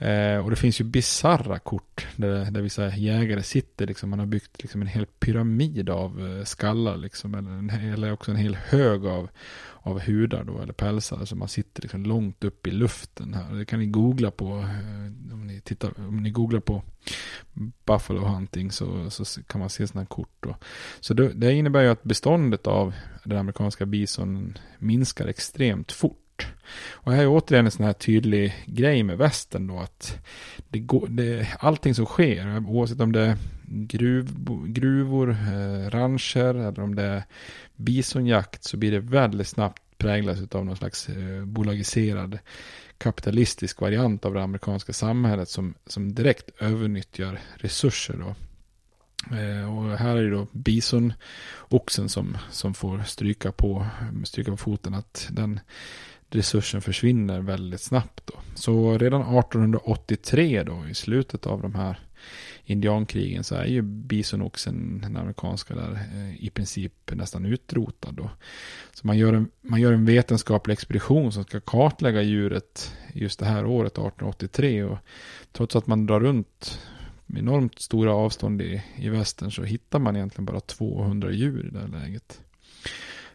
Eh, 0.00 0.38
och 0.44 0.50
det 0.50 0.56
finns 0.56 0.80
ju 0.80 0.84
bizarra 0.84 1.58
kort 1.58 2.06
där, 2.16 2.50
där 2.50 2.60
vissa 2.60 2.96
jägare 2.96 3.42
sitter, 3.42 3.86
liksom, 3.86 4.10
man 4.10 4.18
har 4.18 4.26
byggt 4.26 4.62
liksom, 4.62 4.80
en 4.80 4.88
hel 4.88 5.06
pyramid 5.06 5.90
av 5.90 6.26
eh, 6.26 6.44
skallar, 6.44 6.96
liksom, 6.96 7.34
eller, 7.34 7.50
en, 7.50 7.70
eller 7.70 8.12
också 8.12 8.30
en 8.30 8.36
hel 8.36 8.54
hög 8.54 9.06
av, 9.06 9.28
av 9.82 10.00
hudar 10.00 10.44
då, 10.44 10.60
eller 10.60 10.72
pälsar. 10.72 11.24
Så 11.24 11.36
man 11.36 11.48
sitter 11.48 11.82
liksom 11.82 12.04
långt 12.04 12.44
upp 12.44 12.66
i 12.66 12.70
luften 12.70 13.34
här. 13.34 13.54
Det 13.54 13.64
kan 13.64 13.80
ni 13.80 13.86
googla 13.86 14.30
på. 14.30 14.58
Eh, 14.58 15.32
om 15.32 15.46
ni, 15.46 15.60
tittar, 15.60 15.92
om 15.98 16.22
ni 16.22 16.30
googlar 16.30 16.60
på 16.60 16.82
Buffalo 17.84 18.20
hunting 18.20 18.70
så, 18.70 19.10
så 19.10 19.42
kan 19.42 19.58
man 19.58 19.70
se 19.70 19.86
sådana 19.86 20.02
här 20.02 20.06
kort. 20.06 20.36
Då. 20.40 20.56
Så 21.00 21.14
det, 21.14 21.32
det 21.32 21.52
innebär 21.52 21.82
ju 21.82 21.88
att 21.88 22.02
beståndet 22.02 22.66
av 22.66 22.94
den 23.24 23.38
amerikanska 23.38 23.86
bisonen 23.86 24.58
minskar 24.78 25.26
extremt 25.26 25.92
fort. 25.92 26.16
Och 26.90 27.12
här 27.12 27.22
är 27.22 27.28
återigen 27.28 27.64
en 27.64 27.70
sån 27.70 27.86
här 27.86 27.92
tydlig 27.92 28.64
grej 28.66 29.02
med 29.02 29.18
västern 29.18 29.66
då 29.66 29.78
att 29.78 30.18
det 30.68 30.78
går, 30.78 31.06
det, 31.06 31.48
allting 31.58 31.94
som 31.94 32.06
sker, 32.06 32.64
oavsett 32.68 33.00
om 33.00 33.12
det 33.12 33.20
är 33.20 33.36
gruv, 33.62 34.28
gruvor, 34.66 35.30
eh, 35.30 35.90
rancher 35.90 36.54
eller 36.54 36.80
om 36.80 36.94
det 36.94 37.02
är 37.02 37.22
bisonjakt 37.76 38.64
så 38.64 38.76
blir 38.76 38.90
det 38.90 39.00
väldigt 39.00 39.48
snabbt 39.48 39.82
präglas 39.98 40.38
av 40.54 40.64
någon 40.64 40.76
slags 40.76 41.08
eh, 41.08 41.44
bolagiserad 41.44 42.38
kapitalistisk 42.98 43.80
variant 43.80 44.24
av 44.24 44.34
det 44.34 44.42
amerikanska 44.42 44.92
samhället 44.92 45.48
som, 45.48 45.74
som 45.86 46.14
direkt 46.14 46.50
övernyttjar 46.58 47.40
resurser. 47.54 48.14
Då. 48.14 48.34
Eh, 49.36 49.76
och 49.76 49.98
här 49.98 50.16
är 50.16 50.22
det 50.22 50.30
då 50.30 50.46
bisonoxen 50.52 52.08
som, 52.08 52.36
som 52.50 52.74
får 52.74 53.02
stryka 53.02 53.52
på, 53.52 53.86
stryka 54.24 54.50
på 54.50 54.56
foten 54.56 54.94
att 54.94 55.28
den 55.30 55.60
resursen 56.30 56.82
försvinner 56.82 57.40
väldigt 57.40 57.80
snabbt. 57.80 58.26
Då. 58.26 58.34
Så 58.54 58.98
redan 58.98 59.38
1883 59.38 60.62
då, 60.62 60.84
i 60.90 60.94
slutet 60.94 61.46
av 61.46 61.62
de 61.62 61.74
här 61.74 61.98
indiankrigen 62.64 63.44
så 63.44 63.54
är 63.54 63.64
ju 63.64 63.82
bisonoxen, 63.82 65.00
den 65.00 65.16
amerikanska 65.16 65.74
där, 65.74 65.92
eh, 65.92 66.44
i 66.44 66.50
princip 66.50 66.92
nästan 67.12 67.46
utrotad 67.46 68.14
då. 68.14 68.30
Så 68.92 69.06
man 69.06 69.18
gör, 69.18 69.32
en, 69.32 69.50
man 69.60 69.80
gör 69.80 69.92
en 69.92 70.04
vetenskaplig 70.04 70.72
expedition 70.72 71.32
som 71.32 71.44
ska 71.44 71.60
kartlägga 71.60 72.22
djuret 72.22 72.96
just 73.14 73.38
det 73.38 73.46
här 73.46 73.66
året, 73.66 73.92
1883. 73.92 74.84
Och 74.84 74.98
trots 75.52 75.76
att 75.76 75.86
man 75.86 76.06
drar 76.06 76.20
runt 76.20 76.78
enormt 77.36 77.80
stora 77.80 78.14
avstånd 78.14 78.62
i, 78.62 78.82
i 78.96 79.08
västern 79.08 79.50
så 79.50 79.62
hittar 79.62 79.98
man 79.98 80.16
egentligen 80.16 80.44
bara 80.44 80.60
200 80.60 81.30
djur 81.30 81.66
i 81.66 81.70
det 81.70 81.80
här 81.80 81.88
läget. 81.88 82.40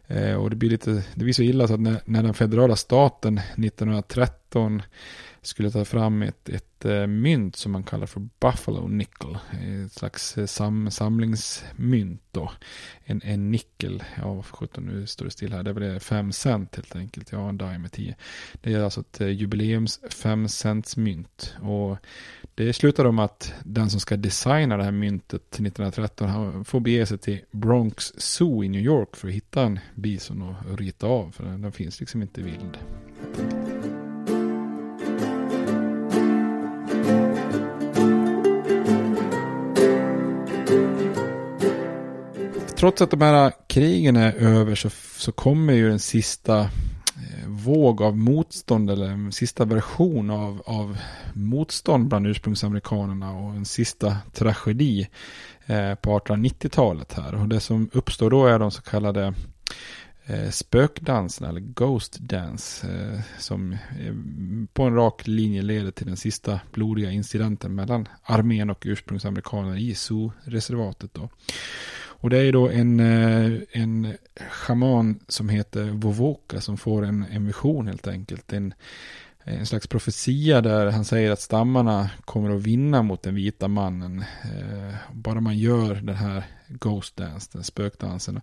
Eh, 0.08 0.36
och 0.36 0.50
det 0.50 0.56
blir, 0.56 0.70
lite, 0.70 1.04
det 1.16 1.24
blir 1.24 1.34
så 1.34 1.42
illa 1.42 1.68
så 1.68 1.74
att 1.74 1.80
när, 1.80 2.02
när 2.06 2.24
den 2.24 2.34
federala 2.34 2.76
staten 2.76 3.38
1913 3.38 4.82
skulle 5.48 5.72
ta 5.72 5.86
fram 5.86 6.22
ett, 6.22 6.50
ett 6.50 6.86
eh, 6.86 7.08
mynt 7.08 7.56
som 7.56 7.72
man 7.72 7.84
kallar 7.84 8.06
för 8.06 8.28
Buffalo 8.40 8.88
Nickel. 8.88 9.38
Ett 9.86 9.92
slags 9.92 10.38
eh, 10.38 10.46
sam, 10.46 10.92
samlingsmynt 10.92 12.22
då. 12.32 12.52
En, 13.04 13.22
en 13.24 13.52
nickel, 13.52 14.04
ja 14.18 14.44
17 14.44 14.86
nu 14.86 15.08
står 15.08 15.26
det 15.26 15.32
still 15.32 15.54
här, 15.54 15.64
det 15.64 15.70
är 15.70 15.74
väl 15.74 16.00
5 16.00 16.32
cent 16.32 16.76
helt 16.76 16.96
enkelt. 16.96 17.32
Ja, 17.32 17.50
en 17.50 17.58
dime 17.58 17.90
10. 17.90 18.16
Det 18.62 18.74
är 18.74 18.80
alltså 18.80 19.02
ett 19.02 19.22
eh, 19.22 19.30
jubileums 19.30 20.00
5 20.10 20.48
cents 20.48 20.98
mynt. 20.98 21.56
Och 21.62 21.98
det 22.56 22.74
slutar 22.74 23.06
om 23.06 23.20
att 23.20 23.54
den 23.64 23.90
som 23.90 24.00
ska 24.00 24.18
designa 24.18 24.78
det 24.78 24.84
här 24.84 24.92
myntet 24.92 25.54
1913 25.54 26.66
får 26.66 26.80
bege 26.80 27.06
sig 27.06 27.18
till 27.18 27.40
Bronx 27.52 28.14
Zoo 28.18 28.64
i 28.64 28.70
New 28.70 28.82
York 28.82 29.16
för 29.16 29.28
att 29.28 29.34
hitta 29.34 29.62
en 29.62 29.80
bison 29.96 30.42
och 30.42 30.78
rita 30.78 31.08
av. 31.08 31.32
För 31.32 31.44
den, 31.44 31.62
den 31.62 31.72
finns 31.72 32.00
liksom 32.00 32.22
inte 32.22 32.42
vild. 32.42 32.78
Trots 42.76 43.02
att 43.02 43.12
de 43.12 43.22
här 43.22 43.52
krigen 43.68 44.16
är 44.16 44.34
över 44.34 44.76
så, 44.76 44.90
så 45.18 45.32
kommer 45.32 45.74
ju 45.74 45.90
den 45.90 46.00
sista 46.00 46.60
eh, 46.60 47.48
våg 47.48 48.02
av 48.02 48.18
motstånd 48.18 48.90
eller 48.90 49.10
en 49.10 49.32
sista 49.32 49.66
version 49.66 50.30
av, 50.30 50.62
av 50.66 50.98
motstånd 51.34 52.08
bland 52.08 52.28
ursprungsamerikanerna 52.28 53.32
och 53.32 53.56
en 53.56 53.66
sista 53.66 54.18
tragedi 54.34 55.08
eh, 55.66 55.96
på 55.96 56.20
1890-talet 56.20 57.14
här. 57.14 57.36
Och 57.36 57.48
det 57.48 57.60
som 57.60 57.90
uppstår 57.94 58.30
då 58.30 58.46
är 58.46 58.60
de 58.60 58.72
så 58.72 58.82
kallade 58.82 59.34
eh, 60.26 60.50
spökdansen 60.50 61.50
eller 61.50 61.60
Ghost 61.60 62.18
Dance 62.20 62.88
eh, 62.88 63.20
som 63.40 63.74
eh, 63.74 64.14
på 64.74 64.84
en 64.84 64.96
rak 64.96 65.28
linje 65.28 65.62
leder 65.62 65.92
till 65.92 66.08
den 66.08 66.18
sista 66.18 66.60
blodiga 66.72 67.12
incidenten 67.12 67.76
mellan 67.76 68.08
armén 68.24 68.70
och 68.70 68.84
ursprungsamerikanerna 68.86 69.80
i 69.80 69.96
zoo-reservatet. 69.96 71.18
Och 72.26 72.32
det 72.32 72.38
är 72.38 72.52
då 72.52 72.70
en, 72.70 73.00
eh, 73.00 73.60
en 73.72 74.14
schaman 74.50 75.20
som 75.28 75.50
heter 75.50 75.84
Vovoka 75.84 76.62
som 76.62 76.78
får 76.78 77.06
en, 77.06 77.26
en 77.32 77.46
vision 77.46 77.88
helt 77.88 78.08
enkelt. 78.08 78.54
En, 78.54 78.74
en 79.44 79.66
slags 79.66 79.88
profetia 79.88 80.62
där 80.62 80.92
han 80.92 81.06
säger 81.06 81.32
att 81.32 81.42
stammarna 81.42 82.10
kommer 82.22 82.56
att 82.56 82.62
vinna 82.62 83.04
mot 83.04 83.24
den 83.24 83.36
vita 83.36 83.68
mannen. 83.68 84.20
Eh, 84.44 84.96
bara 85.14 85.42
man 85.42 85.58
gör 85.58 85.96
den 85.96 86.16
här 86.16 86.44
Ghost 86.68 87.16
Dance, 87.18 87.50
den 87.54 87.64
spökdansen. 87.64 88.42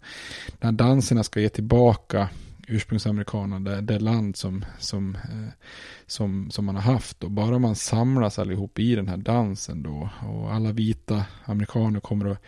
Den 0.59 0.68
här 0.68 0.72
danserna 0.72 1.24
ska 1.24 1.41
ge 1.41 1.49
tillbaka 1.49 2.28
ursprungsamerikanerna 2.68 3.70
det, 3.70 3.80
det 3.80 3.99
land 3.99 4.37
som, 4.37 4.64
som, 4.78 5.14
eh, 5.14 5.49
som, 6.07 6.51
som 6.51 6.64
man 6.64 6.74
har 6.74 6.93
haft. 6.93 7.24
Och 7.24 7.30
bara 7.30 7.59
man 7.59 7.76
samlas 7.76 8.39
allihop 8.39 8.78
i 8.78 8.95
den 8.95 9.09
här 9.09 9.16
dansen 9.16 9.83
då 9.83 10.11
och 10.28 10.55
alla 10.55 10.72
vita 10.72 11.24
amerikaner 11.45 12.01
kommer 12.01 12.30
att 12.30 12.43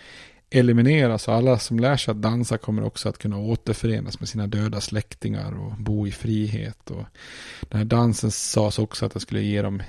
elimineras 0.55 1.29
och 1.29 1.35
alla 1.35 1.59
som 1.59 1.79
lär 1.79 1.97
sig 1.97 2.13
att 2.13 2.23
dansa 2.23 2.59
kommer 2.59 2.85
också 2.85 3.09
att 3.09 3.19
kunna 3.19 3.39
återförenas 3.39 4.21
med 4.21 4.29
sina 4.29 4.47
döda 4.47 4.81
släktingar 4.81 5.53
och 5.53 5.73
bo 5.79 6.07
i 6.07 6.11
frihet. 6.11 6.91
Och 6.91 7.05
den 7.61 7.79
här 7.79 7.85
dansen 7.85 8.31
sades 8.31 8.79
också 8.79 9.07
att 9.07 9.15
det 9.15 9.21
skulle 9.21 9.43
ge 9.43 9.63
dem 9.63 9.83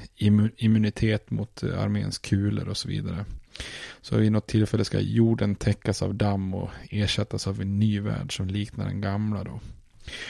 immunitet 0.57 1.31
mot 1.31 1.63
eh, 1.63 1.81
arméns 1.81 2.17
kulor 2.17 2.69
och 2.69 2.77
så 2.77 2.87
vidare. 2.87 3.25
Så 4.01 4.17
vid 4.17 4.31
något 4.31 4.47
tillfälle 4.47 4.85
ska 4.85 4.99
jorden 4.99 5.55
täckas 5.55 6.01
av 6.01 6.15
damm 6.15 6.53
och 6.53 6.69
ersättas 6.89 7.47
av 7.47 7.61
en 7.61 7.79
ny 7.79 7.99
värld 7.99 8.37
som 8.37 8.47
liknar 8.47 8.85
den 8.85 9.01
gamla 9.01 9.43
då. 9.43 9.59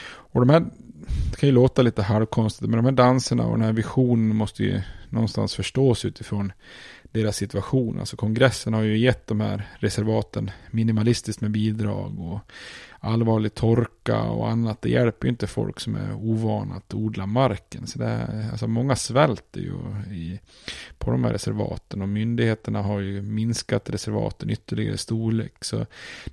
Och 0.07 0.45
de 0.45 0.49
här, 0.49 0.59
det 1.31 1.38
kan 1.38 1.49
ju 1.49 1.55
låta 1.55 1.81
lite 1.81 2.01
halvkonstigt, 2.01 2.69
men 2.69 2.77
de 2.77 2.86
här 2.86 2.91
danserna 2.91 3.45
och 3.45 3.57
den 3.57 3.65
här 3.65 3.73
visionen 3.73 4.36
måste 4.36 4.63
ju 4.63 4.81
någonstans 5.09 5.55
förstås 5.55 6.05
utifrån 6.05 6.51
deras 7.16 7.38
situation. 7.38 7.99
Alltså 7.99 8.18
kongressen 8.18 8.74
har 8.74 8.82
ju 8.82 8.97
gett 8.97 9.28
de 9.28 9.41
här 9.41 9.68
reservaten 9.80 10.51
minimalistiskt 10.72 11.41
med 11.41 11.51
bidrag 11.51 12.20
och 12.20 12.39
allvarlig 12.99 13.53
torka 13.53 14.22
och 14.22 14.49
annat. 14.49 14.82
Det 14.82 14.89
hjälper 14.89 15.28
ju 15.28 15.30
inte 15.30 15.47
folk 15.47 15.80
som 15.80 15.95
är 15.95 16.13
ovana 16.13 16.76
att 16.76 16.93
odla 16.93 17.26
marken. 17.26 17.88
Så 17.88 17.99
det 17.99 18.05
är, 18.05 18.49
alltså 18.51 18.68
många 18.68 18.95
svälter 18.95 19.61
ju 19.61 19.74
i, 20.16 20.39
på 20.97 21.11
de 21.11 21.24
här 21.24 21.32
reservaten 21.32 22.01
och 22.01 22.09
myndigheterna 22.09 22.82
har 22.82 22.99
ju 22.99 23.22
minskat 23.22 23.89
reservaten 23.89 24.49
ytterligare 24.49 24.93
i 24.93 24.97
storlek. 24.97 25.63
Så 25.63 25.86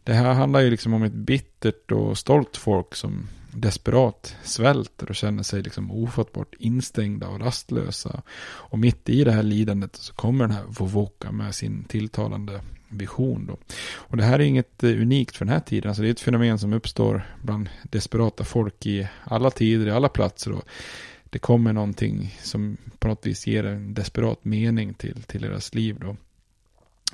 det 0.05 0.13
här 0.13 0.33
handlar 0.33 0.61
ju 0.61 0.71
liksom 0.71 0.95
om 0.95 1.03
ett 1.03 1.13
bittert 1.13 1.93
och 1.93 2.19
stolt 2.19 2.57
folk 2.57 2.95
som 2.95 3.29
desperat 3.53 4.37
svälter 4.43 5.09
och 5.09 5.17
känner 5.17 5.43
sig 5.43 5.63
liksom 5.63 5.91
ofattbart 5.91 6.55
instängda 6.59 7.29
och 7.29 7.41
rastlösa. 7.41 8.23
Och 8.43 8.79
mitt 8.79 9.09
i 9.09 9.25
det 9.25 9.33
här 9.33 9.43
lidandet 9.43 9.97
så 9.97 10.15
kommer 10.15 10.47
den 10.47 10.57
här 10.57 10.65
Vovoka 10.69 11.33
med 11.33 11.55
sin 11.55 11.85
tilltalande 11.85 12.61
vision. 12.89 13.47
Då. 13.47 13.59
Och 13.95 14.17
det 14.17 14.25
här 14.25 14.39
är 14.39 14.45
inget 14.45 14.83
eh, 14.85 14.91
unikt 14.91 15.37
för 15.37 15.45
den 15.45 15.55
här 15.55 15.61
tiden. 15.61 15.89
Alltså 15.89 16.03
det 16.03 16.09
är 16.09 16.13
ett 16.13 16.21
fenomen 16.21 16.59
som 16.59 16.73
uppstår 16.73 17.37
bland 17.43 17.69
desperata 17.83 18.45
folk 18.45 18.87
i 18.87 19.09
alla 19.25 19.51
tider, 19.51 19.87
i 19.87 19.91
alla 19.91 20.09
platser. 20.09 20.53
Och 20.53 20.65
det 21.25 21.39
kommer 21.39 21.73
någonting 21.73 22.39
som 22.43 22.77
på 22.99 23.09
något 23.09 23.27
vis 23.27 23.47
ger 23.47 23.65
en 23.65 23.95
desperat 23.95 24.45
mening 24.45 24.95
till, 24.95 25.23
till 25.23 25.43
deras 25.43 25.75
liv. 25.75 25.97
Då. 26.01 26.09
Eh, 26.09 26.17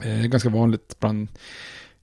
det 0.01 0.25
är 0.25 0.29
ganska 0.29 0.49
vanligt 0.49 0.97
bland 1.01 1.29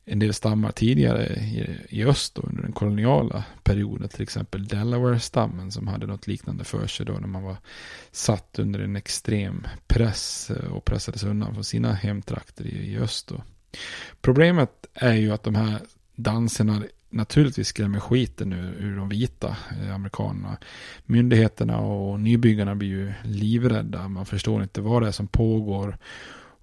en 0.06 0.20
del 0.20 0.34
stammar 0.34 0.72
tidigare 0.72 1.26
i, 1.26 1.78
i 1.89 2.06
öst 2.06 2.36
då, 2.36 2.41
under 2.41 2.64
den 2.64 2.72
koloniala 2.72 3.43
perioden. 3.64 4.10
Till 4.10 4.24
exempel 4.24 4.68
Delaware-stammen 4.68 5.72
som 5.72 5.88
hade 5.88 6.08
något 6.08 6.28
liknande 6.28 6.64
för 6.64 6.88
sig 6.88 7.06
då 7.06 7.14
när 7.14 7.28
man 7.28 7.43
var 7.43 7.58
satt 8.12 8.60
under 8.60 8.80
en 8.80 8.95
extrem 8.95 9.68
press 9.88 10.51
eh, 10.51 10.72
och 10.72 10.86
pressades 10.86 11.24
undan 11.24 11.53
från 11.53 11.64
sina 11.64 11.93
hemtrakter 11.93 12.66
i, 12.66 12.91
i 12.93 12.97
öst. 12.97 13.28
Då. 13.28 13.43
Problemet 14.22 14.72
är 14.93 15.14
ju 15.14 15.32
att 15.32 15.43
de 15.43 15.56
här 15.56 15.80
danserna 16.16 16.84
naturligtvis 17.10 17.68
skrämmer 17.68 17.99
skiten 17.99 18.53
ur, 18.53 18.76
ur 18.80 18.97
de 18.97 19.10
vita 19.10 19.58
eh, 19.82 19.95
amerikanerna. 19.95 20.58
Myndigheterna 21.06 21.80
och 21.80 22.20
nybyggarna 22.20 22.76
blir 22.76 22.89
ju 22.89 23.14
livrädda. 23.24 24.08
Man 24.08 24.26
förstår 24.26 24.64
inte 24.64 24.82
vad 24.82 25.01
det 25.01 25.08
är 25.08 25.12
som 25.12 25.28
pågår. 25.28 25.97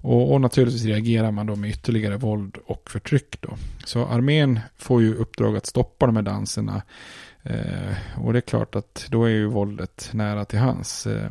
Och, 0.03 0.33
och, 0.33 0.41
naturligtvis 0.41 0.85
reagerar 0.85 1.31
man 1.31 1.47
då 1.47 1.57
med 1.57 1.71
ytterligare 1.71 2.17
våld 2.17 2.59
och 2.67 2.91
förtryck. 2.91 3.41
Då. 3.41 3.57
Så 3.85 4.07
armén 4.07 4.61
får 4.77 5.03
ju 5.03 5.15
uppdrag 5.15 5.57
att 5.57 5.67
stoppa 5.67 6.07
de 6.07 6.17
här 6.17 6.23
danserna. 6.23 6.83
Eh, 7.43 7.97
och 8.17 8.33
det 8.33 8.39
är 8.39 8.41
klart 8.41 8.77
att 8.77 9.07
då 9.11 9.25
är 9.25 9.31
ju 9.31 9.47
våldet 9.47 10.11
nära 10.13 10.45
till 10.45 10.59
hans. 10.59 11.07
Eh, 11.07 11.31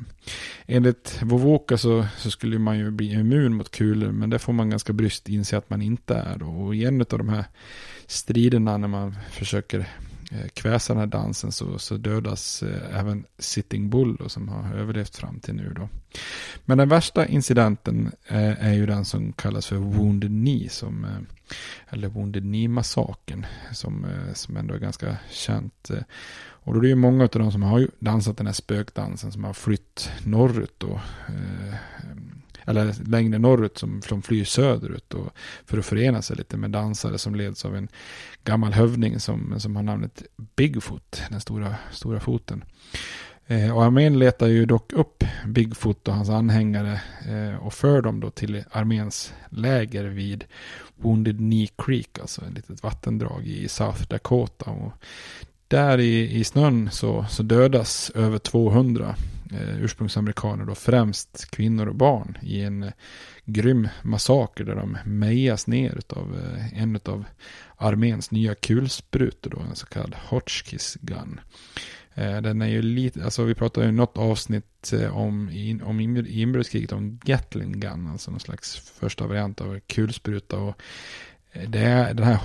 enligt 0.66 1.20
Vovoka 1.22 1.78
så, 1.78 2.06
så, 2.18 2.32
skulle 2.32 2.60
man 2.60 2.78
ju 2.78 2.92
bli 2.92 3.14
immun 3.14 3.54
mot 3.54 3.72
kulor. 3.72 4.12
Men 4.12 4.30
det 4.30 4.40
får 4.40 4.54
man 4.54 4.70
ganska 4.70 4.94
bryskt 4.94 5.30
inse 5.30 5.58
att 5.58 5.70
man 5.70 5.82
inte 5.82 6.16
är. 6.16 6.38
Då. 6.38 6.46
Och 6.46 6.76
i 6.76 6.86
en 6.86 7.02
av 7.02 7.18
de 7.18 7.30
här 7.30 7.46
striderna 8.08 8.78
när 8.78 8.88
man 8.88 9.16
försöker 9.32 9.88
Eh, 10.34 10.48
kväsa 10.48 10.94
den 10.94 11.00
här 11.00 11.08
dansen 11.08 11.52
så, 11.52 11.80
så 11.80 11.98
dödas 11.98 12.64
eh, 12.64 13.00
även 13.00 13.26
Sitting 13.38 13.90
Bull 13.90 14.16
då, 14.16 14.30
som 14.30 14.50
har 14.50 14.74
överlevt 14.74 15.16
fram 15.16 15.40
till 15.40 15.54
nu. 15.54 15.74
Då. 15.76 15.90
Men 16.66 16.78
den 16.78 16.90
värsta 16.90 17.26
incidenten 17.26 18.12
eh, 18.28 18.66
är 18.66 18.74
ju 18.74 18.86
den 18.86 19.06
som 19.06 19.34
kallas 19.34 19.68
för 19.68 19.76
Wounded 19.76 20.30
Knee, 20.30 20.70
som, 20.70 21.06
eh, 21.06 21.54
eller 21.90 22.08
Wounded 22.08 22.44
Knee-massakern, 22.44 23.46
som, 23.72 24.06
eh, 24.06 24.34
som 24.34 24.58
ändå 24.58 24.74
är 24.74 24.80
ganska 24.80 25.18
känt. 25.30 25.90
Eh. 25.90 26.04
Och 26.64 26.74
då 26.74 26.80
är 26.80 26.82
det 26.82 26.90
ju 26.90 26.96
många 26.96 27.24
av 27.24 27.30
de 27.30 27.52
som 27.52 27.64
har 27.64 27.88
dansat 28.00 28.38
den 28.38 28.46
här 28.46 28.54
spökdansen 28.54 29.32
som 29.32 29.44
har 29.44 29.54
flytt 29.54 30.10
norrut 30.26 30.76
då 30.78 31.02
eh, 31.28 31.76
eller 32.66 33.10
längre 33.10 33.40
norrut 33.40 33.78
som, 33.78 34.02
som 34.02 34.22
flyr 34.22 34.44
söderut 34.44 35.14
och 35.14 35.34
för 35.66 35.78
att 35.78 35.86
förena 35.86 36.22
sig 36.22 36.36
lite 36.38 36.58
med 36.58 36.72
dansare 36.72 37.18
som 37.18 37.36
leds 37.36 37.66
av 37.66 37.76
en 37.76 37.88
gammal 38.44 38.74
hövding 38.74 39.20
som, 39.20 39.60
som 39.60 39.76
har 39.76 39.84
namnet 39.84 40.24
Bigfoot, 40.56 41.22
den 41.30 41.42
stora, 41.42 41.76
stora 41.92 42.20
foten. 42.20 42.64
Eh, 43.48 43.78
och 43.78 43.84
armén 43.84 44.20
letar 44.20 44.48
ju 44.48 44.66
dock 44.66 44.94
upp 44.94 45.24
Bigfoot 45.46 46.08
och 46.08 46.14
hans 46.14 46.30
anhängare 46.30 47.02
eh, 47.30 47.66
och 47.66 47.74
för 47.74 48.02
dem 48.02 48.20
då 48.20 48.30
till 48.30 48.64
arméns 48.72 49.34
läger 49.50 50.04
vid 50.04 50.44
Wounded 50.96 51.38
Knee 51.38 51.68
Creek, 51.78 52.20
alltså 52.20 52.42
ett 52.46 52.54
litet 52.54 52.84
vattendrag 52.84 53.48
i 53.48 53.68
South 53.68 54.08
Dakota. 54.08 54.72
Och 54.72 54.94
där 55.68 55.98
i, 55.98 56.40
i 56.40 56.44
snön 56.44 56.90
så, 56.92 57.26
så 57.30 57.44
dödas 57.44 58.12
över 58.16 58.38
200 58.38 59.16
eh, 59.52 59.84
ursprungsamerikaner 59.84 60.66
då, 60.66 60.76
främst 60.76 61.52
kvinnor 61.52 61.88
och 61.88 61.96
barn 61.96 62.38
i 62.42 62.62
en 62.62 62.84
eh, 62.84 62.92
grym 63.46 63.88
massaker 64.04 64.64
där 64.64 64.76
de 64.76 64.98
mejas 65.06 65.68
ner 65.68 66.00
av 66.10 66.38
eh, 66.38 66.82
en 66.82 67.00
av 67.06 67.26
arméns 67.78 68.32
nya 68.32 68.56
kulsprutor 68.56 69.50
då, 69.50 69.60
en 69.60 69.76
så 69.76 69.86
kallad 69.86 70.16
Hotchkiss 70.16 70.98
gun. 71.02 71.40
Eh, 72.14 72.42
den 72.42 72.62
är 72.62 72.68
ju 72.68 72.82
lite, 72.82 73.24
alltså 73.24 73.44
vi 73.44 73.56
pratade 73.56 73.86
ju 73.86 73.92
något 73.92 74.18
avsnitt 74.18 74.94
eh, 74.94 75.18
om, 75.18 75.50
om 75.84 76.00
inbördeskriget 76.00 76.92
om 76.92 77.20
Gatling 77.24 77.80
gun, 77.80 78.08
alltså 78.08 78.32
någon 78.32 78.40
slags 78.40 78.78
första 78.78 79.28
variant 79.28 79.62
av 79.62 79.80
kulspruta. 79.88 80.58
Och, 80.58 80.82
eh, 81.52 81.70
det 81.70 81.80
är, 81.80 82.14
den 82.14 82.26
här 82.26 82.40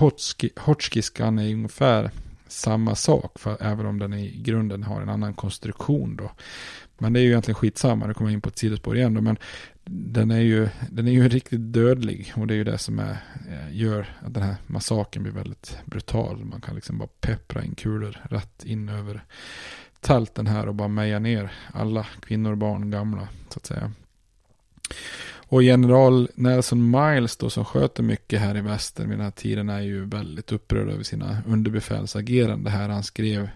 Hotchkiskan 0.59 1.39
är 1.39 1.53
ungefär 1.53 2.11
samma 2.47 2.95
sak, 2.95 3.39
för, 3.39 3.57
även 3.59 3.85
om 3.85 3.99
den 3.99 4.13
i 4.13 4.41
grunden 4.41 4.83
har 4.83 5.01
en 5.01 5.09
annan 5.09 5.33
konstruktion 5.33 6.15
då. 6.15 6.31
Men 6.97 7.13
det 7.13 7.19
är 7.19 7.21
ju 7.21 7.29
egentligen 7.29 7.55
skitsamma, 7.55 8.07
det 8.07 8.13
kommer 8.13 8.31
in 8.31 8.41
på 8.41 8.49
ett 8.49 8.57
sidospår 8.57 8.97
igen 8.97 9.13
då, 9.13 9.21
men 9.21 9.37
den 9.89 10.31
är 10.31 10.39
ju, 10.39 10.69
den 10.91 11.07
är 11.07 11.11
ju 11.11 11.29
riktigt 11.29 11.73
dödlig 11.73 12.33
och 12.35 12.47
det 12.47 12.53
är 12.53 12.55
ju 12.55 12.63
det 12.63 12.77
som 12.77 12.99
är, 12.99 13.17
eh, 13.49 13.75
gör 13.75 14.07
att 14.25 14.33
den 14.33 14.43
här 14.43 14.55
massakern 14.67 15.23
blir 15.23 15.33
väldigt 15.33 15.77
brutal. 15.85 16.45
Man 16.45 16.61
kan 16.61 16.75
liksom 16.75 16.97
bara 16.97 17.09
peppra 17.21 17.63
in 17.63 17.75
kulor 17.75 18.17
rätt 18.29 18.63
in 18.63 18.89
över 18.89 19.23
tälten 19.99 20.47
här 20.47 20.67
och 20.67 20.75
bara 20.75 20.87
meja 20.87 21.19
ner 21.19 21.51
alla 21.73 22.07
kvinnor, 22.21 22.55
barn, 22.55 22.91
gamla 22.91 23.27
så 23.49 23.59
att 23.59 23.65
säga. 23.65 23.91
Och 25.49 25.63
general 25.63 26.29
Nelson 26.35 26.91
Miles 26.91 27.37
då 27.37 27.49
som 27.49 27.65
sköter 27.65 28.03
mycket 28.03 28.39
här 28.39 28.57
i 28.57 28.61
väster 28.61 29.03
vid 29.03 29.17
den 29.17 29.23
här 29.23 29.31
tiden 29.31 29.69
är 29.69 29.81
ju 29.81 30.05
väldigt 30.05 30.51
upprörd 30.51 30.89
över 30.89 31.03
sina 31.03 31.37
underbefälsagerande 31.47 32.69
här. 32.69 32.89
Han 32.89 33.03
skrev, 33.03 33.49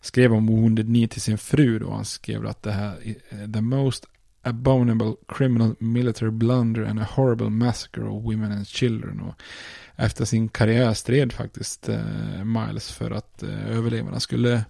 skrev 0.00 0.34
om 0.34 0.46
Wounded 0.46 0.86
Knee 0.86 1.08
till 1.08 1.20
sin 1.20 1.38
fru 1.38 1.78
då. 1.78 1.90
Han 1.90 2.04
skrev 2.04 2.46
att 2.46 2.62
det 2.62 2.72
här 2.72 2.96
eh, 3.30 3.52
the 3.52 3.60
most 3.60 4.06
abominable 4.42 5.14
criminal 5.28 5.74
military 5.78 6.30
blunder 6.30 6.82
and 6.82 7.00
a 7.00 7.06
horrible 7.10 7.50
massacre 7.50 8.04
of 8.04 8.24
women 8.24 8.52
and 8.52 8.66
children. 8.66 9.20
Och 9.20 9.34
efter 9.96 10.24
sin 10.24 10.48
karriär 10.48 10.94
stred 10.94 11.32
faktiskt 11.32 11.88
eh, 11.88 12.44
Miles 12.44 12.92
för 12.92 13.10
att 13.10 13.42
eh, 13.42 13.76
överlevarna 13.76 14.20
skulle 14.20 14.64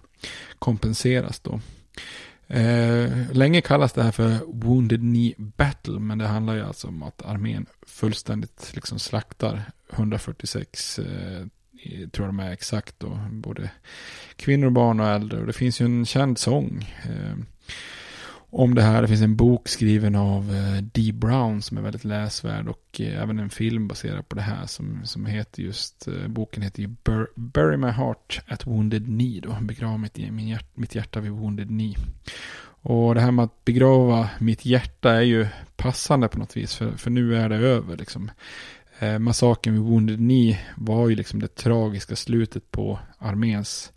kompenseras 0.59 1.39
då. 1.39 1.59
Eh, 2.47 3.31
länge 3.31 3.61
kallas 3.61 3.93
det 3.93 4.03
här 4.03 4.11
för 4.11 4.39
Wounded 4.47 4.99
Knee 4.99 5.33
Battle, 5.37 5.99
men 5.99 6.17
det 6.17 6.27
handlar 6.27 6.55
ju 6.55 6.61
alltså 6.61 6.87
om 6.87 7.03
att 7.03 7.25
armén 7.25 7.65
fullständigt 7.87 8.71
liksom 8.73 8.99
slaktar 8.99 9.63
146, 9.93 10.99
eh, 10.99 11.45
tror 12.11 12.27
jag 12.27 12.29
de 12.29 12.39
är 12.39 12.51
exakt 12.51 12.99
då, 12.99 13.19
både 13.31 13.71
kvinnor, 14.35 14.69
barn 14.69 14.99
och 14.99 15.07
äldre. 15.07 15.39
Och 15.39 15.47
det 15.47 15.53
finns 15.53 15.81
ju 15.81 15.85
en 15.85 16.05
känd 16.05 16.37
sång. 16.37 16.95
Eh, 17.03 17.35
om 18.49 18.75
det 18.75 18.81
här. 18.81 19.01
Det 19.01 19.07
finns 19.07 19.21
en 19.21 19.35
bok 19.35 19.67
skriven 19.67 20.15
av 20.15 20.55
eh, 20.55 20.83
D. 20.83 21.11
Brown 21.13 21.61
som 21.61 21.77
är 21.77 21.81
väldigt 21.81 22.03
läsvärd 22.03 22.67
och 22.67 23.01
eh, 23.01 23.23
även 23.23 23.39
en 23.39 23.49
film 23.49 23.87
baserad 23.87 24.29
på 24.29 24.35
det 24.35 24.41
här 24.41 24.65
som, 24.65 25.05
som 25.05 25.25
heter 25.25 25.63
just, 25.63 26.07
eh, 26.07 26.27
boken 26.27 26.63
heter 26.63 26.81
ju 26.81 26.87
Bur 26.87 27.27
Bury 27.35 27.77
My 27.77 27.87
Heart 27.87 28.41
at 28.47 28.67
Wounded 28.67 29.05
Knee 29.05 29.41
då, 29.41 29.57
begrav 29.61 29.99
mitt, 29.99 30.17
min 30.17 30.47
hjärt, 30.47 30.77
mitt 30.77 30.95
hjärta 30.95 31.19
vid 31.19 31.31
Wounded 31.31 31.67
Knee. 31.67 31.95
Och 32.81 33.15
det 33.15 33.21
här 33.21 33.31
med 33.31 33.45
att 33.45 33.65
begrava 33.65 34.29
mitt 34.39 34.65
hjärta 34.65 35.11
är 35.11 35.21
ju 35.21 35.47
passande 35.75 36.27
på 36.27 36.39
något 36.39 36.57
vis 36.57 36.75
för, 36.75 36.91
för 36.91 37.09
nu 37.09 37.35
är 37.35 37.49
det 37.49 37.55
över 37.55 37.97
liksom. 37.97 38.31
Eh, 38.99 39.19
massakern 39.19 39.73
vid 39.73 39.83
Wounded 39.83 40.17
Knee 40.17 40.59
var 40.77 41.09
ju 41.09 41.15
liksom 41.15 41.39
det 41.39 41.55
tragiska 41.55 42.15
slutet 42.15 42.71
på 42.71 42.99
arméns 43.17 43.91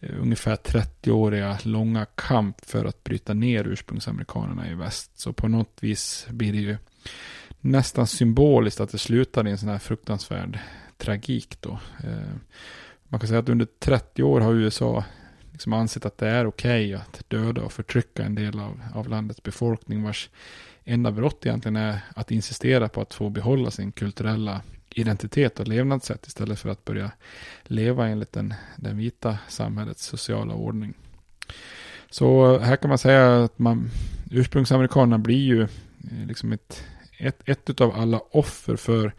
Eh, 0.00 0.20
ungefär 0.20 0.56
30-åriga 0.56 1.58
långa 1.62 2.04
kamp 2.04 2.64
för 2.64 2.84
att 2.84 3.04
bryta 3.04 3.34
ner 3.34 3.64
ursprungsamerikanerna 3.64 4.70
i 4.70 4.74
väst. 4.74 5.18
Så 5.18 5.32
på 5.32 5.48
något 5.48 5.78
vis 5.80 6.26
blir 6.30 6.52
det 6.52 6.58
ju 6.58 6.76
nästan 7.60 8.06
symboliskt 8.06 8.80
att 8.80 8.90
det 8.90 8.98
slutar 8.98 9.48
i 9.48 9.50
en 9.50 9.58
sån 9.58 9.68
här 9.68 9.78
fruktansvärd 9.78 10.58
tragik 10.96 11.56
då. 11.60 11.80
Eh, 12.04 12.34
man 13.08 13.20
kan 13.20 13.28
säga 13.28 13.40
att 13.40 13.48
under 13.48 13.66
30 13.78 14.22
år 14.22 14.40
har 14.40 14.54
USA 14.54 15.04
liksom 15.52 15.72
ansett 15.72 16.06
att 16.06 16.18
det 16.18 16.28
är 16.28 16.46
okej 16.46 16.94
okay 16.94 16.94
att 16.94 17.24
döda 17.28 17.62
och 17.62 17.72
förtrycka 17.72 18.24
en 18.24 18.34
del 18.34 18.60
av, 18.60 18.80
av 18.94 19.08
landets 19.08 19.42
befolkning 19.42 20.02
vars 20.02 20.30
enda 20.84 21.12
brott 21.12 21.46
egentligen 21.46 21.76
är 21.76 22.00
att 22.16 22.30
insistera 22.30 22.88
på 22.88 23.00
att 23.00 23.14
få 23.14 23.30
behålla 23.30 23.70
sin 23.70 23.92
kulturella 23.92 24.62
identitet 24.90 25.60
och 25.60 25.68
levnadssätt 25.68 26.26
istället 26.26 26.58
för 26.58 26.68
att 26.68 26.84
börja 26.84 27.10
leva 27.64 28.08
enligt 28.08 28.32
den, 28.32 28.54
den 28.76 28.96
vita 28.96 29.38
samhällets 29.48 30.04
sociala 30.04 30.54
ordning. 30.54 30.94
Så 32.10 32.58
här 32.58 32.76
kan 32.76 32.88
man 32.88 32.98
säga 32.98 33.44
att 33.44 33.58
man, 33.58 33.90
ursprungsamerikanerna 34.30 35.18
blir 35.18 35.44
ju 35.46 35.62
eh, 35.62 36.26
liksom 36.26 36.52
ett, 36.52 36.84
ett, 37.18 37.48
ett 37.48 37.80
av 37.80 37.94
alla 37.94 38.20
offer 38.30 38.76
för 38.76 39.12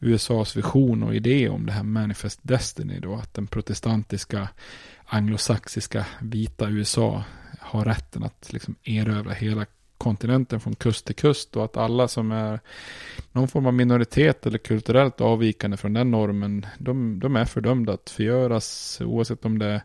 USAs 0.00 0.56
vision 0.56 1.02
och 1.02 1.14
idé 1.14 1.48
om 1.48 1.66
det 1.66 1.72
här 1.72 1.82
Manifest 1.82 2.40
Destiny 2.42 2.98
då, 3.00 3.14
att 3.14 3.34
den 3.34 3.46
protestantiska 3.46 4.48
anglosaxiska 5.04 6.06
vita 6.20 6.68
USA 6.68 7.24
har 7.58 7.84
rätten 7.84 8.22
att 8.22 8.52
liksom 8.52 8.74
erövra 8.84 9.32
hela 9.32 9.66
kontinenten 9.98 10.60
från 10.60 10.74
kust 10.74 11.06
till 11.06 11.14
kust 11.14 11.56
och 11.56 11.64
att 11.64 11.76
alla 11.76 12.08
som 12.08 12.32
är 12.32 12.60
någon 13.32 13.48
form 13.48 13.66
av 13.66 13.74
minoritet 13.74 14.46
eller 14.46 14.58
kulturellt 14.58 15.20
avvikande 15.20 15.76
från 15.76 15.92
den 15.92 16.10
normen, 16.10 16.66
de, 16.78 17.20
de 17.20 17.36
är 17.36 17.44
fördömda 17.44 17.92
att 17.92 18.10
förgöras 18.10 19.00
oavsett 19.00 19.44
om 19.44 19.58
det 19.58 19.66
är 19.66 19.82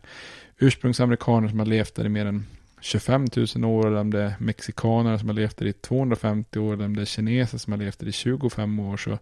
ursprungsamerikaner 0.58 1.48
som 1.48 1.58
har 1.58 1.66
levt 1.66 1.94
där 1.94 2.06
i 2.06 2.08
mer 2.08 2.26
än 2.26 2.46
25 2.80 3.26
000 3.56 3.64
år 3.64 3.86
eller 3.86 4.00
om 4.00 4.10
det 4.10 4.20
är 4.20 4.34
mexikaner 4.38 5.18
som 5.18 5.28
har 5.28 5.34
levt 5.34 5.56
där 5.56 5.66
i 5.66 5.72
250 5.72 6.58
år 6.58 6.74
eller 6.74 6.84
om 6.84 6.96
det 6.96 7.02
är 7.02 7.06
kineser 7.06 7.58
som 7.58 7.72
har 7.72 7.78
levt 7.78 7.98
där 7.98 8.08
i 8.08 8.12
25 8.12 8.80
år 8.80 8.96
så 8.96 9.18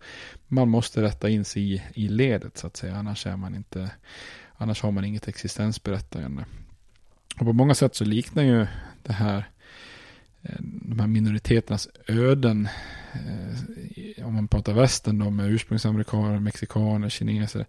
man 0.46 0.68
måste 0.68 1.02
rätta 1.02 1.28
in 1.28 1.44
sig 1.44 1.74
i, 1.74 1.82
i 1.94 2.08
ledet 2.08 2.58
så 2.58 2.66
att 2.66 2.76
säga 2.76 2.96
annars 2.96 3.26
är 3.26 3.36
man 3.36 3.54
inte 3.54 3.90
annars 4.58 4.82
har 4.82 4.90
man 4.90 5.04
inget 5.04 5.28
existensberättigande. 5.28 6.44
Och 7.40 7.46
på 7.46 7.52
många 7.52 7.74
sätt 7.74 7.94
så 7.94 8.04
liknar 8.04 8.42
ju 8.42 8.66
det 9.02 9.12
här 9.12 9.44
Eh, 10.42 10.56
de 10.60 11.00
här 11.00 11.06
minoriteternas 11.06 11.88
öden, 12.06 12.68
eh, 13.12 14.26
om 14.26 14.34
man 14.34 14.48
pratar 14.48 14.72
västern 14.72 15.18
då 15.18 15.30
med 15.30 15.50
ursprungsamerikaner, 15.50 16.40
mexikaner, 16.40 17.08
kineser. 17.08 17.66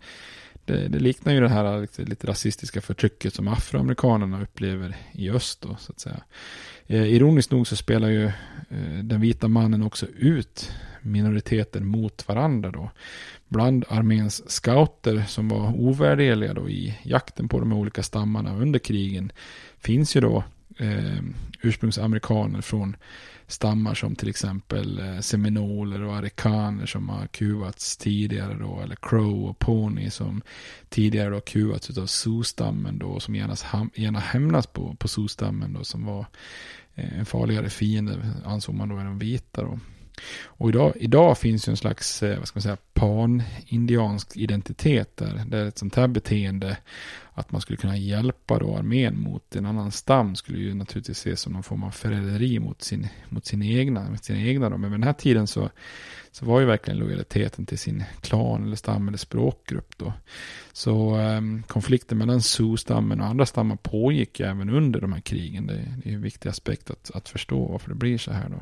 Det, 0.65 0.87
det, 0.87 0.99
liknar 0.99 1.33
ju 1.33 1.39
det 1.39 1.49
här 1.49 1.81
lite, 1.81 2.03
lite 2.03 2.27
rasistiska 2.27 2.81
förtrycket 2.81 3.33
som 3.33 3.47
afroamerikanerna 3.47 4.41
upplever 4.41 4.95
i 5.11 5.29
öst 5.29 5.61
då, 5.61 5.75
så 5.79 5.91
att 5.91 5.99
säga. 5.99 6.23
Eh, 6.87 7.03
ironiskt 7.03 7.51
nog 7.51 7.67
så 7.67 7.75
spelar 7.75 8.09
ju 8.09 8.25
eh, 8.69 9.03
den 9.03 9.21
vita 9.21 9.47
mannen 9.47 9.83
också 9.83 10.05
ut 10.17 10.71
minoriteter 11.01 11.79
mot 11.79 12.27
varandra 12.27 12.71
då. 12.71 12.91
Bland 13.47 13.85
arméns 13.89 14.49
scouter 14.49 15.23
som 15.27 15.49
var 15.49 15.73
ovärdeliga 15.75 16.53
då 16.53 16.69
i 16.69 16.99
jakten 17.03 17.47
på 17.47 17.59
de 17.59 17.73
olika 17.73 18.03
stammarna 18.03 18.55
under 18.55 18.79
krigen 18.79 19.31
finns 19.77 20.15
ju 20.15 20.21
då 20.21 20.43
eh, 20.79 21.23
ursprungsamerikaner 21.61 22.61
från 22.61 22.95
stammar 23.47 23.93
som 23.93 24.15
till 24.15 24.29
exempel 24.29 24.99
eh, 24.99 25.19
seminoler 25.19 26.01
och 26.01 26.15
arikaner 26.15 26.85
som 26.85 27.09
har 27.09 27.27
kuvats 27.27 27.97
tidigare 27.97 28.53
då, 28.53 28.81
eller 28.83 28.97
crow 29.01 29.49
och 29.49 29.59
pony 29.59 30.09
som 30.09 30.41
tidigare 30.89 31.29
då 31.29 31.39
kuvats 31.39 31.97
av 31.97 32.05
zoo-stammen 32.05 32.99
då, 32.99 33.19
som 33.19 33.35
gärna, 33.35 33.55
gärna 33.95 34.19
hämnas 34.19 34.67
på, 34.67 34.95
på 34.95 35.07
Sioux-stammen 35.07 35.73
då, 35.73 35.83
som 35.83 36.05
var 36.05 36.25
eh, 36.95 37.19
en 37.19 37.25
farligare 37.25 37.69
fiende, 37.69 38.33
ansåg 38.45 38.75
man 38.75 38.89
då, 38.89 38.95
än 38.95 39.05
de 39.05 39.19
vita 39.19 39.61
då. 39.61 39.79
Och 40.43 40.69
idag, 40.69 40.93
idag 40.95 41.37
finns 41.37 41.67
ju 41.67 41.71
en 41.71 41.77
slags, 41.77 42.23
eh, 42.23 42.37
vad 42.37 42.47
ska 42.47 42.57
man 42.57 42.61
säga, 42.61 42.77
pan-indiansk 42.93 44.37
identitet 44.37 45.17
där, 45.17 45.43
där 45.47 45.65
ett 45.65 45.77
sånt 45.77 45.95
här 45.95 46.07
beteende, 46.07 46.77
att 47.33 47.51
man 47.51 47.61
skulle 47.61 47.77
kunna 47.77 47.97
hjälpa 47.97 48.59
då 48.59 48.77
armén 48.77 49.19
mot 49.19 49.55
en 49.55 49.65
annan 49.65 49.91
stam, 49.91 50.35
skulle 50.35 50.59
ju 50.59 50.73
naturligtvis 50.73 51.17
ses 51.17 51.41
som 51.41 51.53
någon 51.53 51.63
form 51.63 51.83
av 51.83 51.91
förräderi 51.91 52.59
mot 52.59 52.81
sin, 52.81 53.07
mot 53.29 53.45
sina 53.45 53.65
egna, 53.65 54.09
mot 54.09 54.23
sina 54.23 54.39
egna 54.39 54.69
då. 54.69 54.77
Men 54.77 54.91
vid 54.91 54.99
den 54.99 55.07
här 55.07 55.13
tiden 55.13 55.47
så, 55.47 55.69
så 56.31 56.45
var 56.45 56.59
ju 56.59 56.65
verkligen 56.65 56.99
lojaliteten 56.99 57.65
till 57.65 57.77
sin 57.77 58.03
klan 58.21 58.63
eller 58.63 58.75
stam 58.75 59.07
eller 59.07 59.17
språkgrupp 59.17 59.97
då. 59.97 60.13
Så 60.73 61.17
um, 61.17 61.63
konflikten 61.63 62.17
mellan 62.17 62.41
Sioux-stammen 62.41 63.21
och 63.21 63.27
andra 63.27 63.45
stammar 63.45 63.75
pågick 63.75 64.39
även 64.39 64.69
under 64.69 65.01
de 65.01 65.13
här 65.13 65.21
krigen. 65.21 65.67
Det, 65.67 65.85
det 66.03 66.09
är 66.09 66.13
en 66.13 66.21
viktig 66.21 66.49
aspekt 66.49 66.89
att, 66.89 67.11
att 67.13 67.29
förstå 67.29 67.65
varför 67.65 67.89
det 67.89 67.95
blir 67.95 68.17
så 68.17 68.31
här 68.31 68.49
då. 68.49 68.61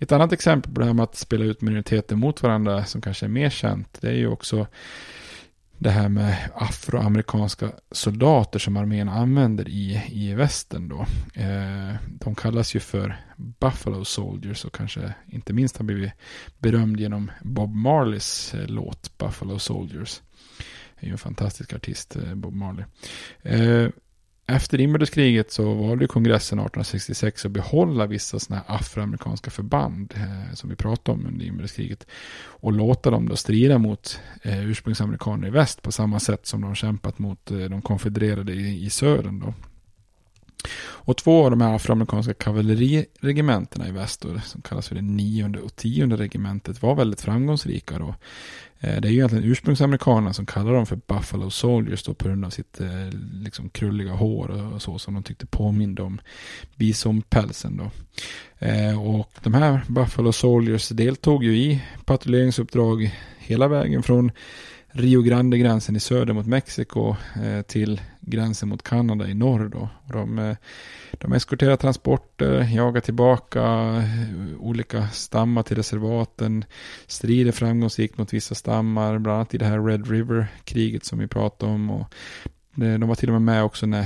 Ett 0.00 0.12
annat 0.12 0.32
exempel 0.32 0.74
på 0.74 0.80
det 0.80 0.86
här 0.86 0.94
med 0.94 1.02
att 1.02 1.16
spela 1.16 1.44
ut 1.44 1.60
minoriteter 1.60 2.16
mot 2.16 2.42
varandra 2.42 2.84
som 2.84 3.00
kanske 3.00 3.26
är 3.26 3.30
mer 3.30 3.50
känt, 3.50 4.00
det 4.00 4.08
är 4.08 4.16
ju 4.16 4.28
också 4.28 4.66
det 5.78 5.90
här 5.90 6.08
med 6.08 6.36
afroamerikanska 6.54 7.72
soldater 7.90 8.58
som 8.58 8.76
armén 8.76 9.08
använder 9.08 9.68
i, 9.68 10.02
i 10.08 10.34
västern 10.34 10.88
då. 10.88 11.06
Eh, 11.42 11.94
de 12.20 12.34
kallas 12.34 12.76
ju 12.76 12.80
för 12.80 13.20
Buffalo 13.36 14.04
Soldiers 14.04 14.64
och 14.64 14.74
kanske 14.74 15.14
inte 15.26 15.52
minst 15.52 15.76
har 15.76 15.84
blivit 15.84 16.12
berömd 16.58 17.00
genom 17.00 17.30
Bob 17.42 17.74
Marleys 17.74 18.54
eh, 18.54 18.66
låt 18.66 19.18
Buffalo 19.18 19.58
Soldiers. 19.58 20.20
Det 21.00 21.06
är 21.06 21.06
ju 21.06 21.12
en 21.12 21.18
fantastisk 21.18 21.72
artist, 21.72 22.16
eh, 22.16 22.34
Bob 22.34 22.54
Marley. 22.54 22.84
Eh, 23.42 23.90
efter 24.48 24.80
inbördeskriget 24.80 25.52
så 25.52 25.74
valde 25.74 26.06
kongressen 26.06 26.58
1866 26.58 27.44
att 27.44 27.50
behålla 27.50 28.06
vissa 28.06 28.38
sådana 28.38 28.64
här 28.66 28.76
afroamerikanska 28.76 29.50
förband 29.50 30.14
eh, 30.16 30.54
som 30.54 30.70
vi 30.70 30.76
pratade 30.76 31.18
om 31.18 31.26
under 31.26 31.46
inbördeskriget 31.46 32.06
och 32.40 32.72
låta 32.72 33.10
dem 33.10 33.28
då 33.28 33.36
strida 33.36 33.78
mot 33.78 34.20
eh, 34.42 34.70
ursprungsamerikaner 34.70 35.48
i 35.48 35.50
väst 35.50 35.82
på 35.82 35.92
samma 35.92 36.20
sätt 36.20 36.46
som 36.46 36.60
de 36.60 36.74
kämpat 36.74 37.18
mot 37.18 37.50
eh, 37.50 37.58
de 37.58 37.82
konfedererade 37.82 38.52
i, 38.52 38.84
i 38.84 38.90
södern 38.90 39.40
då. 39.40 39.54
Och 40.80 41.16
två 41.16 41.44
av 41.44 41.50
de 41.50 41.60
här 41.60 41.74
afroamerikanska 41.74 42.34
kavalleriregementena 42.34 43.88
i 43.88 43.90
väst, 43.90 44.20
då, 44.20 44.40
som 44.40 44.62
kallas 44.62 44.88
för 44.88 44.94
det 44.94 45.02
nionde 45.02 45.60
och 45.60 45.76
tionde 45.76 46.16
regementet, 46.16 46.82
var 46.82 46.94
väldigt 46.94 47.20
framgångsrika. 47.20 47.98
Då. 47.98 48.14
Eh, 48.80 49.00
det 49.00 49.08
är 49.08 49.12
ju 49.12 49.16
egentligen 49.16 49.44
ursprungsamerikanerna 49.44 50.32
som 50.32 50.46
kallar 50.46 50.72
dem 50.72 50.86
för 50.86 51.00
Buffalo 51.06 51.50
Soldiers 51.50 52.02
då 52.02 52.14
på 52.14 52.28
grund 52.28 52.44
av 52.44 52.50
sitt 52.50 52.80
eh, 52.80 53.08
liksom 53.32 53.68
krulliga 53.68 54.12
hår 54.12 54.72
och 54.74 54.82
så 54.82 54.98
som 54.98 55.14
de 55.14 55.22
tyckte 55.22 55.46
påminde 55.46 56.02
om 56.02 56.20
bisonpälsen 56.76 57.76
då. 57.76 57.90
Eh, 58.66 59.02
och 59.16 59.32
de 59.42 59.54
här 59.54 59.80
Buffalo 59.88 60.32
Soldiers 60.32 60.88
deltog 60.88 61.44
ju 61.44 61.56
i 61.56 61.82
patrulleringsuppdrag 62.04 63.14
hela 63.38 63.68
vägen 63.68 64.02
från 64.02 64.30
Rio 64.92 65.22
Grande-gränsen 65.22 65.96
i 65.96 66.00
söder 66.00 66.34
mot 66.34 66.46
Mexiko 66.46 67.16
eh, 67.44 67.62
till 67.62 68.00
gränsen 68.20 68.68
mot 68.68 68.82
Kanada 68.82 69.28
i 69.28 69.34
norr. 69.34 69.68
Då. 69.68 69.88
De, 70.12 70.38
eh, 70.38 70.56
de 71.12 71.32
eskorterar 71.32 71.76
transporter, 71.76 72.68
jagar 72.74 73.00
tillbaka 73.00 73.62
eh, 73.62 74.58
olika 74.58 75.08
stammar 75.08 75.62
till 75.62 75.76
reservaten, 75.76 76.64
strider 77.06 77.52
framgångsrikt 77.52 78.18
mot 78.18 78.32
vissa 78.32 78.54
stammar, 78.54 79.18
bland 79.18 79.36
annat 79.36 79.54
i 79.54 79.58
det 79.58 79.66
här 79.66 79.84
Red 79.84 80.10
River-kriget 80.10 81.04
som 81.04 81.18
vi 81.18 81.26
pratade 81.26 81.72
om. 81.72 81.90
Och 81.90 82.14
de 82.74 83.08
var 83.08 83.14
till 83.14 83.28
och 83.28 83.32
med 83.32 83.42
med 83.42 83.64
också 83.64 83.86
när 83.86 84.04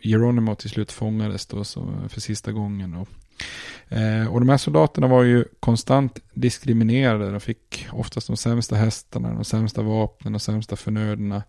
Geronimo 0.00 0.54
till 0.54 0.70
slut 0.70 0.92
fångades 0.92 1.46
då, 1.46 1.64
så 1.64 1.94
för 2.08 2.20
sista 2.20 2.52
gången. 2.52 2.90
Då. 2.92 3.06
Eh, 3.88 4.26
och 4.32 4.40
de 4.40 4.48
här 4.48 4.56
soldaterna 4.56 5.06
var 5.06 5.22
ju 5.22 5.44
konstant 5.60 6.20
diskriminerade. 6.34 7.30
De 7.30 7.40
fick 7.40 7.86
oftast 7.92 8.26
de 8.26 8.36
sämsta 8.36 8.76
hästarna, 8.76 9.34
de 9.34 9.44
sämsta 9.44 9.82
vapnen, 9.82 10.32
de 10.32 10.38
sämsta 10.38 10.76
förnödena. 10.76 11.42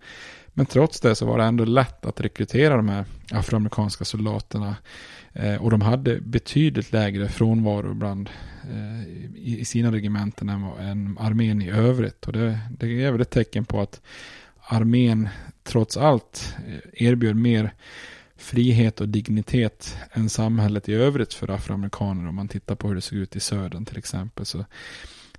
Men 0.48 0.66
trots 0.66 1.02
det 1.02 1.16
så 1.16 1.26
var 1.26 1.38
det 1.38 1.44
ändå 1.44 1.66
lätt 1.66 2.06
att 2.06 2.22
rekrytera 2.22 2.76
de 2.78 2.90
här 2.90 3.06
afroamerikanska 3.32 4.06
soldaterna. 4.06 4.76
Eh, 5.34 5.56
och 5.56 5.72
de 5.72 5.82
hade 5.82 6.22
betydligt 6.22 6.92
lägre 6.92 7.30
frånvaro 7.30 7.94
bland 7.94 8.30
eh, 8.64 9.08
i, 9.36 9.66
sina 9.66 9.92
regementen 9.92 10.50
än, 10.50 11.18
armén 11.20 11.62
i 11.62 11.70
övrigt. 11.70 12.28
Och 12.28 12.34
det, 12.34 12.60
det 12.70 13.04
är 13.04 13.12
väl 13.12 13.22
ett 13.22 13.32
tecken 13.32 13.66
på 13.66 13.82
att 13.82 14.02
armén 14.68 15.30
trots 15.64 15.98
allt 15.98 16.56
erbjöd 16.94 17.36
mer 17.36 17.74
frihet 18.38 19.02
och 19.02 19.10
dignitet 19.10 19.98
än 20.12 20.30
samhället 20.30 20.90
i 20.90 20.94
övrigt 20.94 21.34
för 21.34 21.50
afroamerikaner. 21.50 22.28
Om 22.28 22.36
man 22.36 22.48
tittar 22.48 22.76
på 22.76 22.88
hur 22.88 22.96
det 22.96 23.02
såg 23.02 23.18
ut 23.18 23.36
i 23.36 23.40
södern 23.40 23.86
till 23.86 23.98
exempel. 23.98 24.46
Så 24.46 24.66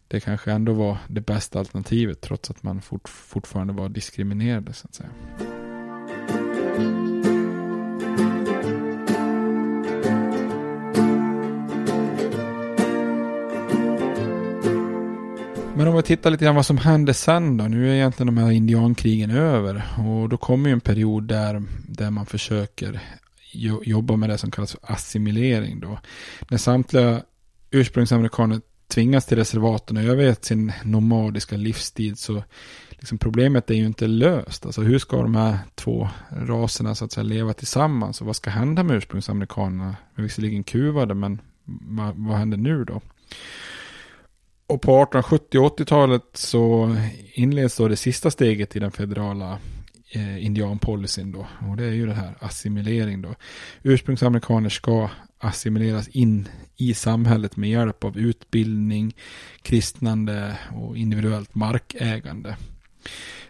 det 0.09 0.21
kanske 0.21 0.53
ändå 0.53 0.73
var 0.73 0.99
det 1.09 1.21
bästa 1.21 1.59
alternativet 1.59 2.21
trots 2.21 2.51
att 2.51 2.63
man 2.63 2.83
fort, 2.83 3.09
fortfarande 3.09 3.73
var 3.73 3.89
diskriminerade 3.89 4.73
så 4.73 4.89
att 4.89 4.95
säga. 4.95 5.11
Men 15.87 15.91
om 15.91 15.97
vi 15.97 16.03
tittar 16.03 16.31
lite 16.31 16.45
grann 16.45 16.55
vad 16.55 16.67
som 16.67 16.79
hände 16.79 17.15
sen 17.15 17.57
då. 17.57 17.65
Nu 17.65 17.91
är 17.91 17.95
egentligen 17.95 18.35
de 18.35 18.43
här 18.43 18.51
indiankrigen 18.51 19.31
över. 19.31 19.83
Och 19.99 20.29
då 20.29 20.37
kommer 20.37 20.69
ju 20.69 20.73
en 20.73 20.81
period 20.81 21.25
där, 21.25 21.63
där 21.89 22.11
man 22.11 22.27
försöker 22.27 23.01
jobba 23.85 24.17
med 24.17 24.31
det 24.31 24.39
som 24.39 24.51
kallas 24.51 24.73
för 24.73 24.81
assimilering 24.83 25.81
då. 25.81 25.99
När 26.49 26.59
samtliga 26.59 27.23
ursprungsamerikaner 27.71 28.61
tvingas 28.89 29.27
till 29.27 29.39
reservaten 29.39 29.97
och 29.97 30.03
övergett 30.03 30.45
sin 30.45 30.73
nomadiska 30.85 31.57
livsstil 31.57 32.17
så 32.17 32.43
liksom 32.91 33.19
problemet 33.19 33.71
är 33.71 33.75
ju 33.75 33.87
inte 33.87 34.07
löst. 34.07 34.67
Alltså 34.67 34.83
hur 34.83 34.99
ska 34.99 35.23
de 35.23 35.35
här 35.35 35.59
två 35.75 36.09
raserna 36.31 36.95
så 36.95 37.05
att 37.05 37.13
säga 37.13 37.25
leva 37.25 37.53
tillsammans 37.53 38.21
och 38.21 38.27
vad 38.27 38.37
ska 38.37 38.51
hända 38.51 38.83
med 38.83 38.97
ursprungsamerikanerna? 38.97 39.97
De 40.15 40.23
är 40.23 40.23
visserligen 40.23 40.65
kuvade 40.65 41.15
men 41.15 41.41
vad, 41.65 42.15
vad 42.17 42.39
händer 42.39 42.59
nu 42.59 42.85
då? 42.85 43.01
Och 44.67 44.83
på 44.83 45.03
1870 45.03 45.59
och 45.59 45.79
80-talet 45.79 46.23
så 46.33 46.97
inleds 47.33 47.77
då 47.77 47.89
det 47.89 47.97
sista 47.97 48.31
steget 48.31 48.77
i 48.77 48.79
den 48.79 48.93
federala 48.93 49.59
eh, 50.11 50.45
indianpolicyn 50.45 51.33
då. 51.33 51.47
Och 51.71 51.77
det 51.77 51.85
är 51.85 51.93
ju 51.93 52.07
det 52.07 52.15
här 52.15 52.35
assimilering 52.41 53.23
då. 53.23 53.35
Ursprungsamerikaner 53.83 54.69
ska 54.69 55.11
assimileras 55.39 56.09
in 56.09 56.49
i 56.77 56.95
samhället 56.95 57.57
med 57.57 57.71
hjälp 57.71 58.05
av 58.05 58.19
utbildning, 58.19 59.17
kristnande 59.63 60.59
och 60.75 60.97
individuellt 60.97 61.55
markägande. 61.55 62.57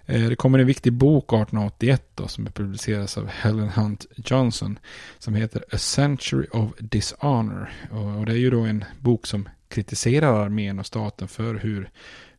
Eh, 0.06 0.28
det 0.28 0.36
kommer 0.36 0.58
en 0.58 0.66
viktig 0.66 0.92
bok 0.92 1.24
1881 1.24 2.10
då, 2.14 2.28
som 2.28 2.46
är 2.46 2.50
publicerad 2.50 3.10
av 3.16 3.26
Helen 3.26 3.68
Hunt 3.68 4.06
Johnson 4.16 4.78
som 5.18 5.34
heter 5.34 5.64
A 5.72 5.78
Century 5.78 6.46
of 6.52 6.70
Dishonor. 6.78 7.70
Och 7.90 8.26
det 8.26 8.32
är 8.32 8.36
ju 8.36 8.50
då 8.50 8.60
en 8.60 8.84
bok 9.00 9.26
som 9.26 9.48
kritiserar 9.68 10.44
armén 10.44 10.78
och 10.78 10.86
staten 10.86 11.28
för 11.28 11.54
hur 11.54 11.90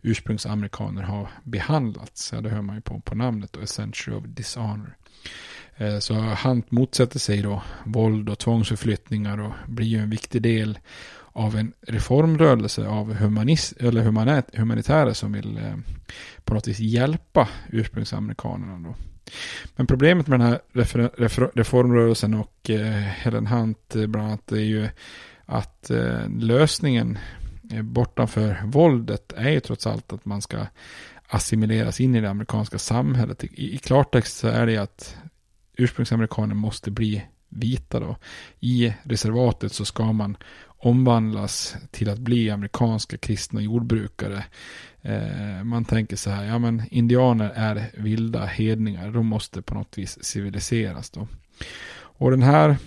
ursprungsamerikaner 0.02 1.02
har 1.02 1.30
behandlats. 1.44 2.32
Ja, 2.34 2.42
det 2.42 2.50
hör 2.50 2.62
man 2.62 2.76
ju 2.76 2.82
på, 2.82 3.00
på 3.00 3.16
namnet 3.16 3.54
då, 3.54 3.60
A 3.62 3.66
Century 3.66 4.16
of 4.16 4.24
Dishonor. 4.28 4.98
Eh, 5.78 6.00
så 6.00 6.14
Hunt 6.14 6.72
motsätter 6.72 7.20
sig 7.20 7.42
då 7.42 7.64
våld 7.86 8.30
och 8.30 8.40
tvångsförflyttningar 8.40 9.40
och 9.40 9.54
blir 9.68 9.88
ju 9.88 9.98
en 9.98 10.10
viktig 10.10 10.42
del 10.42 10.80
av 11.32 11.56
en 11.56 11.74
reformrörelse 11.82 12.88
av 12.88 13.14
humanis 13.14 13.74
eller 13.80 14.02
humanit 14.02 14.46
humanitärer 14.54 15.14
som 15.14 15.32
vill 15.32 15.58
eh, 15.58 15.76
på 16.44 16.54
något 16.54 16.68
vis 16.68 16.80
hjälpa 16.80 17.50
ursprungsamerikanerna. 17.70 18.88
Då. 18.90 18.96
Men 19.76 19.88
problemet 19.88 20.28
med 20.28 20.40
den 20.40 20.48
här 20.48 20.60
reformrörelsen 21.56 22.34
och 22.34 22.70
eh, 22.70 22.92
Helen 22.92 23.48
Hunt 23.48 23.96
eh, 23.96 24.08
bland 24.08 24.28
annat 24.28 24.52
är 24.52 24.56
ju 24.56 24.90
att 25.48 25.90
eh, 25.90 26.30
lösningen 26.30 27.18
bortanför 27.84 28.62
våldet 28.66 29.34
är 29.34 29.50
ju 29.50 29.60
trots 29.60 29.88
allt 29.88 30.14
att 30.14 30.26
man 30.26 30.42
ska 30.42 30.58
assimileras 31.28 32.02
in 32.02 32.16
i 32.16 32.22
det 32.22 32.30
amerikanska 32.30 32.78
samhället. 32.78 33.44
I, 33.44 33.76
i 33.76 33.78
klartext 33.78 34.38
så 34.38 34.48
är 34.48 34.66
det 34.66 34.78
att 34.78 35.18
ursprungsamerikaner 35.78 36.56
måste 36.56 36.92
bli 36.92 37.24
vita 37.50 38.00
då. 38.00 38.18
I 38.60 38.94
reservatet 39.04 39.74
så 39.74 39.86
ska 39.86 40.12
man 40.12 40.38
omvandlas 40.78 41.76
till 41.92 42.10
att 42.10 42.20
bli 42.20 42.50
amerikanska 42.50 43.18
kristna 43.18 43.62
jordbrukare. 43.62 44.44
Eh, 45.02 45.64
man 45.64 45.86
tänker 45.86 46.16
så 46.16 46.30
här, 46.30 46.46
ja 46.46 46.60
men 46.60 46.84
indianer 46.92 47.52
är 47.56 47.92
vilda 47.98 48.46
hedningar, 48.46 49.12
de 49.12 49.26
måste 49.26 49.62
på 49.62 49.74
något 49.74 49.98
vis 49.98 50.24
civiliseras 50.24 51.10
då. 51.10 51.28
Och 51.90 52.32
den 52.32 52.44
här 52.44 52.78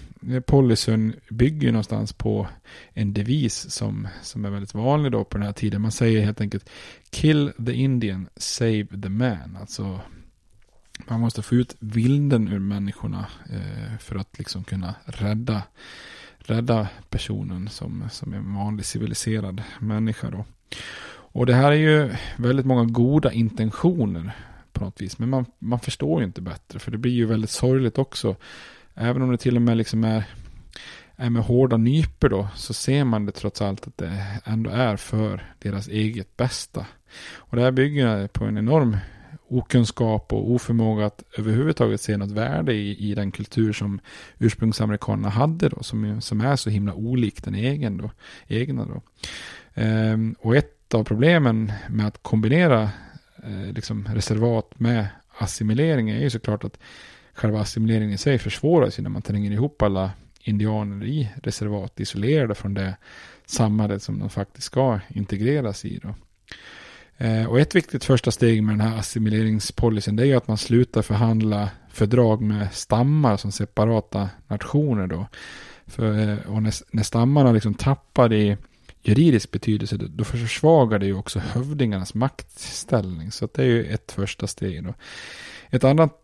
policyn 0.47 1.14
bygger 1.31 1.73
någonstans 1.73 2.12
på 2.12 2.49
en 2.93 3.12
devis 3.12 3.71
som, 3.71 4.09
som 4.23 4.45
är 4.45 4.51
väldigt 4.51 4.75
vanlig 4.75 5.12
då 5.12 5.25
på 5.25 5.39
den 5.39 5.47
här 5.47 5.53
tiden. 5.53 5.83
Man 5.83 5.93
säger 5.93 6.25
helt 6.25 6.41
enkelt 6.41 6.71
Kill 7.11 7.53
the 7.66 7.73
Indian, 7.73 8.29
save 8.37 8.87
the 9.03 9.09
man. 9.09 9.57
Alltså 9.61 10.01
man 11.09 11.21
måste 11.21 11.43
få 11.43 11.55
ut 11.55 11.77
vilden 11.79 12.49
ur 12.49 12.59
människorna 12.59 13.27
eh, 13.51 13.99
för 13.99 14.16
att 14.16 14.39
liksom 14.39 14.64
kunna 14.64 14.95
rädda, 15.05 15.62
rädda 16.39 16.89
personen 17.09 17.68
som, 17.68 18.09
som 18.11 18.33
är 18.33 18.37
en 18.37 18.55
vanlig 18.55 18.87
civiliserad 18.87 19.62
människa. 19.79 20.31
Då. 20.31 20.45
Och 21.33 21.47
det 21.47 21.55
här 21.55 21.73
är 21.73 21.77
ju 21.77 22.14
väldigt 22.37 22.66
många 22.66 22.85
goda 22.85 23.33
intentioner 23.33 24.37
på 24.73 24.85
något 24.85 25.01
vis. 25.01 25.18
Men 25.18 25.29
man, 25.29 25.47
man 25.59 25.81
förstår 25.81 26.21
ju 26.21 26.27
inte 26.27 26.41
bättre. 26.41 26.79
För 26.79 26.91
det 26.91 26.99
blir 26.99 27.12
ju 27.12 27.27
väldigt 27.27 27.51
sorgligt 27.51 27.99
också. 27.99 28.37
Även 28.95 29.22
om 29.22 29.30
det 29.30 29.36
till 29.36 29.57
och 29.57 29.62
med 29.62 29.76
liksom 29.76 30.05
är, 30.05 30.24
är 31.16 31.30
med 31.30 31.43
hårda 31.43 31.76
nyper 31.76 32.28
då. 32.28 32.49
Så 32.55 32.74
ser 32.74 33.05
man 33.05 33.26
det 33.26 33.32
trots 33.32 33.62
allt 33.62 33.86
att 33.86 33.99
det 33.99 34.26
ändå 34.45 34.70
är 34.70 34.97
för 34.97 35.55
deras 35.59 35.88
eget 35.88 36.36
bästa. 36.36 36.86
Och 37.34 37.57
det 37.57 37.62
här 37.62 37.70
bygger 37.70 38.26
på 38.26 38.45
en 38.45 38.59
enorm 38.59 38.97
okunskap 39.51 40.32
och 40.32 40.51
oförmåga 40.51 41.07
att 41.07 41.22
överhuvudtaget 41.38 42.01
se 42.01 42.16
något 42.16 42.30
värde 42.30 42.72
i, 42.72 43.11
i 43.11 43.14
den 43.14 43.30
kultur 43.30 43.72
som 43.72 44.01
ursprungsamerikanerna 44.38 45.28
hade 45.28 45.68
då, 45.68 45.82
som, 45.82 46.20
som 46.20 46.41
är 46.41 46.57
så 46.57 46.70
himla 46.70 46.95
olik 46.95 47.45
den 47.45 47.55
egen 47.55 47.97
då, 47.97 48.11
egna. 48.47 48.84
Då. 48.84 49.03
Ehm, 49.74 50.34
och 50.38 50.57
ett 50.57 50.95
av 50.95 51.05
problemen 51.05 51.72
med 51.88 52.07
att 52.07 52.22
kombinera 52.22 52.82
eh, 53.45 53.72
liksom 53.74 54.09
reservat 54.14 54.80
med 54.80 55.07
assimilering 55.38 56.11
är 56.11 56.20
ju 56.20 56.30
såklart 56.30 56.64
att 56.64 56.78
själva 57.41 57.61
assimileringen 57.61 58.14
i 58.14 58.18
sig 58.18 58.38
försvåras 58.38 58.99
ju 58.99 59.03
när 59.03 59.11
man 59.11 59.22
tränger 59.22 59.51
ihop 59.51 59.82
alla 59.82 60.11
indianer 60.41 61.07
i 61.07 61.28
reservat 61.43 62.01
isolerade 62.01 62.55
från 62.55 62.74
det 62.74 62.97
samhället 63.47 64.03
som 64.03 64.18
de 64.18 64.30
faktiskt 64.30 64.66
ska 64.66 65.01
integreras 65.09 65.84
i. 65.84 66.01
Då. 66.03 66.14
Eh, 67.24 67.47
och 67.47 67.61
ett 67.61 67.74
viktigt 67.74 68.05
första 68.05 68.30
steg 68.30 68.62
med 68.62 68.78
den 68.78 68.88
här 68.88 68.99
assimileringspolicyn 68.99 70.16
det 70.16 70.22
är 70.22 70.26
ju 70.26 70.34
att 70.34 70.49
man 70.49 70.59
slutar 70.59 71.03
förhandla 71.03 71.70
fördrag 71.91 72.43
med 72.43 72.72
stammar 72.72 73.36
som 73.36 73.53
separata 73.53 74.28
nationer 74.49 75.07
då. 75.07 75.26
För, 75.86 76.18
eh, 76.18 76.38
och 76.47 76.62
när, 76.62 76.74
när 76.97 77.03
stammarna 77.03 77.53
liksom 77.53 77.74
tappar 77.74 78.32
i 78.32 78.57
juridisk 79.03 79.51
betydelse 79.51 79.97
då 79.97 80.24
försvagar 80.24 80.99
det 80.99 81.07
ju 81.07 81.14
också 81.14 81.38
hövdingarnas 81.38 82.14
maktställning. 82.14 83.30
Så 83.30 83.49
det 83.55 83.62
är 83.62 83.66
ju 83.66 83.84
ett 83.84 84.12
första 84.12 84.47
steg 84.47 84.84
då. 84.84 84.95
Ett 85.70 85.84
annat 85.84 86.20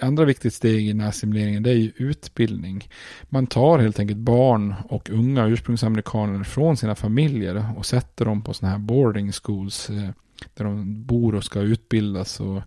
andra 0.00 0.24
viktigt 0.24 0.54
steg 0.54 0.86
i 0.86 0.92
den 0.92 1.00
här 1.00 1.08
assimileringen 1.08 1.62
det 1.62 1.70
är 1.70 1.74
ju 1.74 1.92
utbildning. 1.96 2.88
Man 3.22 3.46
tar 3.46 3.78
helt 3.78 3.98
enkelt 3.98 4.18
barn 4.18 4.74
och 4.88 5.10
unga 5.10 5.46
ursprungsamerikaner 5.46 6.44
från 6.44 6.76
sina 6.76 6.94
familjer 6.94 7.66
och 7.76 7.86
sätter 7.86 8.24
dem 8.24 8.42
på 8.42 8.54
sådana 8.54 8.72
här 8.72 8.78
boarding 8.78 9.32
schools 9.32 9.90
eh, 9.90 10.10
där 10.54 10.64
de 10.64 11.04
bor 11.04 11.34
och 11.34 11.44
ska 11.44 11.60
utbildas. 11.60 12.40
Och 12.40 12.62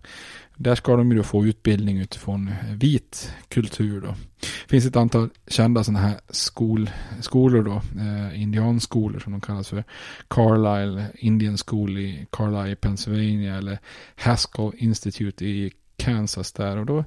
där 0.56 0.74
ska 0.74 0.96
de 0.96 1.10
ju 1.10 1.16
då 1.16 1.22
få 1.22 1.46
utbildning 1.46 1.98
utifrån 1.98 2.48
eh, 2.48 2.74
vit 2.74 3.32
kultur 3.48 4.00
då. 4.00 4.14
Det 4.40 4.70
finns 4.70 4.86
ett 4.86 4.96
antal 4.96 5.28
kända 5.48 5.84
sådana 5.84 5.98
här 5.98 6.20
skol, 6.28 6.90
skolor 7.20 7.62
då, 7.62 7.82
eh, 8.00 8.42
indianskolor 8.42 9.18
som 9.20 9.32
de 9.32 9.40
kallas 9.40 9.68
för. 9.68 9.84
Carlisle 10.28 11.06
Indian 11.14 11.56
School 11.66 11.98
i 11.98 12.26
Carlisle, 12.30 12.76
Pennsylvania 12.76 13.56
eller 13.56 13.78
Haskell 14.16 14.72
Institute 14.76 15.44
i 15.44 15.72
Kansas 15.96 16.52
där. 16.52 16.76
Och 16.76 16.86
då 16.86 17.04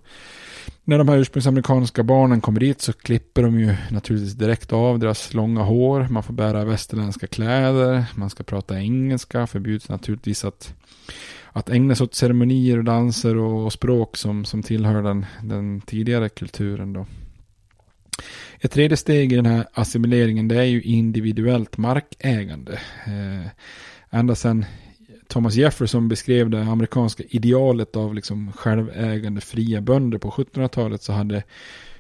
när 0.84 0.98
de 0.98 1.10
här 1.10 1.18
ursprungsamerikanska 1.18 2.04
barnen 2.04 2.42
kommer 2.42 2.60
dit 2.60 2.82
så 2.82 2.94
klipper 2.94 3.44
de 3.44 3.60
ju 3.60 3.76
naturligtvis 3.92 4.34
direkt 4.34 4.74
av 4.74 5.00
deras 5.00 5.34
långa 5.34 5.62
hår. 5.62 6.08
Man 6.10 6.24
får 6.24 6.34
bära 6.34 6.66
västerländska 6.66 7.28
kläder. 7.28 8.06
Man 8.16 8.30
ska 8.30 8.44
prata 8.44 8.80
engelska. 8.80 9.48
Förbjuds 9.48 9.90
naturligtvis 9.90 10.46
att, 10.46 10.74
att 11.52 11.70
ägna 11.70 11.96
sig 11.96 12.04
åt 12.04 12.16
ceremonier 12.16 12.78
och 12.78 12.84
danser 12.84 13.38
och, 13.38 13.66
och 13.66 13.74
språk 13.74 14.18
som, 14.18 14.46
som 14.46 14.64
tillhör 14.64 15.04
den, 15.04 15.26
den 15.44 15.82
tidigare 15.82 16.30
kulturen 16.30 16.94
då. 16.94 17.06
Ett 18.60 18.72
tredje 18.72 18.98
steg 18.98 19.34
i 19.34 19.36
den 19.36 19.46
här 19.46 19.68
assimileringen 19.74 20.48
det 20.48 20.56
är 20.56 20.64
ju 20.64 20.82
individuellt 20.82 21.78
markägande. 21.78 22.74
Eh, 23.06 23.48
ända 24.10 24.36
sedan 24.36 24.66
Thomas 25.30 25.56
Jefferson 25.56 26.08
beskrev 26.08 26.50
det 26.50 26.62
amerikanska 26.62 27.24
idealet 27.30 27.96
av 27.96 28.16
liksom 28.16 28.52
självägande 28.52 29.42
fria 29.42 29.82
bönder 29.82 30.18
på 30.18 30.32
1700-talet 30.32 31.02
så 31.02 31.14
hade 31.14 31.44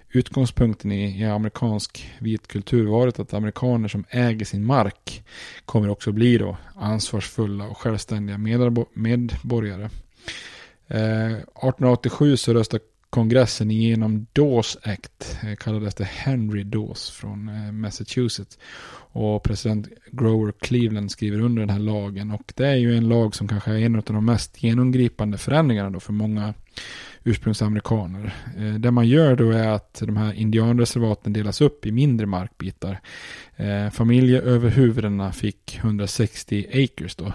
utgångspunkten 0.09 0.91
i, 0.91 1.21
i, 1.21 1.25
amerikansk 1.25 2.11
vit 2.19 2.47
kultur 2.47 2.87
varit 2.87 3.19
att 3.19 3.33
amerikaner 3.33 3.87
som 3.87 4.05
äger 4.09 4.45
sin 4.45 4.65
mark 4.65 5.23
kommer 5.65 5.89
också 5.89 6.11
bli 6.11 6.37
då 6.37 6.57
ansvarsfulla 6.75 7.67
och 7.67 7.77
självständiga 7.77 8.37
medborgare. 8.93 9.89
Eh, 10.87 11.33
1887 11.33 12.37
så 12.37 12.53
röstade 12.53 12.83
kongressen 13.09 13.71
igenom 13.71 14.27
Dawes 14.33 14.77
Act, 14.83 15.37
eh, 15.43 15.55
kallades 15.55 15.95
det 15.95 16.03
Henry 16.03 16.63
Dawes 16.63 17.09
från 17.09 17.49
eh, 17.49 17.71
Massachusetts. 17.71 18.57
Och 19.11 19.43
president 19.43 19.87
Grover 20.11 20.53
Cleveland 20.59 21.11
skriver 21.11 21.39
under 21.39 21.59
den 21.59 21.69
här 21.69 21.79
lagen. 21.79 22.31
Och 22.31 22.53
det 22.55 22.67
är 22.67 22.75
ju 22.75 22.97
en 22.97 23.09
lag 23.09 23.35
som 23.35 23.47
kanske 23.47 23.71
är 23.71 23.77
en 23.77 23.95
av 23.95 24.03
de 24.03 24.25
mest 24.25 24.63
genomgripande 24.63 25.37
förändringarna 25.37 25.89
då 25.89 25.99
för 25.99 26.13
många 26.13 26.53
ursprungsamerikaner. 27.23 28.35
Eh, 28.57 28.73
det 28.73 28.91
man 28.91 29.07
gör 29.07 29.35
då 29.35 29.51
är 29.51 29.67
att 29.67 30.01
de 30.05 30.17
här 30.17 30.33
indianreservaten 30.33 31.33
delas 31.33 31.61
upp 31.61 31.85
i 31.85 31.91
mindre 31.91 32.27
markbitar. 32.27 32.99
Familjeöverhuvudena 33.91 35.31
fick 35.31 35.79
160 35.81 36.67
acres 36.73 37.15
då, 37.15 37.33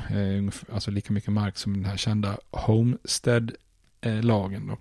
alltså 0.72 0.90
lika 0.90 1.12
mycket 1.12 1.32
mark 1.32 1.56
som 1.56 1.72
den 1.72 1.84
här 1.84 1.96
kända 1.96 2.38
Homestead 2.50 3.52
Eh, 4.05 4.22
lagen 4.22 4.66
då. 4.66 4.78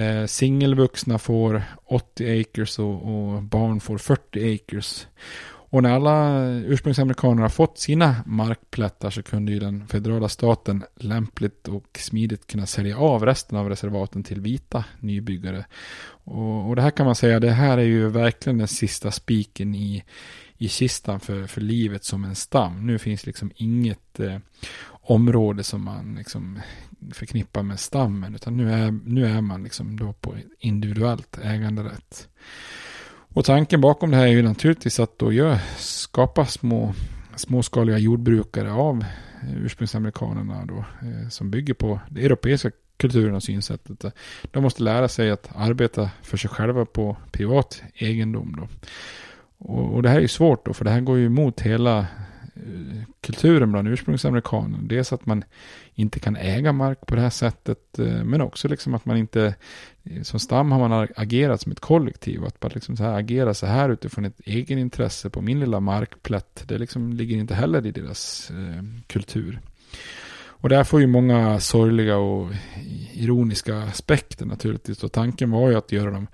Eh, 0.00 0.26
singelvuxna 0.26 1.18
får 1.18 1.62
80 1.84 2.40
acres 2.40 2.78
och, 2.78 2.94
och, 2.94 3.42
barn 3.42 3.80
får 3.80 3.98
40 3.98 4.54
acres. 4.54 5.06
Och 5.46 5.82
när 5.82 5.92
alla 5.92 6.46
ursprungsamerikaner 6.48 7.42
har 7.42 7.48
fått 7.48 7.78
sina 7.78 8.16
markplättar 8.26 9.10
så 9.10 9.22
kunde 9.22 9.52
ju 9.52 9.58
den 9.58 9.86
federala 9.86 10.28
staten 10.28 10.84
lämpligt 10.96 11.68
och 11.68 11.98
smidigt 11.98 12.46
kunna 12.46 12.66
sälja 12.66 12.98
av 12.98 13.26
resten 13.26 13.58
av 13.58 13.68
reservaten 13.68 14.22
till 14.22 14.40
vita 14.40 14.84
nybyggare. 15.00 15.64
Och, 16.24 16.68
och 16.68 16.76
det 16.76 16.82
här 16.82 16.90
kan 16.90 17.06
man 17.06 17.14
säga, 17.14 17.40
det 17.40 17.50
här 17.50 17.78
är 17.78 17.82
ju 17.82 18.08
verkligen 18.08 18.58
den 18.58 18.68
sista 18.68 19.10
spiken 19.10 19.74
i, 19.74 20.04
i 20.58 20.68
kistan 20.68 21.20
för, 21.20 21.46
för 21.46 21.60
livet 21.60 22.04
som 22.04 22.24
en 22.24 22.34
stam. 22.34 22.86
Nu 22.86 22.98
finns 22.98 23.26
liksom 23.26 23.50
inget 23.54 24.20
eh, 24.20 24.38
område 24.90 25.62
som 25.62 25.84
man 25.84 26.14
liksom 26.14 26.60
förknippa 27.12 27.62
med 27.62 27.80
stammen, 27.80 28.34
utan 28.34 28.56
nu 28.56 28.72
är, 28.72 28.90
nu 29.04 29.26
är 29.26 29.40
man 29.40 29.62
liksom 29.62 29.96
då 29.96 30.12
på 30.12 30.34
individuellt 30.58 31.38
äganderätt. 31.42 32.28
Och 33.34 33.44
tanken 33.44 33.80
bakom 33.80 34.10
det 34.10 34.16
här 34.16 34.26
är 34.26 34.32
ju 34.32 34.42
naturligtvis 34.42 35.00
att 35.00 35.18
då 35.18 35.32
gör, 35.32 35.58
skapa 35.76 36.46
små, 36.46 36.94
småskaliga 37.36 37.98
jordbrukare 37.98 38.72
av 38.72 39.04
ursprungsamerikanerna 39.56 40.64
då, 40.66 40.78
eh, 40.78 41.28
som 41.28 41.50
bygger 41.50 41.74
på 41.74 42.00
det 42.08 42.24
europeiska 42.24 42.70
kulturen 42.96 43.34
och 43.34 43.42
synsättet. 43.42 44.14
De 44.42 44.62
måste 44.62 44.82
lära 44.82 45.08
sig 45.08 45.30
att 45.30 45.50
arbeta 45.54 46.10
för 46.22 46.36
sig 46.36 46.50
själva 46.50 46.84
på 46.84 47.16
privat 47.30 47.82
egendom. 47.94 48.56
Då. 48.56 48.68
Och, 49.58 49.94
och 49.94 50.02
det 50.02 50.08
här 50.08 50.16
är 50.16 50.20
ju 50.20 50.28
svårt 50.28 50.66
då, 50.66 50.72
för 50.72 50.84
det 50.84 50.90
här 50.90 51.00
går 51.00 51.18
ju 51.18 51.26
emot 51.26 51.60
hela 51.60 52.06
kulturen 53.20 53.72
bland 53.72 53.88
ursprungsamerikaner. 53.88 54.78
Dels 54.82 55.12
att 55.12 55.26
man 55.26 55.44
inte 55.94 56.20
kan 56.20 56.36
äga 56.36 56.72
mark 56.72 57.06
på 57.06 57.14
det 57.14 57.20
här 57.20 57.30
sättet, 57.30 57.98
eh, 57.98 58.24
men 58.24 58.40
också 58.40 58.68
liksom 58.68 58.94
att 58.94 59.04
man 59.04 59.16
inte, 59.16 59.54
eh, 60.02 60.22
som 60.22 60.40
stam 60.40 60.72
har 60.72 60.88
man 60.88 61.08
agerat 61.16 61.60
som 61.60 61.72
ett 61.72 61.80
kollektiv. 61.80 62.44
Att 62.44 62.62
man 62.62 62.70
liksom 62.74 62.96
så 62.96 63.02
här 63.02 63.18
agera 63.18 63.54
så 63.54 63.66
här 63.66 63.88
utifrån 63.88 64.24
ett 64.24 64.40
egen 64.44 64.78
intresse 64.78 65.30
på 65.30 65.40
min 65.40 65.60
lilla 65.60 65.80
markplätt, 65.80 66.64
det 66.66 66.78
liksom 66.78 67.12
ligger 67.12 67.36
inte 67.36 67.54
heller 67.54 67.86
i 67.86 67.90
deras 67.90 68.50
eh, 68.50 68.84
kultur. 69.06 69.60
Och 70.64 70.68
där 70.68 70.84
får 70.84 71.00
ju 71.00 71.06
många 71.06 71.60
sorgliga 71.60 72.16
och 72.16 72.50
ironiska 73.12 73.78
aspekter 73.78 74.46
naturligtvis. 74.46 75.04
Och 75.04 75.12
tanken 75.12 75.50
var 75.50 75.70
ju 75.70 75.76
att 75.76 75.92
göra 75.92 76.10
dem 76.10 76.26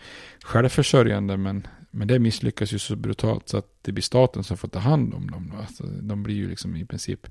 självförsörjande, 0.45 1.37
men 1.37 1.67
men 1.91 2.09
det 2.09 2.19
misslyckas 2.19 2.73
ju 2.73 2.79
så 2.79 2.97
brutalt 2.97 3.49
så 3.49 3.57
att 3.57 3.79
det 3.83 3.93
blir 3.93 4.03
staten 4.03 4.45
som 4.45 4.57
får 4.57 4.69
ta 4.69 4.79
hand 4.79 5.15
om 5.15 5.31
dem. 5.31 5.53
Alltså, 5.61 5.85
de 5.85 6.23
blir 6.23 6.35
ju 6.35 6.49
liksom 6.49 6.77
i 6.77 6.85
princip 6.85 7.27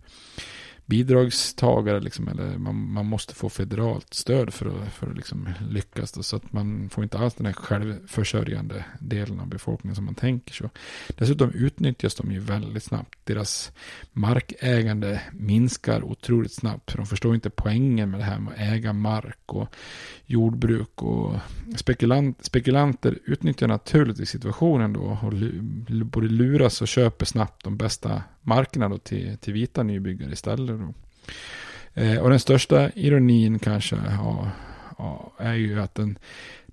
bidragstagare 0.89 1.99
liksom, 1.99 2.27
eller 2.27 2.57
man, 2.57 2.75
man 2.75 3.05
måste 3.05 3.35
få 3.35 3.49
federalt 3.49 4.13
stöd 4.13 4.53
för 4.53 4.65
att, 4.65 4.93
för 4.93 5.09
att 5.09 5.15
liksom 5.15 5.49
lyckas. 5.69 6.11
Då, 6.11 6.23
så 6.23 6.35
att 6.35 6.53
man 6.53 6.89
får 6.89 7.03
inte 7.03 7.17
alls 7.17 7.33
den 7.33 7.45
här 7.45 7.53
självförsörjande 7.53 8.85
delen 8.99 9.39
av 9.39 9.47
befolkningen 9.47 9.95
som 9.95 10.05
man 10.05 10.15
tänker 10.15 10.53
så. 10.53 10.69
Dessutom 11.17 11.51
utnyttjas 11.51 12.15
de 12.15 12.31
ju 12.31 12.39
väldigt 12.39 12.83
snabbt. 12.83 13.19
Deras 13.23 13.71
markägande 14.11 15.21
minskar 15.31 16.03
otroligt 16.03 16.53
snabbt. 16.53 16.91
För 16.91 16.97
de 16.97 17.05
förstår 17.05 17.35
inte 17.35 17.49
poängen 17.49 18.11
med 18.11 18.19
det 18.19 18.23
här 18.23 18.39
med 18.39 18.53
att 18.53 18.59
äga 18.59 18.93
mark 18.93 19.53
och 19.53 19.75
jordbruk 20.25 21.03
och 21.03 21.35
spekulant, 21.75 22.45
spekulanter 22.45 23.19
utnyttjar 23.25 23.67
naturligtvis 23.67 24.29
situationen 24.29 24.93
då 24.93 25.01
och 25.01 25.33
både 26.05 26.27
luras 26.27 26.81
och 26.81 26.87
köper 26.87 27.25
snabbt 27.25 27.63
de 27.63 27.77
bästa 27.77 28.23
markerna 28.41 28.89
då 28.89 28.97
till, 28.97 29.37
till 29.37 29.53
vita 29.53 29.83
nybyggare 29.83 30.31
istället. 30.31 30.78
Då. 30.79 30.93
Eh, 32.01 32.19
och 32.19 32.29
den 32.29 32.39
största 32.39 32.91
ironin 32.95 33.59
kanske 33.59 33.95
ja, 33.95 34.51
ja, 34.97 35.31
är 35.37 35.53
ju 35.53 35.81
att 35.81 35.95
den, 35.95 36.17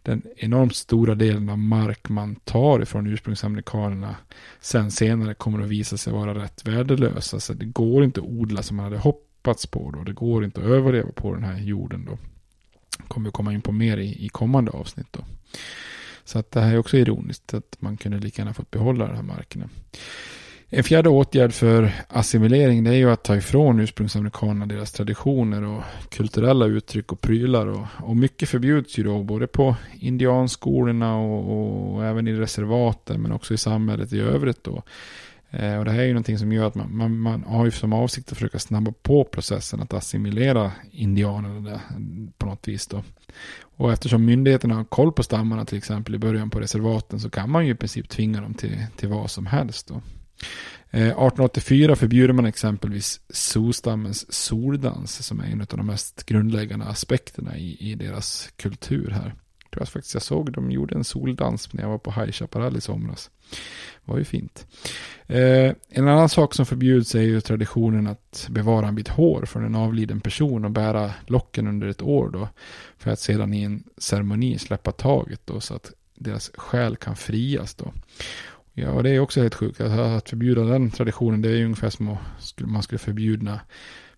den 0.03 0.23
enormt 0.37 0.77
stora 0.77 1.15
delen 1.15 1.49
av 1.49 1.59
mark 1.59 2.09
man 2.09 2.35
tar 2.35 2.83
ifrån 2.83 3.07
ursprungsamerikanerna 3.07 4.17
sen 4.61 4.91
senare 4.91 5.35
kommer 5.35 5.61
att 5.61 5.69
visa 5.69 5.97
sig 5.97 6.13
vara 6.13 6.35
rätt 6.35 6.67
värdelös. 6.67 7.35
Alltså 7.35 7.55
det 7.55 7.65
går 7.65 8.05
inte 8.05 8.21
att 8.21 8.27
odla 8.27 8.63
som 8.63 8.77
man 8.77 8.85
hade 8.85 8.99
hoppats 8.99 9.67
på 9.67 9.91
då. 9.91 10.03
Det 10.03 10.13
går 10.13 10.45
inte 10.45 10.61
att 10.61 10.67
överleva 10.67 11.13
på 11.13 11.35
den 11.35 11.45
här 11.45 11.59
jorden 11.59 12.05
då. 12.05 12.19
Kommer 13.09 13.29
vi 13.29 13.33
komma 13.33 13.53
in 13.53 13.63
på 13.63 13.73
mer 13.73 13.97
i, 13.97 14.25
i 14.27 14.29
kommande 14.29 14.71
avsnitt 14.71 15.09
då. 15.11 15.25
Så 16.25 16.39
att 16.39 16.51
det 16.51 16.61
här 16.61 16.75
är 16.75 16.79
också 16.79 16.97
ironiskt 16.97 17.55
att 17.55 17.77
man 17.79 17.97
kunde 17.97 18.19
lika 18.19 18.43
gärna 18.43 18.55
fått 18.55 18.71
behålla 18.71 19.07
de 19.07 19.17
här 19.17 19.23
markerna. 19.23 19.69
En 20.69 20.85
fjärde 20.85 21.09
åtgärd 21.09 21.53
för 21.53 21.93
assimilering 22.09 22.85
det 22.85 22.91
är 22.91 22.95
ju 22.95 23.11
att 23.11 23.25
ta 23.25 23.37
ifrån 23.37 23.81
ursprungsamerikanerna 23.81 24.67
deras 24.67 24.93
traditioner 24.93 25.63
och 25.63 25.83
kulturella 26.11 26.67
uttryck 26.67 27.13
och 27.13 27.21
prylar. 27.21 27.67
Och, 27.67 27.87
och 28.03 28.17
mycket 28.17 28.49
förbjuds 28.49 28.99
ju 28.99 29.03
då 29.03 29.23
både 29.23 29.47
på 29.47 29.77
indianskolorna 30.01 31.17
och, 31.17 31.95
och 31.95 32.05
även 32.05 32.29
i 32.29 32.33
reservaten 32.33 33.23
men 33.23 33.33
också 33.33 33.55
i 33.55 33.57
samhället 33.57 34.13
i 34.13 34.21
övrigt 34.21 34.65
då. 34.65 34.83
Eh, 35.51 35.79
och 35.79 35.85
det 35.85 35.91
här 35.91 36.01
är 36.01 36.05
ju 36.05 36.13
någonting 36.13 36.39
som 36.39 36.53
gör 36.53 36.67
att 36.67 36.75
man, 36.75 36.97
man, 36.97 37.19
man, 37.19 37.43
har 37.43 37.65
ju 37.65 37.71
som 37.71 37.93
avsikt 37.93 38.33
att 38.33 38.39
försöka 38.39 38.59
snabba 38.59 38.93
på 39.03 39.25
processen 39.25 39.81
att 39.81 39.95
assimilera 39.95 40.73
indianerna 40.91 41.81
på 42.39 42.47
något 42.47 42.69
vis 42.69 42.87
då. 42.87 43.03
Och 43.61 43.93
eftersom 43.93 44.25
myndigheterna 44.25 44.75
har 44.75 44.85
koll 44.85 45.13
på 45.13 45.23
stammarna 45.23 45.65
till 45.65 45.79
exempel 45.79 46.15
i 46.15 46.19
början 46.19 46.51
på 46.51 46.61
reservaten 46.61 47.21
så 47.21 47.31
kan 47.31 47.51
man 47.51 47.67
ju 47.67 47.73
i 47.73 47.77
princip 47.77 48.09
tvinga 48.09 48.41
dem 48.41 48.55
till, 48.55 48.87
till 48.97 49.09
vad 49.09 49.31
som 49.31 49.47
helst 49.47 49.89
då. 49.89 50.03
Eh, 50.91 51.03
1884 51.03 51.97
förbjuder 51.97 52.35
man 52.35 52.47
exempelvis 52.47 53.21
Zostammens 53.29 54.33
soldans 54.33 55.27
som 55.27 55.41
är 55.41 55.45
en 55.45 55.61
av 55.61 55.67
de 55.67 55.87
mest 55.87 56.27
grundläggande 56.27 56.87
aspekterna 56.87 57.57
i, 57.57 57.77
i 57.91 57.95
deras 57.95 58.49
kultur 58.57 59.11
här. 59.11 59.35
Jag 59.63 59.71
tror 59.71 59.85
faktiskt 59.85 60.15
jag 60.15 60.23
såg 60.23 60.53
de 60.53 60.71
gjorde 60.71 60.95
en 60.95 61.05
soldans 61.05 61.73
när 61.73 61.83
jag 61.83 61.89
var 61.89 61.99
på 61.99 62.13
High 62.13 62.33
Chaparral 62.33 62.77
i 62.77 62.81
somras. 62.81 63.31
Det 64.05 64.13
var 64.13 64.19
ju 64.19 64.25
fint. 64.25 64.67
Eh, 65.27 65.73
en 65.89 66.09
annan 66.09 66.29
sak 66.29 66.55
som 66.55 66.67
förbjuds 66.67 67.15
är 67.15 67.23
ju 67.23 67.41
traditionen 67.41 68.07
att 68.07 68.47
bevara 68.51 68.89
en 68.89 68.95
bit 68.95 69.09
hår 69.09 69.45
från 69.47 69.65
en 69.65 69.75
avliden 69.75 70.21
person 70.21 70.65
och 70.65 70.71
bära 70.71 71.13
locken 71.27 71.67
under 71.67 71.87
ett 71.87 72.03
år 72.03 72.31
då. 72.31 72.49
För 72.99 73.11
att 73.11 73.21
sedan 73.21 73.55
i 73.55 73.63
en 73.63 73.85
ceremoni 73.99 74.59
släppa 74.59 74.93
taget 74.93 75.41
då 75.45 75.61
så 75.61 75.75
att 75.75 75.93
deras 76.15 76.51
själ 76.55 76.97
kan 76.97 77.17
frias 77.17 77.75
då. 77.75 77.93
Ja, 78.79 78.91
och 78.91 79.03
det 79.03 79.11
är 79.11 79.21
också 79.21 79.41
helt 79.41 79.55
sjukt. 79.55 79.81
Att 79.81 80.29
förbjuda 80.29 80.65
den 80.65 80.91
traditionen, 80.91 81.43
det 81.43 81.49
är 81.49 81.57
ju 81.57 81.65
ungefär 81.65 81.91
som 81.91 82.09
att 82.09 82.19
man 82.59 82.83
skulle 82.83 82.99
förbjuda, 82.99 83.61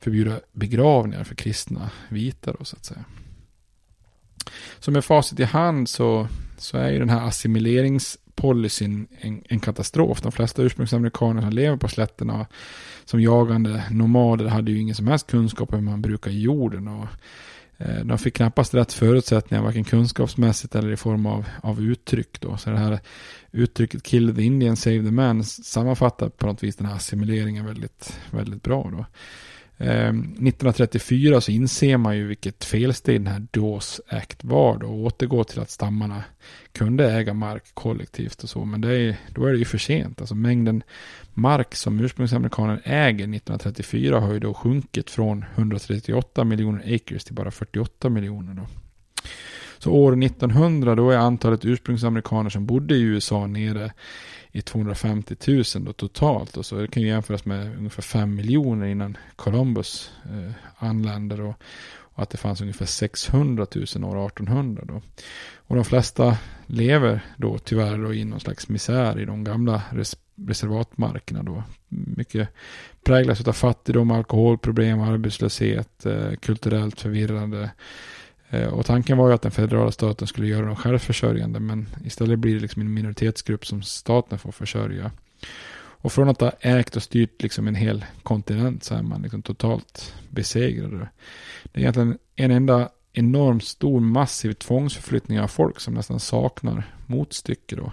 förbjuda 0.00 0.40
begravningar 0.52 1.24
för 1.24 1.34
kristna 1.34 1.90
vita 2.08 2.52
då, 2.58 2.64
så 2.64 2.76
att 2.76 2.84
säga. 2.84 3.04
Så 4.78 4.90
med 4.90 5.04
facit 5.04 5.40
i 5.40 5.44
hand 5.44 5.88
så, 5.88 6.28
så 6.56 6.78
är 6.78 6.90
ju 6.90 6.98
den 6.98 7.08
här 7.08 7.26
assimileringspolicyn 7.26 9.06
en, 9.20 9.42
en 9.48 9.60
katastrof. 9.60 10.20
De 10.20 10.32
flesta 10.32 10.62
ursprungsamerikaner 10.62 11.42
som 11.42 11.50
lever 11.50 11.76
på 11.76 11.88
slätterna 11.88 12.46
som 13.04 13.20
jagande 13.20 13.82
nomader 13.90 14.46
hade 14.46 14.70
ju 14.70 14.80
ingen 14.80 14.94
som 14.94 15.08
helst 15.08 15.26
kunskap 15.26 15.72
om 15.72 15.78
hur 15.78 15.84
man 15.84 16.02
brukar 16.02 16.30
jorden. 16.30 16.88
Och 16.88 17.06
Eh, 17.78 18.04
de 18.04 18.18
fick 18.18 18.34
knappast 18.34 18.74
rätt 18.74 18.92
förutsättningar, 18.92 19.62
varken 19.62 19.84
kunskapsmässigt 19.84 20.74
eller 20.74 20.92
i 20.92 20.96
form 20.96 21.26
av, 21.26 21.44
av 21.62 21.80
uttryck. 21.80 22.40
Då. 22.40 22.56
Så 22.56 22.70
det 22.70 22.78
här 22.78 23.00
uttrycket 23.52 24.02
kill 24.02 24.36
the 24.36 24.42
Indian, 24.42 24.76
save 24.76 25.02
the 25.02 25.10
man 25.10 25.44
sammanfattar 25.44 26.28
på 26.28 26.46
något 26.46 26.62
vis 26.62 26.76
den 26.76 26.86
här 26.86 26.96
assimileringen 26.96 27.66
väldigt, 27.66 28.18
väldigt 28.30 28.62
bra. 28.62 28.90
Då. 28.92 29.06
Eh, 29.84 30.08
1934 30.08 31.40
så 31.40 31.50
inser 31.50 31.96
man 31.96 32.16
ju 32.16 32.26
vilket 32.26 32.64
felsteg 32.64 33.20
den 33.20 33.32
här 33.32 33.46
Dawes 33.50 34.00
Act 34.08 34.44
var 34.44 34.78
då 34.78 34.86
och 34.86 34.98
återgår 34.98 35.44
till 35.44 35.60
att 35.60 35.70
stammarna 35.70 36.24
kunde 36.72 37.12
äga 37.12 37.34
mark 37.34 37.64
kollektivt 37.74 38.42
och 38.42 38.48
så. 38.48 38.64
Men 38.64 38.80
det 38.80 38.92
är, 38.92 39.16
då 39.34 39.46
är 39.46 39.52
det 39.52 39.58
ju 39.58 39.64
för 39.64 39.78
sent. 39.78 40.20
Alltså 40.20 40.34
mängden 40.34 40.82
mark 41.40 41.74
som 41.74 42.00
ursprungsamerikaner 42.00 42.80
äger 42.84 43.24
1934 43.24 44.20
har 44.20 44.32
ju 44.32 44.40
då 44.40 44.54
sjunkit 44.54 45.10
från 45.10 45.44
138 45.54 46.44
miljoner 46.44 46.94
acres 46.94 47.24
till 47.24 47.34
bara 47.34 47.50
48 47.50 48.08
miljoner 48.08 48.54
då. 48.54 48.66
Så 49.78 49.92
år 49.92 50.22
1900 50.24 50.94
då 50.94 51.10
är 51.10 51.16
antalet 51.16 51.64
ursprungsamerikaner 51.64 52.50
som 52.50 52.66
bodde 52.66 52.94
i 52.94 53.00
USA 53.00 53.46
nere 53.46 53.92
i 54.52 54.62
250 54.62 55.36
000 55.46 55.64
då 55.84 55.92
totalt. 55.92 56.56
Och 56.56 56.66
så 56.66 56.76
det 56.76 56.88
kan 56.88 57.02
ju 57.02 57.08
jämföras 57.08 57.44
med 57.44 57.78
ungefär 57.78 58.02
5 58.02 58.34
miljoner 58.34 58.86
innan 58.86 59.16
Columbus 59.36 60.10
eh, 60.24 60.52
anländer. 60.76 61.40
Och, 61.40 61.54
och, 61.96 62.22
att 62.22 62.30
det 62.30 62.38
fanns 62.38 62.60
ungefär 62.60 62.86
600 62.86 63.66
000 63.74 64.04
år 64.04 64.26
1800 64.26 64.84
då. 64.88 65.02
Och 65.56 65.76
de 65.76 65.84
flesta 65.84 66.36
lever 66.66 67.20
då 67.36 67.58
tyvärr 67.58 67.98
då 67.98 68.14
i 68.14 68.24
någon 68.24 68.40
slags 68.40 68.68
misär 68.68 69.20
i 69.20 69.24
de 69.24 69.44
gamla 69.44 69.82
res 69.90 70.16
reservatmarkerna 70.46 71.42
då. 71.42 71.62
Mycket 71.88 72.48
präglas 73.04 73.48
av 73.48 73.52
fattigdom, 73.52 74.10
alkoholproblem, 74.10 75.00
arbetslöshet, 75.00 76.06
eh, 76.06 76.32
kulturellt 76.32 77.00
förvirrande 77.00 77.70
eh, 78.50 78.68
och 78.68 78.86
tanken 78.86 79.18
var 79.18 79.28
ju 79.28 79.34
att 79.34 79.42
den 79.42 79.52
federala 79.52 79.92
staten 79.92 80.28
skulle 80.28 80.46
göra 80.46 80.66
dem 80.66 80.76
självförsörjande 80.76 81.60
men 81.60 81.86
istället 82.04 82.38
blir 82.38 82.54
det 82.54 82.60
liksom 82.60 82.82
en 82.82 82.94
minoritetsgrupp 82.94 83.66
som 83.66 83.82
staten 83.82 84.38
får 84.38 84.52
försörja. 84.52 85.10
Och 86.00 86.12
från 86.12 86.28
att 86.28 86.40
ha 86.40 86.52
ägt 86.60 86.96
och 86.96 87.02
styrt 87.02 87.42
liksom 87.42 87.68
en 87.68 87.74
hel 87.74 88.04
kontinent 88.22 88.84
så 88.84 88.94
är 88.94 89.02
man 89.02 89.22
liksom 89.22 89.42
totalt 89.42 90.14
besegrad. 90.30 91.08
Det 91.72 91.80
är 91.80 91.80
egentligen 91.80 92.18
en 92.36 92.50
enda 92.50 92.88
enormt 93.12 93.64
stor 93.64 94.00
massiv 94.00 94.52
tvångsförflyttning 94.52 95.40
av 95.40 95.48
folk 95.48 95.80
som 95.80 95.94
nästan 95.94 96.20
saknar 96.20 96.94
motstycke 97.06 97.76
då. 97.76 97.92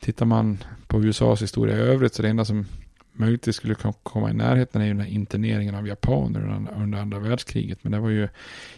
Tittar 0.00 0.26
man 0.26 0.58
på 0.86 1.02
USAs 1.02 1.42
historia 1.42 1.76
i 1.76 1.80
övrigt 1.80 2.14
så 2.14 2.22
det 2.22 2.28
enda 2.28 2.44
som 2.44 2.66
möjligtvis 3.12 3.56
skulle 3.56 3.74
komma 4.02 4.30
i 4.30 4.34
närheten 4.34 4.82
är 4.82 4.86
ju 4.86 4.92
den 4.92 5.00
här 5.00 5.08
interneringen 5.08 5.74
av 5.74 5.86
japaner 5.86 6.68
under 6.76 6.98
andra 6.98 7.18
världskriget. 7.18 7.78
Men 7.82 7.92
det 7.92 7.98
var 7.98 8.10
ju 8.10 8.28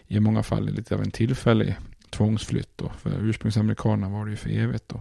i 0.06 0.20
många 0.20 0.42
fall 0.42 0.70
lite 0.70 0.94
av 0.94 1.02
en 1.02 1.10
tillfällig 1.10 1.76
tvångsflytt 2.10 2.70
då. 2.76 2.92
För 2.98 3.10
ursprungsamerikanerna 3.20 4.08
var 4.08 4.24
det 4.24 4.30
ju 4.30 4.36
för 4.36 4.50
evigt 4.50 4.88
då. 4.88 5.00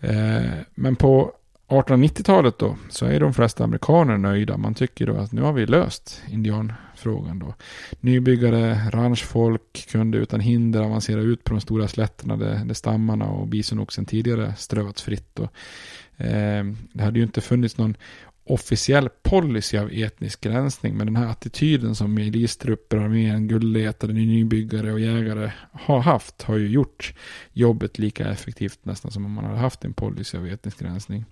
Eh, 0.00 0.52
men 0.74 0.96
på 0.96 1.32
1890-talet 1.68 2.58
då 2.58 2.76
så 2.88 3.06
är 3.06 3.20
de 3.20 3.34
flesta 3.34 3.64
amerikaner 3.64 4.16
nöjda. 4.16 4.56
Man 4.56 4.74
tycker 4.74 5.06
då 5.06 5.16
att 5.16 5.32
nu 5.32 5.42
har 5.42 5.52
vi 5.52 5.66
löst 5.66 6.22
frågan 7.00 7.38
då. 7.38 7.54
Nybyggare, 8.00 8.90
ranchfolk 8.90 9.86
kunde 9.90 10.18
utan 10.18 10.40
hinder 10.40 10.82
avancera 10.82 11.20
ut 11.20 11.44
på 11.44 11.54
de 11.54 11.60
stora 11.60 11.88
slätterna 11.88 12.36
där, 12.36 12.64
där 12.64 12.74
stammarna 12.74 13.24
och 13.24 13.46
bisonoxen 13.46 14.04
tidigare 14.04 14.54
strövats 14.58 15.02
fritt. 15.02 15.30
Då. 15.34 15.42
Eh, 16.16 16.64
det 16.92 17.02
hade 17.02 17.18
ju 17.18 17.24
inte 17.24 17.40
funnits 17.40 17.78
någon 17.78 17.96
officiell 18.50 19.08
policy 19.22 19.78
av 19.78 19.90
etnisk 19.92 20.40
gränsning. 20.40 20.96
Men 20.96 21.06
den 21.06 21.16
här 21.16 21.26
attityden 21.26 21.94
som 21.94 22.14
milistrupper, 22.14 22.96
armén, 22.96 23.48
guldletare, 23.48 24.12
nybyggare 24.12 24.92
och 24.92 25.00
jägare 25.00 25.52
har 25.72 26.00
haft 26.00 26.42
har 26.42 26.56
ju 26.56 26.68
gjort 26.68 27.14
jobbet 27.52 27.98
lika 27.98 28.28
effektivt 28.28 28.78
nästan 28.82 29.10
som 29.10 29.24
om 29.24 29.32
man 29.32 29.44
hade 29.44 29.58
haft 29.58 29.84
en 29.84 29.92
policy 29.92 30.38
av 30.38 30.46
etnisk 30.46 30.78
gränsning. 30.78 31.24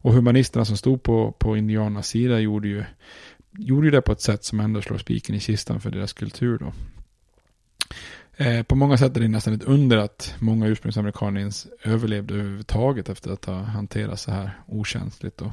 Och 0.00 0.12
humanisterna 0.12 0.64
som 0.64 0.76
stod 0.76 1.02
på, 1.02 1.32
på 1.32 1.56
indianernas 1.56 2.08
sida 2.08 2.40
gjorde 2.40 2.68
ju, 2.68 2.84
gjorde 3.58 3.86
ju 3.86 3.90
det 3.90 4.02
på 4.02 4.12
ett 4.12 4.20
sätt 4.20 4.44
som 4.44 4.60
ändå 4.60 4.82
slår 4.82 4.98
spiken 4.98 5.34
i 5.34 5.40
kistan 5.40 5.80
för 5.80 5.90
deras 5.90 6.12
kultur 6.12 6.58
då. 6.58 6.72
Eh, 8.44 8.62
på 8.62 8.74
många 8.74 8.98
sätt 8.98 9.16
är 9.16 9.20
det 9.20 9.28
nästan 9.28 9.54
ett 9.54 9.64
under 9.64 9.96
att 9.96 10.34
många 10.38 10.66
ursprungsamerikaner 10.66 11.40
ens 11.40 11.66
överlevde 11.82 12.34
överhuvudtaget 12.34 13.08
efter 13.08 13.30
att 13.30 13.44
ha 13.44 13.54
hanterat 13.54 14.20
så 14.20 14.30
här 14.30 14.50
okänsligt. 14.66 15.36
Då. 15.36 15.52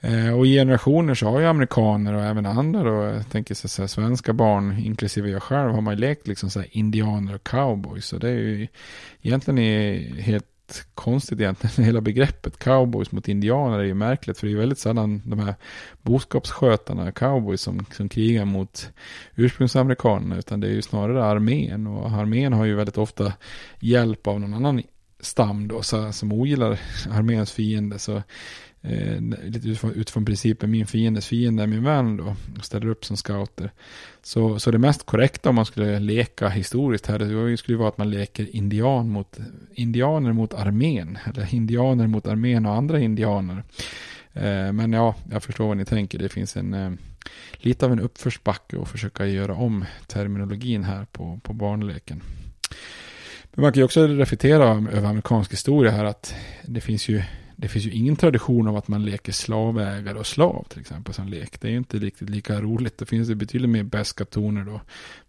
Eh, 0.00 0.38
och 0.38 0.46
i 0.46 0.54
generationer 0.54 1.14
så 1.14 1.26
har 1.26 1.40
ju 1.40 1.46
amerikaner 1.46 2.14
och 2.14 2.22
även 2.22 2.46
andra 2.46 2.82
då, 2.82 3.02
jag 3.04 3.30
tänker 3.30 3.54
så 3.54 3.82
här, 3.82 3.86
svenska 3.86 4.32
barn, 4.32 4.78
inklusive 4.78 5.30
jag 5.30 5.42
själv, 5.42 5.70
har 5.70 5.80
man 5.80 5.94
ju 5.94 6.00
lekt 6.00 6.26
liksom 6.26 6.50
så 6.50 6.60
här 6.60 6.68
indianer 6.70 7.34
och 7.34 7.44
cowboys. 7.44 8.06
Så 8.06 8.18
det 8.18 8.28
är 8.28 8.34
ju 8.34 8.68
egentligen 9.22 9.58
helt 10.18 10.46
konstigt 10.94 11.40
egentligen. 11.40 11.84
Hela 11.86 12.00
begreppet 12.00 12.58
cowboys 12.58 13.12
mot 13.12 13.28
indianer 13.28 13.78
är 13.78 13.84
ju 13.84 13.94
märkligt. 13.94 14.38
För 14.38 14.46
det 14.46 14.52
är 14.52 14.56
väldigt 14.56 14.78
sällan 14.78 15.22
de 15.24 15.38
här 15.38 15.54
boskapsskötarna, 16.02 17.12
cowboys, 17.12 17.60
som, 17.60 17.86
som 17.92 18.08
krigar 18.08 18.44
mot 18.44 18.90
ursprungsamerikanerna. 19.34 20.36
Utan 20.36 20.60
det 20.60 20.68
är 20.68 20.72
ju 20.72 20.82
snarare 20.82 21.24
armén. 21.24 21.86
Och 21.86 22.10
armén 22.10 22.52
har 22.52 22.64
ju 22.64 22.74
väldigt 22.74 22.98
ofta 22.98 23.32
hjälp 23.80 24.26
av 24.26 24.40
någon 24.40 24.54
annan 24.54 24.82
stam 25.20 25.68
då, 25.68 25.82
så, 25.82 26.12
som 26.12 26.32
ogillar 26.32 26.80
arméns 27.10 27.52
fiende. 27.52 27.98
Så 27.98 28.22
eh, 28.82 29.20
lite 29.20 29.68
utifrån, 29.68 29.92
utifrån 29.94 30.24
principen 30.24 30.70
min 30.70 30.86
fiendes 30.86 31.26
fiende 31.26 31.62
är 31.62 31.66
min 31.66 31.84
vän 31.84 32.16
då, 32.16 32.36
och 32.58 32.64
ställer 32.64 32.86
upp 32.86 33.04
som 33.04 33.16
scouter. 33.16 33.70
Så, 34.22 34.58
så 34.58 34.70
det 34.70 34.78
mest 34.78 35.06
korrekta 35.06 35.48
om 35.48 35.54
man 35.54 35.66
skulle 35.66 35.98
leka 35.98 36.48
historiskt 36.48 37.06
här, 37.06 37.18
det 37.18 37.56
skulle 37.56 37.78
vara 37.78 37.88
att 37.88 37.98
man 37.98 38.10
leker 38.10 38.56
indian 38.56 39.08
mot, 39.08 39.38
indianer 39.74 40.32
mot 40.32 40.54
armén, 40.54 41.18
eller 41.26 41.54
indianer 41.54 42.06
mot 42.06 42.26
armén 42.26 42.66
och 42.66 42.74
andra 42.74 43.00
indianer. 43.00 43.64
Eh, 44.32 44.72
men 44.72 44.92
ja, 44.92 45.14
jag 45.30 45.42
förstår 45.42 45.68
vad 45.68 45.76
ni 45.76 45.84
tänker, 45.84 46.18
det 46.18 46.28
finns 46.28 46.56
en 46.56 46.74
eh, 46.74 46.90
lite 47.56 47.86
av 47.86 47.92
en 47.92 48.00
uppförsbacke 48.00 48.80
att 48.82 48.88
försöka 48.88 49.26
göra 49.26 49.54
om 49.54 49.84
terminologin 50.06 50.84
här 50.84 51.04
på, 51.04 51.40
på 51.42 51.52
barnleken. 51.52 52.22
Men 53.52 53.62
man 53.62 53.72
kan 53.72 53.80
ju 53.80 53.84
också 53.84 54.06
reflektera 54.06 54.64
över 54.64 55.08
amerikansk 55.08 55.52
historia 55.52 55.92
här 55.92 56.04
att 56.04 56.34
det 56.66 56.80
finns 56.80 57.08
ju 57.08 57.22
det 57.60 57.68
finns 57.68 57.86
ju 57.86 57.90
ingen 57.90 58.16
tradition 58.16 58.68
av 58.68 58.76
att 58.76 58.88
man 58.88 59.04
leker 59.04 59.32
slavägare 59.32 60.18
och 60.18 60.26
slav 60.26 60.66
till 60.68 60.80
exempel 60.80 61.14
som 61.14 61.28
lek. 61.28 61.60
Det 61.60 61.68
är 61.68 61.72
ju 61.72 61.78
inte 61.78 61.98
riktigt 61.98 62.30
lika 62.30 62.60
roligt. 62.60 62.98
Det 62.98 63.06
finns 63.06 63.30
ju 63.30 63.34
betydligt 63.34 63.70
mer 63.70 63.82
beska 63.82 64.24
toner 64.24 64.64
då. 64.64 64.80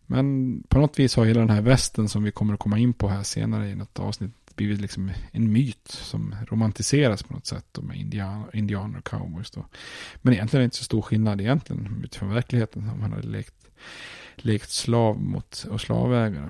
Men 0.06 0.56
på 0.70 0.80
något 0.80 1.00
vis 1.00 1.16
har 1.16 1.26
hela 1.26 1.40
den 1.40 1.50
här 1.50 1.62
västen 1.62 2.10
som 2.10 2.24
vi 2.24 2.32
kommer 2.32 2.54
att 2.54 2.60
komma 2.60 2.80
in 2.80 2.94
på 2.94 3.08
här 3.08 3.24
senare 3.24 3.70
i 3.70 3.76
något 3.76 4.00
avsnitt 4.00 4.32
blivit 4.56 4.82
liksom 4.82 5.12
en 5.32 5.52
myt 5.52 5.88
som 5.88 6.36
romantiseras 6.50 7.24
på 7.24 7.34
något 7.34 7.46
sätt 7.46 7.66
då 7.72 7.82
med 7.82 7.98
indian, 7.98 8.44
indianer 8.54 8.98
och 8.98 9.08
cowboys 9.08 9.52
då. 9.52 9.66
Men 10.22 10.34
egentligen 10.34 10.60
är 10.60 10.62
det 10.62 10.66
inte 10.66 10.78
så 10.78 10.84
stor 10.84 11.02
skillnad 11.02 11.42
egentligen 11.42 12.02
utifrån 12.04 12.34
verkligheten 12.34 12.90
om 12.90 13.00
man 13.00 13.12
hade 13.12 13.28
lekt, 13.28 13.56
lekt 14.36 14.72
slav 14.72 15.22
mot 15.22 15.66
och 15.70 15.82
slavägare. 15.82 16.50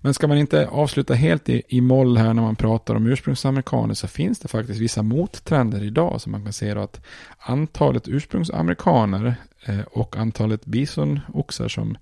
Men 0.00 0.14
ska 0.14 0.26
man 0.26 0.38
inte 0.38 0.68
avsluta 0.68 1.14
helt 1.14 1.48
i, 1.48 1.62
i 1.68 1.80
moll 1.80 2.16
här 2.16 2.34
när 2.34 2.42
man 2.42 2.56
pratar 2.56 2.94
om 2.94 3.06
ursprungsamerikaner 3.06 3.94
så 3.94 4.08
finns 4.08 4.38
det 4.38 4.48
faktiskt 4.48 4.80
vissa 4.80 5.02
mottrender 5.02 5.84
idag 5.84 6.20
som 6.20 6.32
man 6.32 6.44
kan 6.44 6.52
se 6.52 6.74
då 6.74 6.80
att 6.80 7.00
antalet 7.38 8.08
ursprungsamerikaner 8.08 9.34
eh, 9.66 9.80
och 9.80 10.16
antalet 10.16 10.66
bisonoxar 10.66 11.68
som, 11.68 11.96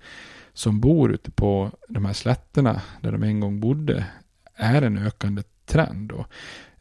som 0.53 0.81
bor 0.81 1.13
ute 1.13 1.31
på 1.31 1.71
de 1.89 2.05
här 2.05 2.13
slätterna 2.13 2.81
där 3.01 3.13
de 3.13 3.23
en 3.23 3.41
gång 3.41 3.61
bodde 3.61 4.07
är 4.55 4.83
en 4.83 4.99
ökande 4.99 5.43
trend. 5.67 6.13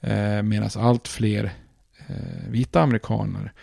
Eh, 0.02 0.41
Medan 0.44 0.70
allt 0.76 1.07
fler 1.07 1.53
eh, 2.07 2.49
vita 2.49 2.82
amerikaner 2.82 3.53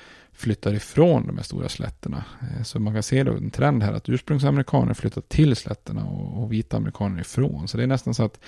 flyttar 0.43 0.75
ifrån 0.75 1.27
de 1.27 1.37
här 1.37 1.45
stora 1.45 1.69
slätterna. 1.69 2.25
Eh, 2.41 2.63
så 2.63 2.81
man 2.81 2.93
kan 2.93 3.03
se 3.03 3.23
då 3.23 3.33
en 3.33 3.51
trend 3.51 3.83
här 3.83 3.93
att 3.93 4.09
ursprungsamerikaner 4.09 4.95
flyttar 4.95 5.21
till 5.21 5.57
slätterna 5.57 6.05
och, 6.05 6.43
och 6.43 6.53
vita 6.53 6.77
amerikaner 6.77 7.21
ifrån. 7.21 7.69
Så 7.69 7.77
det 7.77 7.83
är 7.83 7.87
nästan 7.87 8.15
så 8.15 8.25
att 8.25 8.41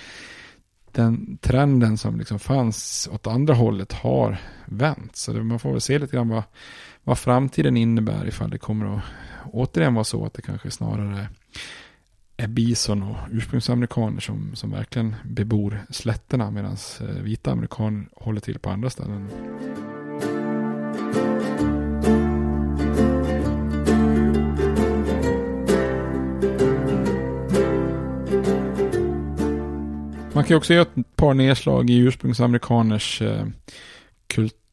den 0.92 1.38
trenden 1.40 1.98
som 1.98 2.18
liksom 2.18 2.38
fanns 2.38 3.08
åt 3.12 3.26
andra 3.26 3.54
hållet 3.54 3.92
har 3.92 4.38
vänt. 4.66 5.16
Så 5.16 5.32
det, 5.32 5.42
man 5.42 5.58
får 5.58 5.72
väl 5.72 5.80
se 5.80 5.98
lite 5.98 6.16
grann 6.16 6.28
vad, 6.28 6.42
vad 7.04 7.18
framtiden 7.18 7.76
innebär 7.76 8.26
ifall 8.28 8.50
det 8.50 8.58
kommer 8.58 8.96
att 8.96 9.02
återigen 9.52 9.94
vara 9.94 10.04
så 10.04 10.26
att 10.26 10.34
det 10.34 10.42
kanske 10.42 10.70
snarare 10.70 11.28
är 12.36 12.48
bison 12.48 13.02
och 13.02 13.16
ursprungsamerikaner 13.30 14.20
som, 14.20 14.56
som 14.56 14.70
verkligen 14.70 15.16
bebor 15.24 15.86
slätterna 15.90 16.50
medan 16.50 16.76
eh, 17.00 17.06
vita 17.06 17.52
amerikaner 17.52 18.06
håller 18.12 18.40
till 18.40 18.58
på 18.58 18.70
andra 18.70 18.90
ställen. 18.90 19.28
Man 30.34 30.44
kan 30.44 30.56
också 30.56 30.72
göra 30.74 30.82
ett 30.82 31.16
par 31.16 31.34
nedslag 31.34 31.90
i 31.90 31.96
ursprungsamerikaners 31.96 33.22
eh, 33.22 33.46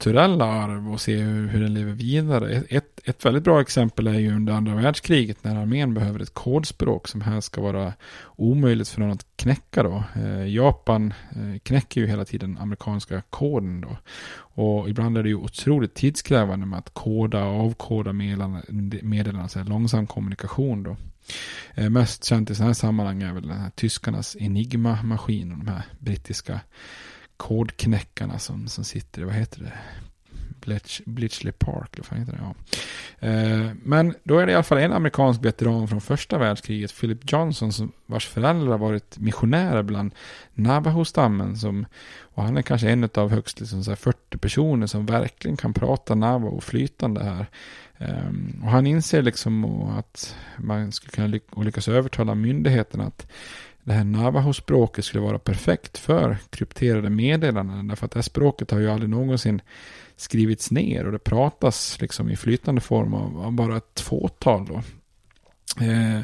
kulturella 0.01 0.45
arv 0.45 0.93
och 0.93 1.01
se 1.01 1.17
hur, 1.17 1.47
hur 1.47 1.61
den 1.61 1.73
lever 1.73 1.91
vidare. 1.91 2.63
Ett, 2.69 2.99
ett 3.03 3.25
väldigt 3.25 3.43
bra 3.43 3.61
exempel 3.61 4.07
är 4.07 4.19
ju 4.19 4.35
under 4.35 4.53
andra 4.53 4.75
världskriget 4.75 5.43
när 5.43 5.55
armén 5.55 5.93
behöver 5.93 6.19
ett 6.19 6.33
kodspråk 6.33 7.07
som 7.07 7.21
här 7.21 7.41
ska 7.41 7.61
vara 7.61 7.93
omöjligt 8.35 8.89
för 8.89 9.01
någon 9.01 9.11
att 9.11 9.25
knäcka 9.35 9.83
då. 9.83 10.03
Eh, 10.15 10.47
Japan 10.47 11.13
eh, 11.31 11.59
knäcker 11.63 12.01
ju 12.01 12.07
hela 12.07 12.25
tiden 12.25 12.57
amerikanska 12.57 13.21
koden 13.29 13.81
då. 13.81 13.97
Och 14.63 14.89
ibland 14.89 15.17
är 15.17 15.23
det 15.23 15.29
ju 15.29 15.35
otroligt 15.35 15.93
tidskrävande 15.93 16.65
med 16.65 16.79
att 16.79 16.93
koda 16.93 17.45
och 17.45 17.65
avkoda 17.65 18.13
meddelanden, 18.13 18.99
meddelanden 19.03 19.65
långsam 19.67 20.07
kommunikation 20.07 20.83
då. 20.83 20.97
Eh, 21.73 21.89
mest 21.89 22.23
känt 22.23 22.49
i 22.49 22.55
sådana 22.55 22.69
här 22.69 22.73
sammanhang 22.73 23.21
är 23.21 23.33
väl 23.33 23.47
den 23.47 23.57
här 23.57 23.69
tyskarnas 23.69 24.35
Enigma-maskin 24.39 25.51
och 25.51 25.57
de 25.57 25.67
här 25.67 25.83
brittiska 25.99 26.59
kodknäckarna 27.41 28.39
som, 28.39 28.67
som 28.67 28.83
sitter 28.83 29.21
i, 29.21 29.25
vad 29.25 29.33
heter 29.33 29.59
det? 29.59 29.73
Bletch, 30.61 31.01
Blitchley 31.05 31.51
Park, 31.51 31.93
eller 31.93 32.07
vad 32.09 32.19
heter 32.19 32.33
det? 32.33 32.39
Ja. 32.41 32.53
Eh, 33.27 33.71
men 33.83 34.15
då 34.23 34.39
är 34.39 34.45
det 34.45 34.51
i 34.51 34.55
alla 34.55 34.63
fall 34.63 34.77
en 34.77 34.93
amerikansk 34.93 35.45
veteran 35.45 35.87
från 35.87 36.01
första 36.01 36.37
världskriget, 36.37 36.99
Philip 36.99 37.31
Johnson, 37.31 37.73
som, 37.73 37.91
vars 38.05 38.27
föräldrar 38.27 38.77
varit 38.77 39.19
missionärer 39.19 39.83
bland 39.83 40.11
Navajo-stammen. 40.53 41.57
Som, 41.57 41.85
och 42.21 42.43
han 42.43 42.57
är 42.57 42.61
kanske 42.61 42.89
en 42.89 43.09
av 43.13 43.31
högst 43.31 43.59
liksom, 43.59 43.83
så 43.83 43.95
40 43.95 44.37
personer 44.37 44.87
som 44.87 45.05
verkligen 45.05 45.57
kan 45.57 45.73
prata 45.73 46.15
Navajo 46.15 46.61
flytande 46.61 47.23
här. 47.23 47.45
Eh, 47.97 48.63
och 48.63 48.71
han 48.71 48.87
inser 48.87 49.21
liksom 49.21 49.81
att 49.81 50.35
man 50.57 50.91
skulle 50.91 51.11
kunna 51.11 51.27
ly 51.27 51.39
lyckas 51.55 51.87
övertala 51.87 52.35
myndigheterna 52.35 53.03
att 53.03 53.27
det 53.83 53.93
här 53.93 54.03
Navajo-språket 54.03 55.05
skulle 55.05 55.23
vara 55.23 55.39
perfekt 55.39 55.97
för 55.97 56.37
krypterade 56.49 57.09
meddelanden. 57.09 57.87
Därför 57.87 58.05
att 58.05 58.11
det 58.11 58.17
här 58.17 58.23
språket 58.23 58.71
har 58.71 58.79
ju 58.79 58.91
aldrig 58.91 59.09
någonsin 59.09 59.61
skrivits 60.15 60.71
ner 60.71 61.05
och 61.05 61.11
det 61.11 61.19
pratas 61.19 62.01
liksom 62.01 62.29
i 62.29 62.35
flytande 62.35 62.81
form 62.81 63.13
av, 63.13 63.41
av 63.45 63.51
bara 63.51 63.77
ett 63.77 63.99
fåtal. 63.99 64.65
Då. 64.65 64.75
Eh, 65.85 66.21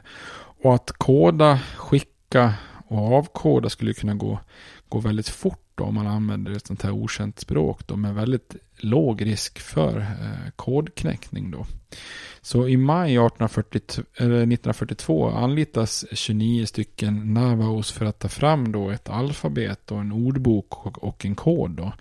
och 0.64 0.76
att 0.76 0.92
koda, 0.92 1.60
skicka 1.76 2.54
och 2.88 3.18
avkoda 3.18 3.70
skulle 3.70 3.94
kunna 3.94 4.14
gå, 4.14 4.40
gå 4.90 5.00
väldigt 5.00 5.30
fort 5.30 5.67
då, 5.78 5.84
om 5.84 5.96
man 5.96 6.08
använder 6.08 6.52
ett 6.52 6.68
sånt 6.68 6.84
här 6.84 6.92
okänt 6.92 7.40
språk 7.40 7.88
då, 7.88 7.96
med 7.96 8.16
väldigt 8.16 8.56
låg 8.78 9.26
risk 9.26 9.60
för 9.60 9.98
eh, 10.00 10.52
kodknäckning. 10.56 11.52
Då. 11.52 11.66
Så 12.42 12.68
i 12.68 12.78
maj 12.78 13.12
1840, 13.12 13.82
1942 13.82 15.30
anlitas 15.30 16.06
29 16.12 16.66
stycken 16.66 17.34
Navaos 17.34 17.92
för 17.92 18.06
att 18.06 18.20
ta 18.20 18.28
fram 18.28 18.72
då 18.72 18.90
ett 18.90 19.10
alfabet 19.10 19.92
och 19.92 20.00
en 20.00 20.12
ordbok 20.12 20.86
och, 20.86 21.04
och 21.04 21.26
en 21.26 21.36
kod. 21.36 21.72
Då. 21.72 21.94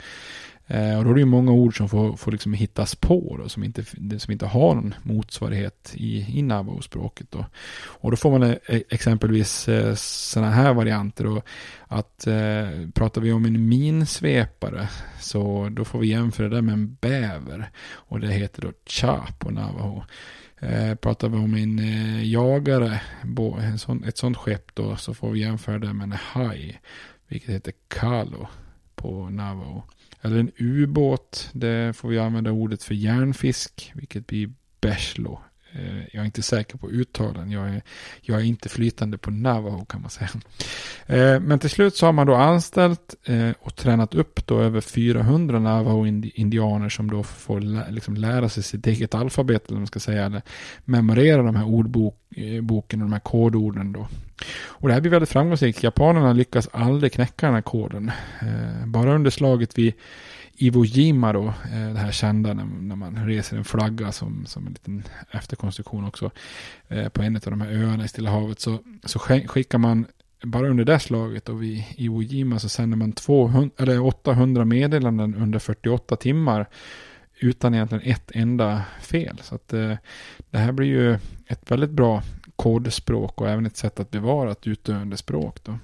Eh, 0.67 0.99
och 0.99 1.05
då 1.05 1.11
är 1.11 1.15
det 1.15 1.21
ju 1.21 1.27
många 1.27 1.53
ord 1.53 1.77
som 1.77 1.89
får, 1.89 2.17
får 2.17 2.33
liksom 2.33 2.53
hittas 2.53 2.95
på 2.95 3.37
då, 3.43 3.49
som, 3.49 3.65
inte, 3.65 3.85
som 4.19 4.33
inte 4.33 4.47
har 4.47 4.75
någon 4.75 4.95
motsvarighet 5.03 5.93
i, 5.95 6.39
i 6.39 6.43
Navajo-språket. 6.43 7.27
Då. 7.31 7.47
Och 7.87 8.11
då 8.11 8.17
får 8.17 8.31
man 8.31 8.43
eh, 8.43 8.57
e-, 8.67 8.83
exempelvis 8.89 9.69
eh, 9.69 9.95
sådana 9.95 10.51
här 10.51 10.75
varianter. 10.75 11.25
Då, 11.25 11.43
att 11.87 12.27
eh, 12.27 12.91
pratar 12.95 13.21
vi 13.21 13.33
om 13.33 13.45
en 13.45 13.69
minsvepare 13.69 14.89
så 15.21 15.69
då 15.69 15.85
får 15.85 15.99
vi 15.99 16.07
jämföra 16.07 16.49
det 16.49 16.63
med 16.63 16.73
en 16.73 16.95
bäver. 17.01 17.71
Och 17.91 18.21
det 18.21 18.33
heter 18.33 18.63
då 18.63 18.73
cha 18.87 19.27
på 19.39 19.51
Navajo. 19.51 20.05
Eh, 20.61 20.95
pratar 20.95 21.29
vi 21.29 21.37
om 21.37 21.55
en 21.55 21.79
eh, 21.79 22.33
jagare, 22.33 23.01
bo, 23.25 23.57
en 23.57 23.79
sån, 23.79 24.05
ett 24.05 24.19
sånt 24.19 24.37
skepp 24.37 24.75
då, 24.75 24.97
så 24.97 25.15
får 25.15 25.31
vi 25.31 25.41
jämföra 25.41 25.79
det 25.79 25.93
med 25.93 26.05
en 26.05 26.13
haj. 26.13 26.81
Vilket 27.29 27.51
heter 27.51 27.73
kalo 27.89 28.47
på 28.95 29.31
Navajo. 29.31 29.83
Eller 30.23 30.39
en 30.39 30.53
ubåt, 30.57 31.51
det 31.53 31.97
får 31.97 32.09
vi 32.09 32.19
använda 32.19 32.51
ordet 32.51 32.83
för 32.83 32.95
järnfisk, 32.95 33.93
vilket 33.95 34.27
blir 34.27 34.53
'bärslo'. 34.81 35.39
Eh, 35.79 35.99
jag 36.13 36.21
är 36.21 36.25
inte 36.25 36.43
säker 36.43 36.79
på 36.79 36.91
uttalen. 36.91 37.51
Jag 37.51 37.69
är, 37.69 37.83
jag 38.21 38.41
är 38.41 38.45
inte 38.45 38.69
flytande 38.69 39.19
på 39.19 39.31
Navajo 39.31 39.85
kan 39.85 40.01
man 40.01 40.11
säga. 40.11 40.31
Eh, 41.07 41.41
men 41.41 41.59
till 41.59 41.71
slut 41.71 41.97
så 41.97 42.07
har 42.07 42.13
man 42.13 42.27
då 42.27 42.35
anställt 42.35 43.15
eh, 43.25 43.51
och 43.61 43.77
tränat 43.77 44.15
upp 44.15 44.47
då 44.47 44.61
över 44.61 44.81
400 44.81 45.59
Navajo-indianer 45.59 46.89
som 46.89 47.11
då 47.11 47.23
får 47.23 47.91
liksom 47.93 48.15
lära 48.17 48.49
sig 48.49 48.63
sitt 48.63 48.87
eget 48.87 49.15
alfabet, 49.15 49.69
eller 49.69 49.79
man 49.79 49.87
ska 49.87 50.01
säga, 50.01 50.27
eller 50.27 50.43
memorera 50.85 51.43
de 51.43 51.57
här 51.57 51.67
ordboken 51.67 53.03
och 53.03 53.09
de 53.09 53.13
här 53.13 53.21
kodorden 53.21 53.93
då. 53.93 54.09
Och 54.65 54.89
det 54.89 54.95
här 54.95 55.01
blir 55.01 55.11
väldigt 55.11 55.31
framgångsrikt. 55.31 55.83
Japanerna 55.83 56.33
lyckas 56.33 56.69
aldrig 56.73 57.13
knäcka 57.13 57.47
den 57.47 57.55
här 57.55 57.63
koden. 57.63 58.11
Bara 58.85 59.15
under 59.15 59.31
slaget 59.31 59.79
vid 59.79 59.95
Iwo 60.59 60.85
Jima 60.85 61.33
då, 61.33 61.45
eh, 61.47 61.93
det 61.93 61.99
här 61.99 62.13
kända 62.13 62.55
när, 62.55 62.65
när, 62.65 62.97
man 62.97 63.27
reser 63.27 63.57
en 63.57 63.65
flagga 63.65 64.13
som, 64.13 64.47
som 64.47 64.67
en 64.67 64.73
liten 64.73 65.03
efterkonstruktion 65.31 66.05
också 66.05 66.31
eh, 66.89 67.09
på 67.09 67.23
en 67.23 67.37
av 67.37 67.43
de 67.43 67.61
här 67.61 67.73
öarna 67.73 68.05
i 68.05 68.09
Stilla 68.09 68.31
havet 68.31 68.61
så, 68.61 68.79
så 69.05 69.19
skickar 69.19 69.79
man 69.79 70.07
bara 70.43 70.69
under 70.69 70.85
det 70.85 71.01
slaget 71.01 71.49
och 71.49 71.63
vid 71.63 71.85
Iwo 71.97 72.23
Jima 72.23 72.59
så 72.59 72.69
sänder 72.69 72.97
man 72.97 73.13
200, 73.13 73.71
eller 73.79 74.05
800 74.05 74.65
meddelanden 74.65 75.35
under 75.35 75.59
48 75.59 76.17
timmar 76.17 76.67
utan 77.41 77.75
egentligen 77.75 78.13
ett 78.13 78.31
enda 78.35 78.83
fel. 79.01 79.41
Så 79.43 79.55
att 79.55 79.73
eh, 79.73 79.93
det 80.51 80.59
här 80.59 80.73
blir 80.73 80.87
ju 80.87 81.19
ett 81.47 81.71
väldigt 81.71 81.91
bra 81.91 82.23
kodspråk 82.57 83.41
och 83.41 83.49
även 83.49 83.67
ett 83.67 83.77
sätt 83.77 84.01
att 84.01 84.11
bevara 84.11 84.53
ett 84.53 84.67
utdöende 84.67 85.17
språk. 85.17 85.65
Då. 85.65 85.79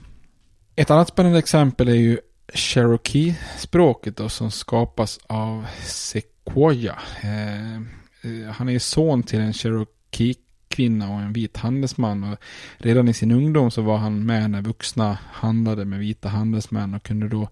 Ett 0.76 0.90
annat 0.90 1.08
spännande 1.08 1.38
exempel 1.38 1.88
är 1.88 1.94
ju 1.94 2.18
Cherokee-språket 2.54 4.16
då 4.16 4.28
som 4.28 4.50
skapas 4.50 5.20
av 5.26 5.66
Sequoia. 5.84 6.98
Eh, 7.22 7.74
eh 7.76 8.50
han 8.50 8.68
är 8.68 8.78
son 8.78 9.22
till 9.22 9.40
en 9.40 9.52
Cherokee 9.52 10.34
kvinna 10.72 11.10
och 11.10 11.20
en 11.20 11.32
vit 11.32 11.56
handelsman. 11.56 12.24
Och 12.24 12.38
redan 12.78 13.08
i 13.08 13.14
sin 13.14 13.32
ungdom 13.32 13.70
så 13.70 13.82
var 13.82 13.96
han 13.96 14.26
med 14.26 14.50
när 14.50 14.62
vuxna 14.62 15.18
handlade 15.32 15.84
med 15.84 15.98
vita 15.98 16.28
handelsmän 16.28 16.94
och 16.94 17.02
kunde 17.02 17.28
då 17.28 17.48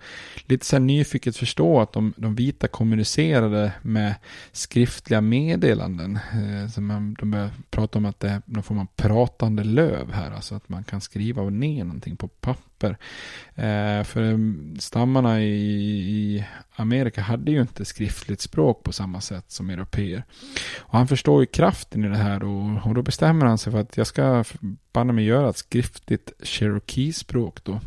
lite 0.46 0.66
så 0.66 0.76
här 0.76 0.80
nyfiket 0.80 1.36
förstå 1.36 1.80
att 1.80 1.92
de, 1.92 2.12
de 2.16 2.34
vita 2.34 2.68
kommunicerade 2.68 3.72
med 3.82 4.14
skriftliga 4.52 5.20
meddelanden. 5.20 6.16
Eh, 6.16 6.70
så 6.70 6.80
man, 6.80 7.14
de 7.14 7.30
började 7.30 7.52
prata 7.70 7.98
om 7.98 8.04
att 8.04 8.20
det 8.20 8.28
är 8.28 8.42
någon 8.44 8.62
form 8.62 8.78
av 8.78 8.86
pratande 8.96 9.64
löv 9.64 10.12
här, 10.12 10.30
alltså 10.30 10.54
att 10.54 10.68
man 10.68 10.84
kan 10.84 11.00
skriva 11.00 11.42
ner 11.42 11.84
någonting 11.84 12.16
på 12.16 12.28
papper. 12.28 12.69
Eh, 12.88 14.04
för 14.04 14.38
stammarna 14.80 15.42
i, 15.42 15.54
i 16.00 16.44
Amerika 16.76 17.20
hade 17.20 17.50
ju 17.50 17.60
inte 17.60 17.84
skriftligt 17.84 18.40
språk 18.40 18.82
på 18.82 18.92
samma 18.92 19.20
sätt 19.20 19.44
som 19.48 19.70
europeer. 19.70 20.24
Och 20.78 20.98
han 20.98 21.08
förstår 21.08 21.40
ju 21.40 21.46
kraften 21.46 22.04
i 22.04 22.08
det 22.08 22.16
här 22.16 22.42
och, 22.42 22.86
och 22.86 22.94
då 22.94 23.02
bestämmer 23.02 23.46
han 23.46 23.58
sig 23.58 23.72
för 23.72 23.80
att 23.80 23.96
jag 23.96 24.06
ska 24.06 24.44
banna 24.92 25.12
mig 25.12 25.24
göra 25.24 25.50
ett 25.50 25.56
skriftligt 25.56 26.32
Cherokee-språk 26.42 27.64
då. 27.64 27.80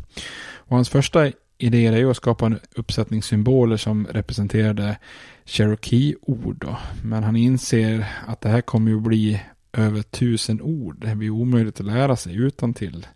Och 0.56 0.76
hans 0.76 0.88
första 0.88 1.30
idé 1.58 1.86
är 1.86 1.96
ju 1.96 2.10
att 2.10 2.16
skapa 2.16 2.46
en 2.46 2.60
uppsättning 2.74 3.22
symboler 3.22 3.76
som 3.76 4.06
representerade 4.06 4.98
Cherokee-ord 5.44 6.56
då. 6.60 6.78
Men 7.02 7.24
han 7.24 7.36
inser 7.36 8.06
att 8.26 8.40
det 8.40 8.48
här 8.48 8.60
kommer 8.60 8.90
ju 8.90 9.00
bli 9.00 9.40
över 9.72 10.02
tusen 10.02 10.60
ord. 10.62 10.96
Det 11.06 11.14
blir 11.14 11.30
omöjligt 11.30 11.80
att 11.80 11.86
lära 11.86 12.16
sig 12.16 12.36
utan 12.36 12.74
till. 12.74 13.06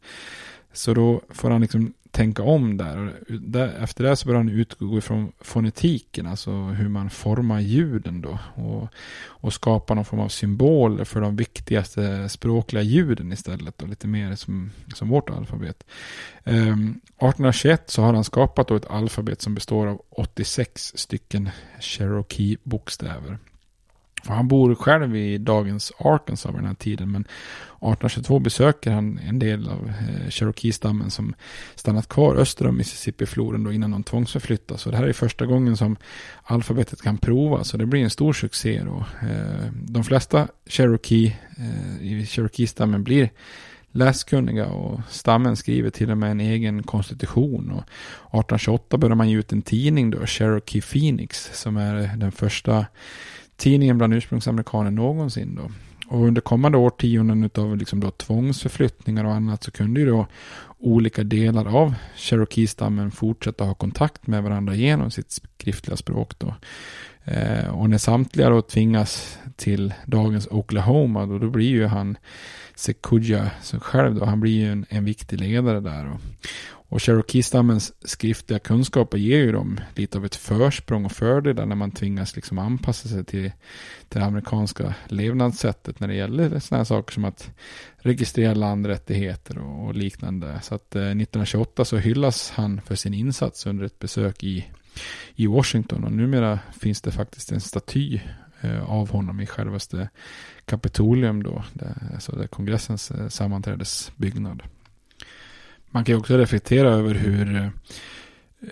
Så 0.79 0.95
då 0.95 1.21
får 1.29 1.51
han 1.51 1.61
liksom 1.61 1.93
tänka 2.11 2.43
om 2.43 2.77
där. 2.77 3.13
där. 3.29 3.69
Efter 3.83 4.05
det 4.05 4.17
så 4.17 4.27
börjar 4.27 4.39
han 4.39 4.49
utgå 4.49 4.99
ifrån 4.99 5.33
fonetiken, 5.41 6.27
alltså 6.27 6.51
hur 6.51 6.89
man 6.89 7.11
formar 7.11 7.61
ljuden 7.61 8.21
då. 8.21 8.39
Och, 8.55 8.89
och 9.27 9.53
skapa 9.53 9.95
någon 9.95 10.05
form 10.05 10.21
av 10.21 10.29
symboler 10.29 11.05
för 11.05 11.21
de 11.21 11.37
viktigaste 11.37 12.29
språkliga 12.29 12.83
ljuden 12.83 13.33
istället. 13.33 13.83
Och 13.83 13.89
lite 13.89 14.07
mer 14.07 14.35
som, 14.35 14.71
som 14.95 15.09
vårt 15.09 15.31
alfabet. 15.31 15.85
Ehm, 16.45 16.69
um, 16.69 16.91
1821 16.91 17.91
så 17.91 18.03
har 18.03 18.15
han 18.15 18.25
skapat 18.25 18.69
då 18.69 18.77
ett 18.77 18.91
alfabet 18.91 19.43
som 19.43 19.55
består 19.55 19.87
av 19.87 20.03
86 20.11 20.93
stycken 20.97 21.51
Cherokee-bokstäver. 21.81 23.39
För 24.29 24.35
han 24.35 24.49
bor 24.49 24.75
själv 24.75 25.17
i 25.17 25.39
dagens 25.39 25.93
Arkansas 25.99 26.53
vid 26.53 26.59
den 26.59 26.67
här 26.67 26.75
tiden. 26.75 27.11
Men 27.11 27.21
1822 27.23 28.39
besöker 28.39 28.91
han 28.91 29.19
en 29.19 29.39
del 29.39 29.69
av 29.69 29.89
eh, 29.89 30.31
Cherokee-stammen 30.31 31.11
som 31.11 31.35
stannat 31.75 32.09
kvar 32.09 32.37
öster 32.37 32.67
om 32.67 32.77
Mississippi-floden 32.77 33.65
då 33.65 33.73
innan 33.73 33.91
de 33.91 34.03
tvångsförflyttas. 34.03 34.83
Så 34.83 34.91
det 34.91 34.97
här 34.97 35.05
är 35.05 35.13
första 35.13 35.47
gången 35.47 35.77
som 35.77 35.97
alfabetet 36.43 37.03
kan 37.03 37.19
provas. 37.19 37.69
Så 37.69 37.77
det 37.77 37.87
blir 37.87 38.03
en 38.03 38.11
stor 38.11 38.33
succé 38.33 38.83
då. 38.85 39.05
Eh, 39.29 39.73
de 39.73 40.05
flesta 40.05 40.49
Cherokee 40.67 41.37
eh, 41.57 42.03
i 42.03 42.27
Cherokee-stammen 42.27 43.05
blir 43.05 43.31
läskunniga 43.93 44.67
och 44.67 45.01
stammen 45.11 45.57
skriver 45.57 45.91
till 45.91 46.11
och 46.11 46.19
med 46.19 46.31
en 46.31 46.41
egen 46.41 46.83
konstitution. 46.83 47.71
Och 47.71 47.83
1828 48.41 48.99
börjar 48.99 49.17
man 49.17 49.31
ge 49.31 49.39
ut 49.39 49.53
en 49.53 49.63
tidning 49.63 50.11
då, 50.11 50.27
Cherokee 50.27 50.81
Phoenix, 50.81 51.51
som 51.53 51.77
är 51.77 52.17
den 52.17 52.33
första 52.33 52.87
tidningen 53.59 53.99
bland 53.99 54.15
ursprungsamerikaner 54.15 54.91
någonsin 54.91 55.55
då. 55.55 55.71
Och 56.09 56.27
under 56.27 56.41
kommande 56.41 56.79
årtionden 56.79 57.51
av 57.55 57.77
liksom 57.77 58.01
då 58.01 58.11
tvångsförflyttningar 58.11 59.25
och 59.25 59.35
annat 59.35 59.65
så 59.65 59.71
kunde 59.71 60.01
ju 60.01 60.07
då 60.07 60.27
olika 60.79 61.25
delar 61.25 61.77
av 61.77 61.95
Cherokee-stammen 62.17 63.11
fortsätta 63.11 63.65
ha 63.65 63.75
kontakt 63.75 64.27
med 64.27 64.43
varandra 64.43 64.75
genom 64.75 65.11
sitt 65.11 65.31
skriftliga 65.31 65.97
språk. 65.97 66.39
Då. 66.39 66.55
Eh, 67.25 67.69
och 67.69 67.91
när 67.91 67.99
samtliga 67.99 68.51
då 68.51 68.63
tvingas 68.63 69.39
till 69.57 69.95
dagens 70.07 70.49
Oklahoma 70.51 71.27
då, 71.27 71.39
då 71.39 71.51
blir 71.51 71.69
ju 71.69 71.87
han 71.87 72.17
Sekuja 72.75 73.51
själv 73.81 74.15
då, 74.15 74.25
han 74.25 74.41
blir 74.41 74.53
ju 74.53 74.73
en, 74.73 74.87
en 74.89 75.05
viktig 75.05 75.41
ledare 75.41 75.81
där. 75.81 76.07
Och, 76.07 76.21
och 76.91 77.03
Cherokee-stammens 77.03 77.93
skriftliga 78.01 78.59
kunskaper 78.59 79.19
ger 79.19 79.39
ju 79.39 79.53
dem 79.53 79.81
lite 79.95 80.19
av 80.19 80.25
ett 80.25 80.37
försprång 80.37 81.05
och 81.05 81.13
fördelar 81.13 81.67
när 81.67 81.77
man 81.77 81.91
tvingas 81.91 82.37
liksom 82.37 82.59
anpassa 82.59 83.09
sig 83.09 83.25
till, 83.25 83.53
till 84.09 84.21
det 84.21 84.27
amerikanska 84.27 84.95
levnadssättet 85.09 86.01
när 86.01 86.09
det 86.09 86.15
gäller 86.15 86.59
sådana 86.59 86.85
saker 86.85 87.13
som 87.13 87.25
att 87.25 87.51
registrera 87.99 88.55
landrättigheter 88.55 89.59
och, 89.59 89.87
och 89.87 89.95
liknande. 89.95 90.61
Så 90.63 90.75
att 90.75 90.97
eh, 90.97 91.03
1928 91.03 91.85
så 91.85 91.97
hyllas 91.97 92.51
han 92.51 92.81
för 92.81 92.95
sin 92.95 93.15
insats 93.15 93.67
under 93.67 93.85
ett 93.85 93.99
besök 93.99 94.45
i, 94.45 94.67
i 95.35 95.47
Washington 95.47 96.05
och 96.05 96.13
numera 96.13 96.59
finns 96.81 97.01
det 97.01 97.11
faktiskt 97.11 97.53
en 97.53 97.61
staty 97.61 98.21
eh, 98.61 98.91
av 98.91 99.11
honom 99.11 99.41
i 99.41 99.47
självaste 99.47 100.09
Kapitolium 100.65 101.43
då, 101.43 101.65
där, 101.73 102.11
alltså 102.15 102.33
där 102.33 102.47
kongressens 102.47 103.11
eh, 103.11 103.29
sammanträdesbyggnad 103.29 104.63
man 105.91 106.05
kan 106.05 106.13
ju 106.13 106.19
också 106.19 106.37
reflektera 106.37 106.91
över 106.91 107.15
hur, 107.15 107.57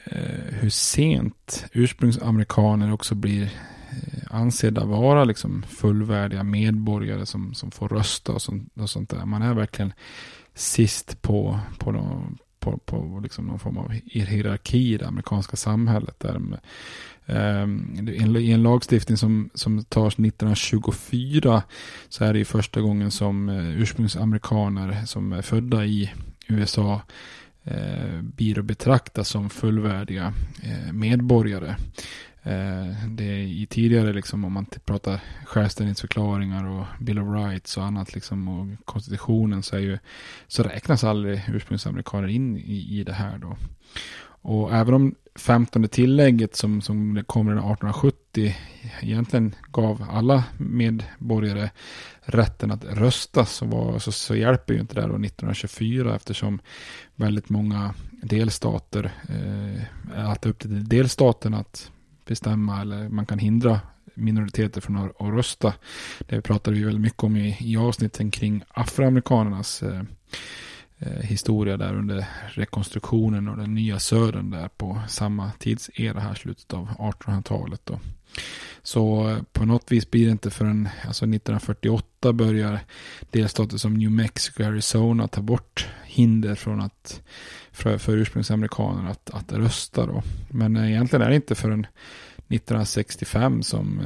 eh, 0.05 0.55
hur 0.61 0.71
sent 0.71 1.67
ursprungsamerikaner 1.73 2.93
också 2.93 3.15
blir 3.15 3.43
eh, 3.43 4.23
ansedda 4.31 4.85
vara 4.85 5.25
liksom 5.25 5.63
fullvärdiga 5.63 6.43
medborgare 6.43 7.27
som, 7.27 7.55
som 7.55 7.71
får 7.71 7.89
rösta 7.89 8.33
och 8.33 8.43
sånt, 8.43 8.73
och 8.81 8.91
sånt 8.91 9.11
där. 9.11 9.25
Man 9.25 9.43
är 9.43 9.55
verkligen 9.55 9.93
sist 10.55 11.23
på, 11.23 11.59
på, 11.79 11.93
de, 11.93 12.39
på, 12.61 12.79
på 12.79 13.21
liksom 13.23 13.47
någon 13.47 13.59
form 13.59 13.79
av 13.79 13.93
hierarki 14.05 14.95
i 14.95 14.97
det 14.97 15.07
amerikanska 15.07 15.57
samhället. 15.57 16.21
Där 16.21 16.37
um, 17.27 18.09
I 18.37 18.53
en 18.53 18.63
lagstiftning 18.63 19.17
som, 19.17 19.51
som 19.55 19.85
tas 19.85 20.15
1924 20.15 21.63
så 22.09 22.25
är 22.25 22.33
det 22.33 22.39
ju 22.39 22.45
första 22.45 22.81
gången 22.81 23.11
som 23.11 23.49
eh, 23.49 23.81
ursprungsamerikaner 23.81 25.05
som 25.07 25.33
är 25.33 25.43
födda 25.43 25.85
i 25.85 26.13
USA 26.49 27.03
eh, 27.65 28.21
blir 28.23 28.59
att 28.59 28.65
betrakta 28.65 29.25
som 29.25 29.51
fullvärdiga 29.51 30.35
eh, 30.63 30.93
medborgare. 30.93 31.77
Eh, 32.43 33.09
det 33.09 33.25
är 33.25 33.39
i 33.39 33.67
tidigare, 33.71 34.13
liksom, 34.13 34.45
om 34.45 34.53
man 34.53 34.67
pratar 34.85 35.21
självständighetsförklaringar 35.45 36.67
och 36.67 36.87
Bill 37.01 37.19
of 37.19 37.35
Rights 37.35 37.77
och 37.77 37.85
annat, 37.85 38.15
liksom, 38.15 38.49
och 38.49 38.87
konstitutionen, 38.87 39.63
så, 39.63 39.77
är 39.77 39.81
ju, 39.81 39.99
så 40.47 40.63
räknas 40.63 41.05
aldrig 41.05 41.43
ursprungsamerikaner 41.49 42.29
in 42.29 42.57
i, 42.57 42.99
i 42.99 43.05
det 43.05 43.13
här. 43.13 43.39
Då. 43.39 43.57
Och 44.49 44.75
även 44.75 44.95
om 44.95 45.15
femtonde 45.35 45.89
tillägget 45.89 46.57
som, 46.57 46.81
som 46.81 47.25
kommer 47.27 47.53
1870 47.53 48.57
egentligen 49.03 49.55
gav 49.73 50.07
alla 50.11 50.45
medborgare 50.59 51.71
rätten 52.21 52.71
att 52.71 52.85
rösta 52.85 53.45
så, 53.45 53.67
var, 53.67 53.99
så, 53.99 54.13
så 54.13 54.37
hjälper 54.37 54.75
ju 54.75 54.81
inte 54.81 54.95
det 54.95 55.01
då 55.01 55.07
1924 55.07 56.17
eftersom 56.17 56.59
väldigt 57.15 57.49
många 57.49 57.95
delstater, 58.23 59.13
eh, 59.29 60.31
att 60.31 60.47
upp 60.47 60.59
till 60.59 60.89
delstaten 60.89 61.55
att 61.55 61.91
bestämma 62.27 62.81
eller 62.81 63.09
man 63.09 63.27
kan 63.27 63.39
hindra 63.39 63.81
minoriteter 64.15 64.81
från 64.81 64.97
att, 64.97 65.21
att 65.21 65.35
rösta. 65.35 65.75
Det 66.27 66.41
pratade 66.41 66.77
vi 66.77 66.85
väldigt 66.85 67.03
mycket 67.03 67.25
om 67.25 67.37
i, 67.37 67.57
i 67.61 67.77
avsnitten 67.77 68.31
kring 68.31 68.63
afroamerikanernas 68.69 69.83
eh, 69.83 70.03
Eh, 70.99 71.23
historia 71.23 71.77
där 71.77 71.95
under 71.95 72.27
rekonstruktionen 72.49 73.49
och 73.49 73.57
den 73.57 73.75
nya 73.75 73.99
södern 73.99 74.51
där 74.51 74.69
på 74.69 75.01
samma 75.09 75.51
tidsera 75.59 76.21
här, 76.21 76.35
slutet 76.35 76.75
av 76.75 76.89
1800-talet. 76.89 77.81
Då. 77.85 78.01
Så 78.83 79.31
eh, 79.31 79.43
på 79.53 79.65
något 79.65 79.93
vis 79.93 80.11
blir 80.11 80.25
det 80.25 80.31
inte 80.33 80.51
förrän 80.51 80.89
alltså 81.07 81.25
1948 81.25 82.33
börjar 82.33 82.81
delstater 83.31 83.77
som 83.77 83.95
New 83.95 84.11
Mexico 84.11 84.63
och 84.63 84.69
Arizona 84.69 85.29
ta 85.29 85.43
bort 85.43 85.89
hinder 86.05 86.55
från 86.55 86.81
att 86.81 87.23
för, 87.73 87.99
för 87.99 88.17
ursprungsamerikaner 88.17 89.11
att, 89.11 89.31
att 89.31 89.53
rösta. 89.53 90.07
Då. 90.07 90.23
Men 90.51 90.77
eh, 90.77 90.91
egentligen 90.91 91.23
är 91.23 91.31
det 91.31 91.37
inte 91.37 91.55
förrän 91.55 91.87
1965 92.49 93.63
som 93.63 94.01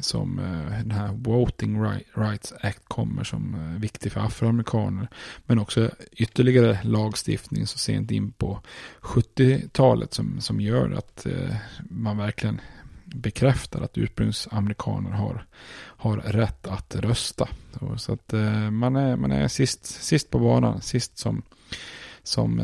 som 0.00 0.38
eh, 0.38 0.78
den 0.78 0.90
här 0.90 1.12
Voting 1.12 1.82
Rights 2.14 2.52
Act 2.60 2.88
kommer 2.88 3.24
som 3.24 3.54
eh, 3.54 3.80
viktig 3.80 4.12
för 4.12 4.20
afroamerikaner. 4.20 5.08
Men 5.46 5.58
också 5.58 5.90
ytterligare 6.12 6.78
lagstiftning 6.82 7.66
så 7.66 7.78
sent 7.78 8.10
in 8.10 8.32
på 8.32 8.60
70-talet 9.00 10.14
som, 10.14 10.40
som 10.40 10.60
gör 10.60 10.90
att 10.90 11.26
eh, 11.26 11.56
man 11.90 12.16
verkligen 12.16 12.60
bekräftar 13.04 13.80
att 13.80 13.98
ursprungsamerikaner 13.98 15.10
har, 15.10 15.46
har 15.76 16.16
rätt 16.16 16.66
att 16.66 16.96
rösta. 16.96 17.48
Så 17.96 18.12
att 18.12 18.32
man 18.70 18.96
är, 18.96 19.16
man 19.16 19.32
är 19.32 19.48
sist, 19.48 19.86
sist 19.86 20.30
på 20.30 20.38
banan, 20.38 20.80
sist 20.80 21.18
som, 21.18 21.42
som, 22.22 22.62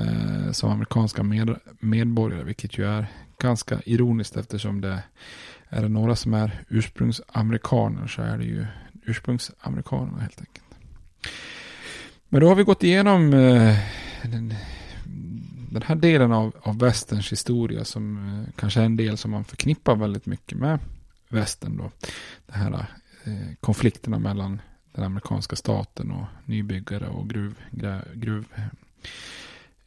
som 0.53 0.71
amerikanska 0.71 1.23
med, 1.23 1.57
medborgare, 1.81 2.45
vilket 2.45 2.79
ju 2.79 2.85
är 2.87 3.07
ganska 3.43 3.81
ironiskt 3.85 4.37
eftersom 4.37 4.81
det 4.81 5.03
är 5.73 5.83
det 5.83 5.89
några 5.89 6.17
som 6.17 6.35
är 6.35 6.65
ursprungsamerikaner 6.69 8.07
så 8.07 8.23
är 8.23 8.39
det 8.39 8.45
ju 8.45 8.67
ursprungsamerikanerna 9.05 10.19
helt 10.19 10.41
enkelt. 10.41 10.65
Men 12.29 12.41
då 12.41 12.49
har 12.49 12.55
vi 12.55 12.63
gått 12.63 12.83
igenom 12.83 13.35
eh, 13.35 13.79
den, 14.23 14.55
den, 15.71 15.83
här 15.83 15.95
delen 15.95 16.33
av, 16.33 16.57
av 16.63 16.79
västerns 16.79 17.33
historia 17.33 17.85
som 17.85 18.17
eh, 18.17 18.53
kanske 18.57 18.81
är 18.81 18.85
en 18.85 18.97
del 18.97 19.17
som 19.17 19.31
man 19.31 19.45
förknippar 19.45 19.97
väldigt 19.97 20.27
mycket 20.27 20.59
med 20.59 20.79
västern 21.29 21.77
då. 21.77 21.91
De 22.47 22.53
här 22.53 22.87
eh, 23.25 23.55
konflikterna 23.61 24.19
mellan 24.19 24.61
den 24.93 25.05
amerikanska 25.05 25.57
staten 25.57 26.11
och 26.11 26.27
nybyggare 26.45 27.09
och 27.09 27.31
gruv, 27.31 27.55
gruv 28.15 28.45
eh, 28.55 28.63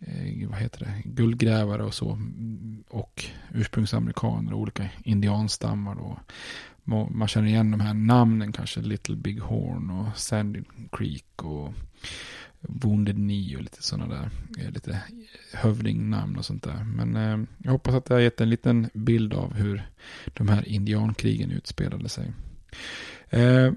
Eh, 0.07 0.49
vad 0.49 0.59
heter 0.59 0.79
det, 0.79 1.09
guldgrävare 1.09 1.83
och 1.83 1.93
så. 1.93 2.19
Och 2.89 3.25
ursprungsamerikaner 3.53 4.53
och 4.53 4.59
olika 4.59 4.89
indianstammar. 5.03 5.95
Och 5.95 6.19
man 7.11 7.27
känner 7.27 7.47
igen 7.47 7.71
de 7.71 7.79
här 7.79 7.93
namnen 7.93 8.51
kanske. 8.51 8.81
Little 8.81 9.15
Big 9.15 9.39
Horn 9.41 9.89
och 9.89 10.17
Sandy 10.17 10.61
Creek 10.91 11.43
och 11.43 11.73
Wounded 12.59 13.15
Knee 13.15 13.55
och 13.55 13.61
lite 13.61 13.83
sådana 13.83 14.15
där. 14.15 14.29
Eh, 14.59 14.71
lite 14.71 15.01
hövdingnamn 15.53 16.37
och 16.37 16.45
sånt 16.45 16.63
där. 16.63 16.83
Men 16.83 17.15
eh, 17.15 17.47
jag 17.57 17.71
hoppas 17.71 17.95
att 17.95 18.05
det 18.05 18.13
har 18.13 18.21
gett 18.21 18.41
en 18.41 18.49
liten 18.49 18.89
bild 18.93 19.33
av 19.33 19.53
hur 19.53 19.89
de 20.25 20.47
här 20.47 20.67
indiankrigen 20.67 21.51
utspelade 21.51 22.09
sig. 22.09 22.33
Eh, 23.29 23.71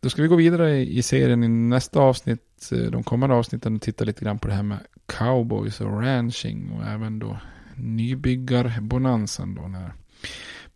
då 0.00 0.10
ska 0.10 0.22
vi 0.22 0.28
gå 0.28 0.36
vidare 0.36 0.78
i 0.78 1.02
serien 1.02 1.44
i 1.44 1.48
nästa 1.48 2.00
avsnitt, 2.00 2.72
eh, 2.72 2.78
de 2.78 3.02
kommande 3.02 3.36
avsnitten 3.36 3.76
och 3.76 3.82
titta 3.82 4.04
lite 4.04 4.24
grann 4.24 4.38
på 4.38 4.48
det 4.48 4.54
här 4.54 4.62
med 4.62 4.78
cowboys 5.06 5.80
och 5.80 6.02
ranching 6.02 6.70
och 6.70 6.86
även 6.86 7.18
då 7.18 7.38
nybyggarbonansen 7.74 9.54
då 9.54 9.62
när 9.62 9.92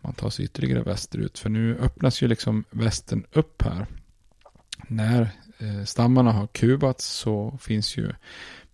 man 0.01 0.13
tar 0.13 0.31
sig 0.31 0.45
ytterligare 0.45 0.83
västerut. 0.83 1.39
För 1.39 1.51
nu 1.51 1.79
öppnas 1.79 2.23
ju 2.23 2.29
liksom 2.29 2.65
västern 2.71 3.25
upp 3.33 3.63
här. 3.63 3.87
När 4.89 5.31
eh, 5.59 5.85
stammarna 5.85 6.33
har 6.33 6.47
kubats 6.47 7.07
så 7.07 7.59
finns 7.61 7.97
ju 7.97 8.13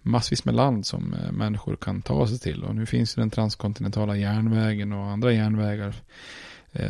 massvis 0.02 0.44
med 0.44 0.54
land 0.54 0.86
som 0.86 1.14
eh, 1.14 1.32
människor 1.32 1.76
kan 1.76 2.02
ta 2.02 2.26
sig 2.26 2.38
till. 2.38 2.64
Och 2.64 2.74
nu 2.74 2.86
finns 2.86 3.16
ju 3.16 3.20
den 3.20 3.30
transkontinentala 3.30 4.16
järnvägen 4.16 4.92
och 4.92 5.04
andra 5.04 5.32
järnvägar 5.32 5.94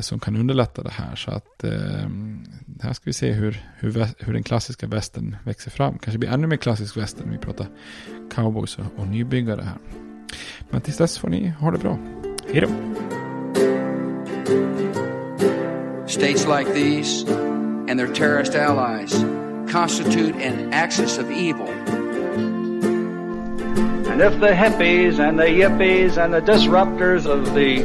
som 0.01 0.21
kan 0.21 0.37
underlätta 0.37 0.83
det 0.83 0.91
här. 0.91 1.17
Så 1.17 1.31
att 1.31 1.65
eh, 1.65 2.09
här 2.81 2.93
ska 2.93 3.03
vi 3.05 3.13
se 3.13 3.33
hur, 3.33 3.65
hur, 3.79 4.07
hur 4.19 4.33
den 4.33 4.43
klassiska 4.43 4.87
västen 4.87 5.37
växer 5.45 5.71
fram. 5.71 5.99
Kanske 5.99 6.19
blir 6.19 6.31
ännu 6.31 6.47
mer 6.47 6.57
klassisk 6.57 6.97
västern 6.97 7.27
när 7.27 7.33
vi 7.33 7.39
pratar 7.39 7.67
cowboys 8.31 8.79
och, 8.79 8.85
och 8.97 9.07
nybyggare 9.07 9.63
här. 9.63 9.79
Men 10.71 10.81
tills 10.81 10.97
dess 10.97 11.19
får 11.19 11.29
ni 11.29 11.49
ha 11.49 11.71
det 11.71 11.79
bra. 11.79 11.99
Hej 12.53 12.61
då! 12.61 12.69
States 16.07 16.47
like 16.47 16.75
these 16.75 17.27
and 17.89 17.99
their 17.99 18.15
terrorist 18.15 18.55
allies 18.55 19.25
constitute 19.71 20.35
an 20.37 20.73
axis 20.73 21.19
of 21.19 21.31
evil. 21.31 21.69
And 24.11 24.23
if 24.23 24.41
the 24.41 24.53
hippies 24.53 25.21
and 25.21 25.39
the 25.39 25.45
yippies 25.45 26.17
and 26.17 26.35
the 26.35 26.41
disruptors 26.41 27.27
of 27.27 27.55
the 27.55 27.85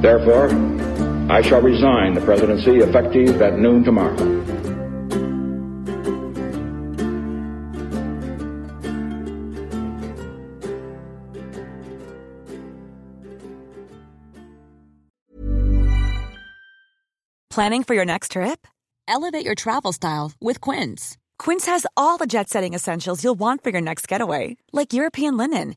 Therefore, 0.00 0.48
I 1.30 1.42
shall 1.42 1.60
resign 1.60 2.14
the 2.14 2.20
presidency 2.20 2.78
effective 2.78 3.42
at 3.42 3.58
noon 3.58 3.82
tomorrow. 3.82 4.16
Planning 17.56 17.84
for 17.84 17.94
your 17.94 18.04
next 18.04 18.32
trip? 18.32 18.66
Elevate 19.08 19.46
your 19.46 19.54
travel 19.54 19.92
style 19.92 20.32
with 20.42 20.60
Quince. 20.60 21.16
Quince 21.38 21.64
has 21.64 21.86
all 21.96 22.18
the 22.18 22.26
jet 22.26 22.50
setting 22.50 22.74
essentials 22.74 23.24
you'll 23.24 23.34
want 23.38 23.62
for 23.64 23.70
your 23.70 23.80
next 23.80 24.06
getaway, 24.06 24.58
like 24.74 24.92
European 24.92 25.38
linen, 25.38 25.76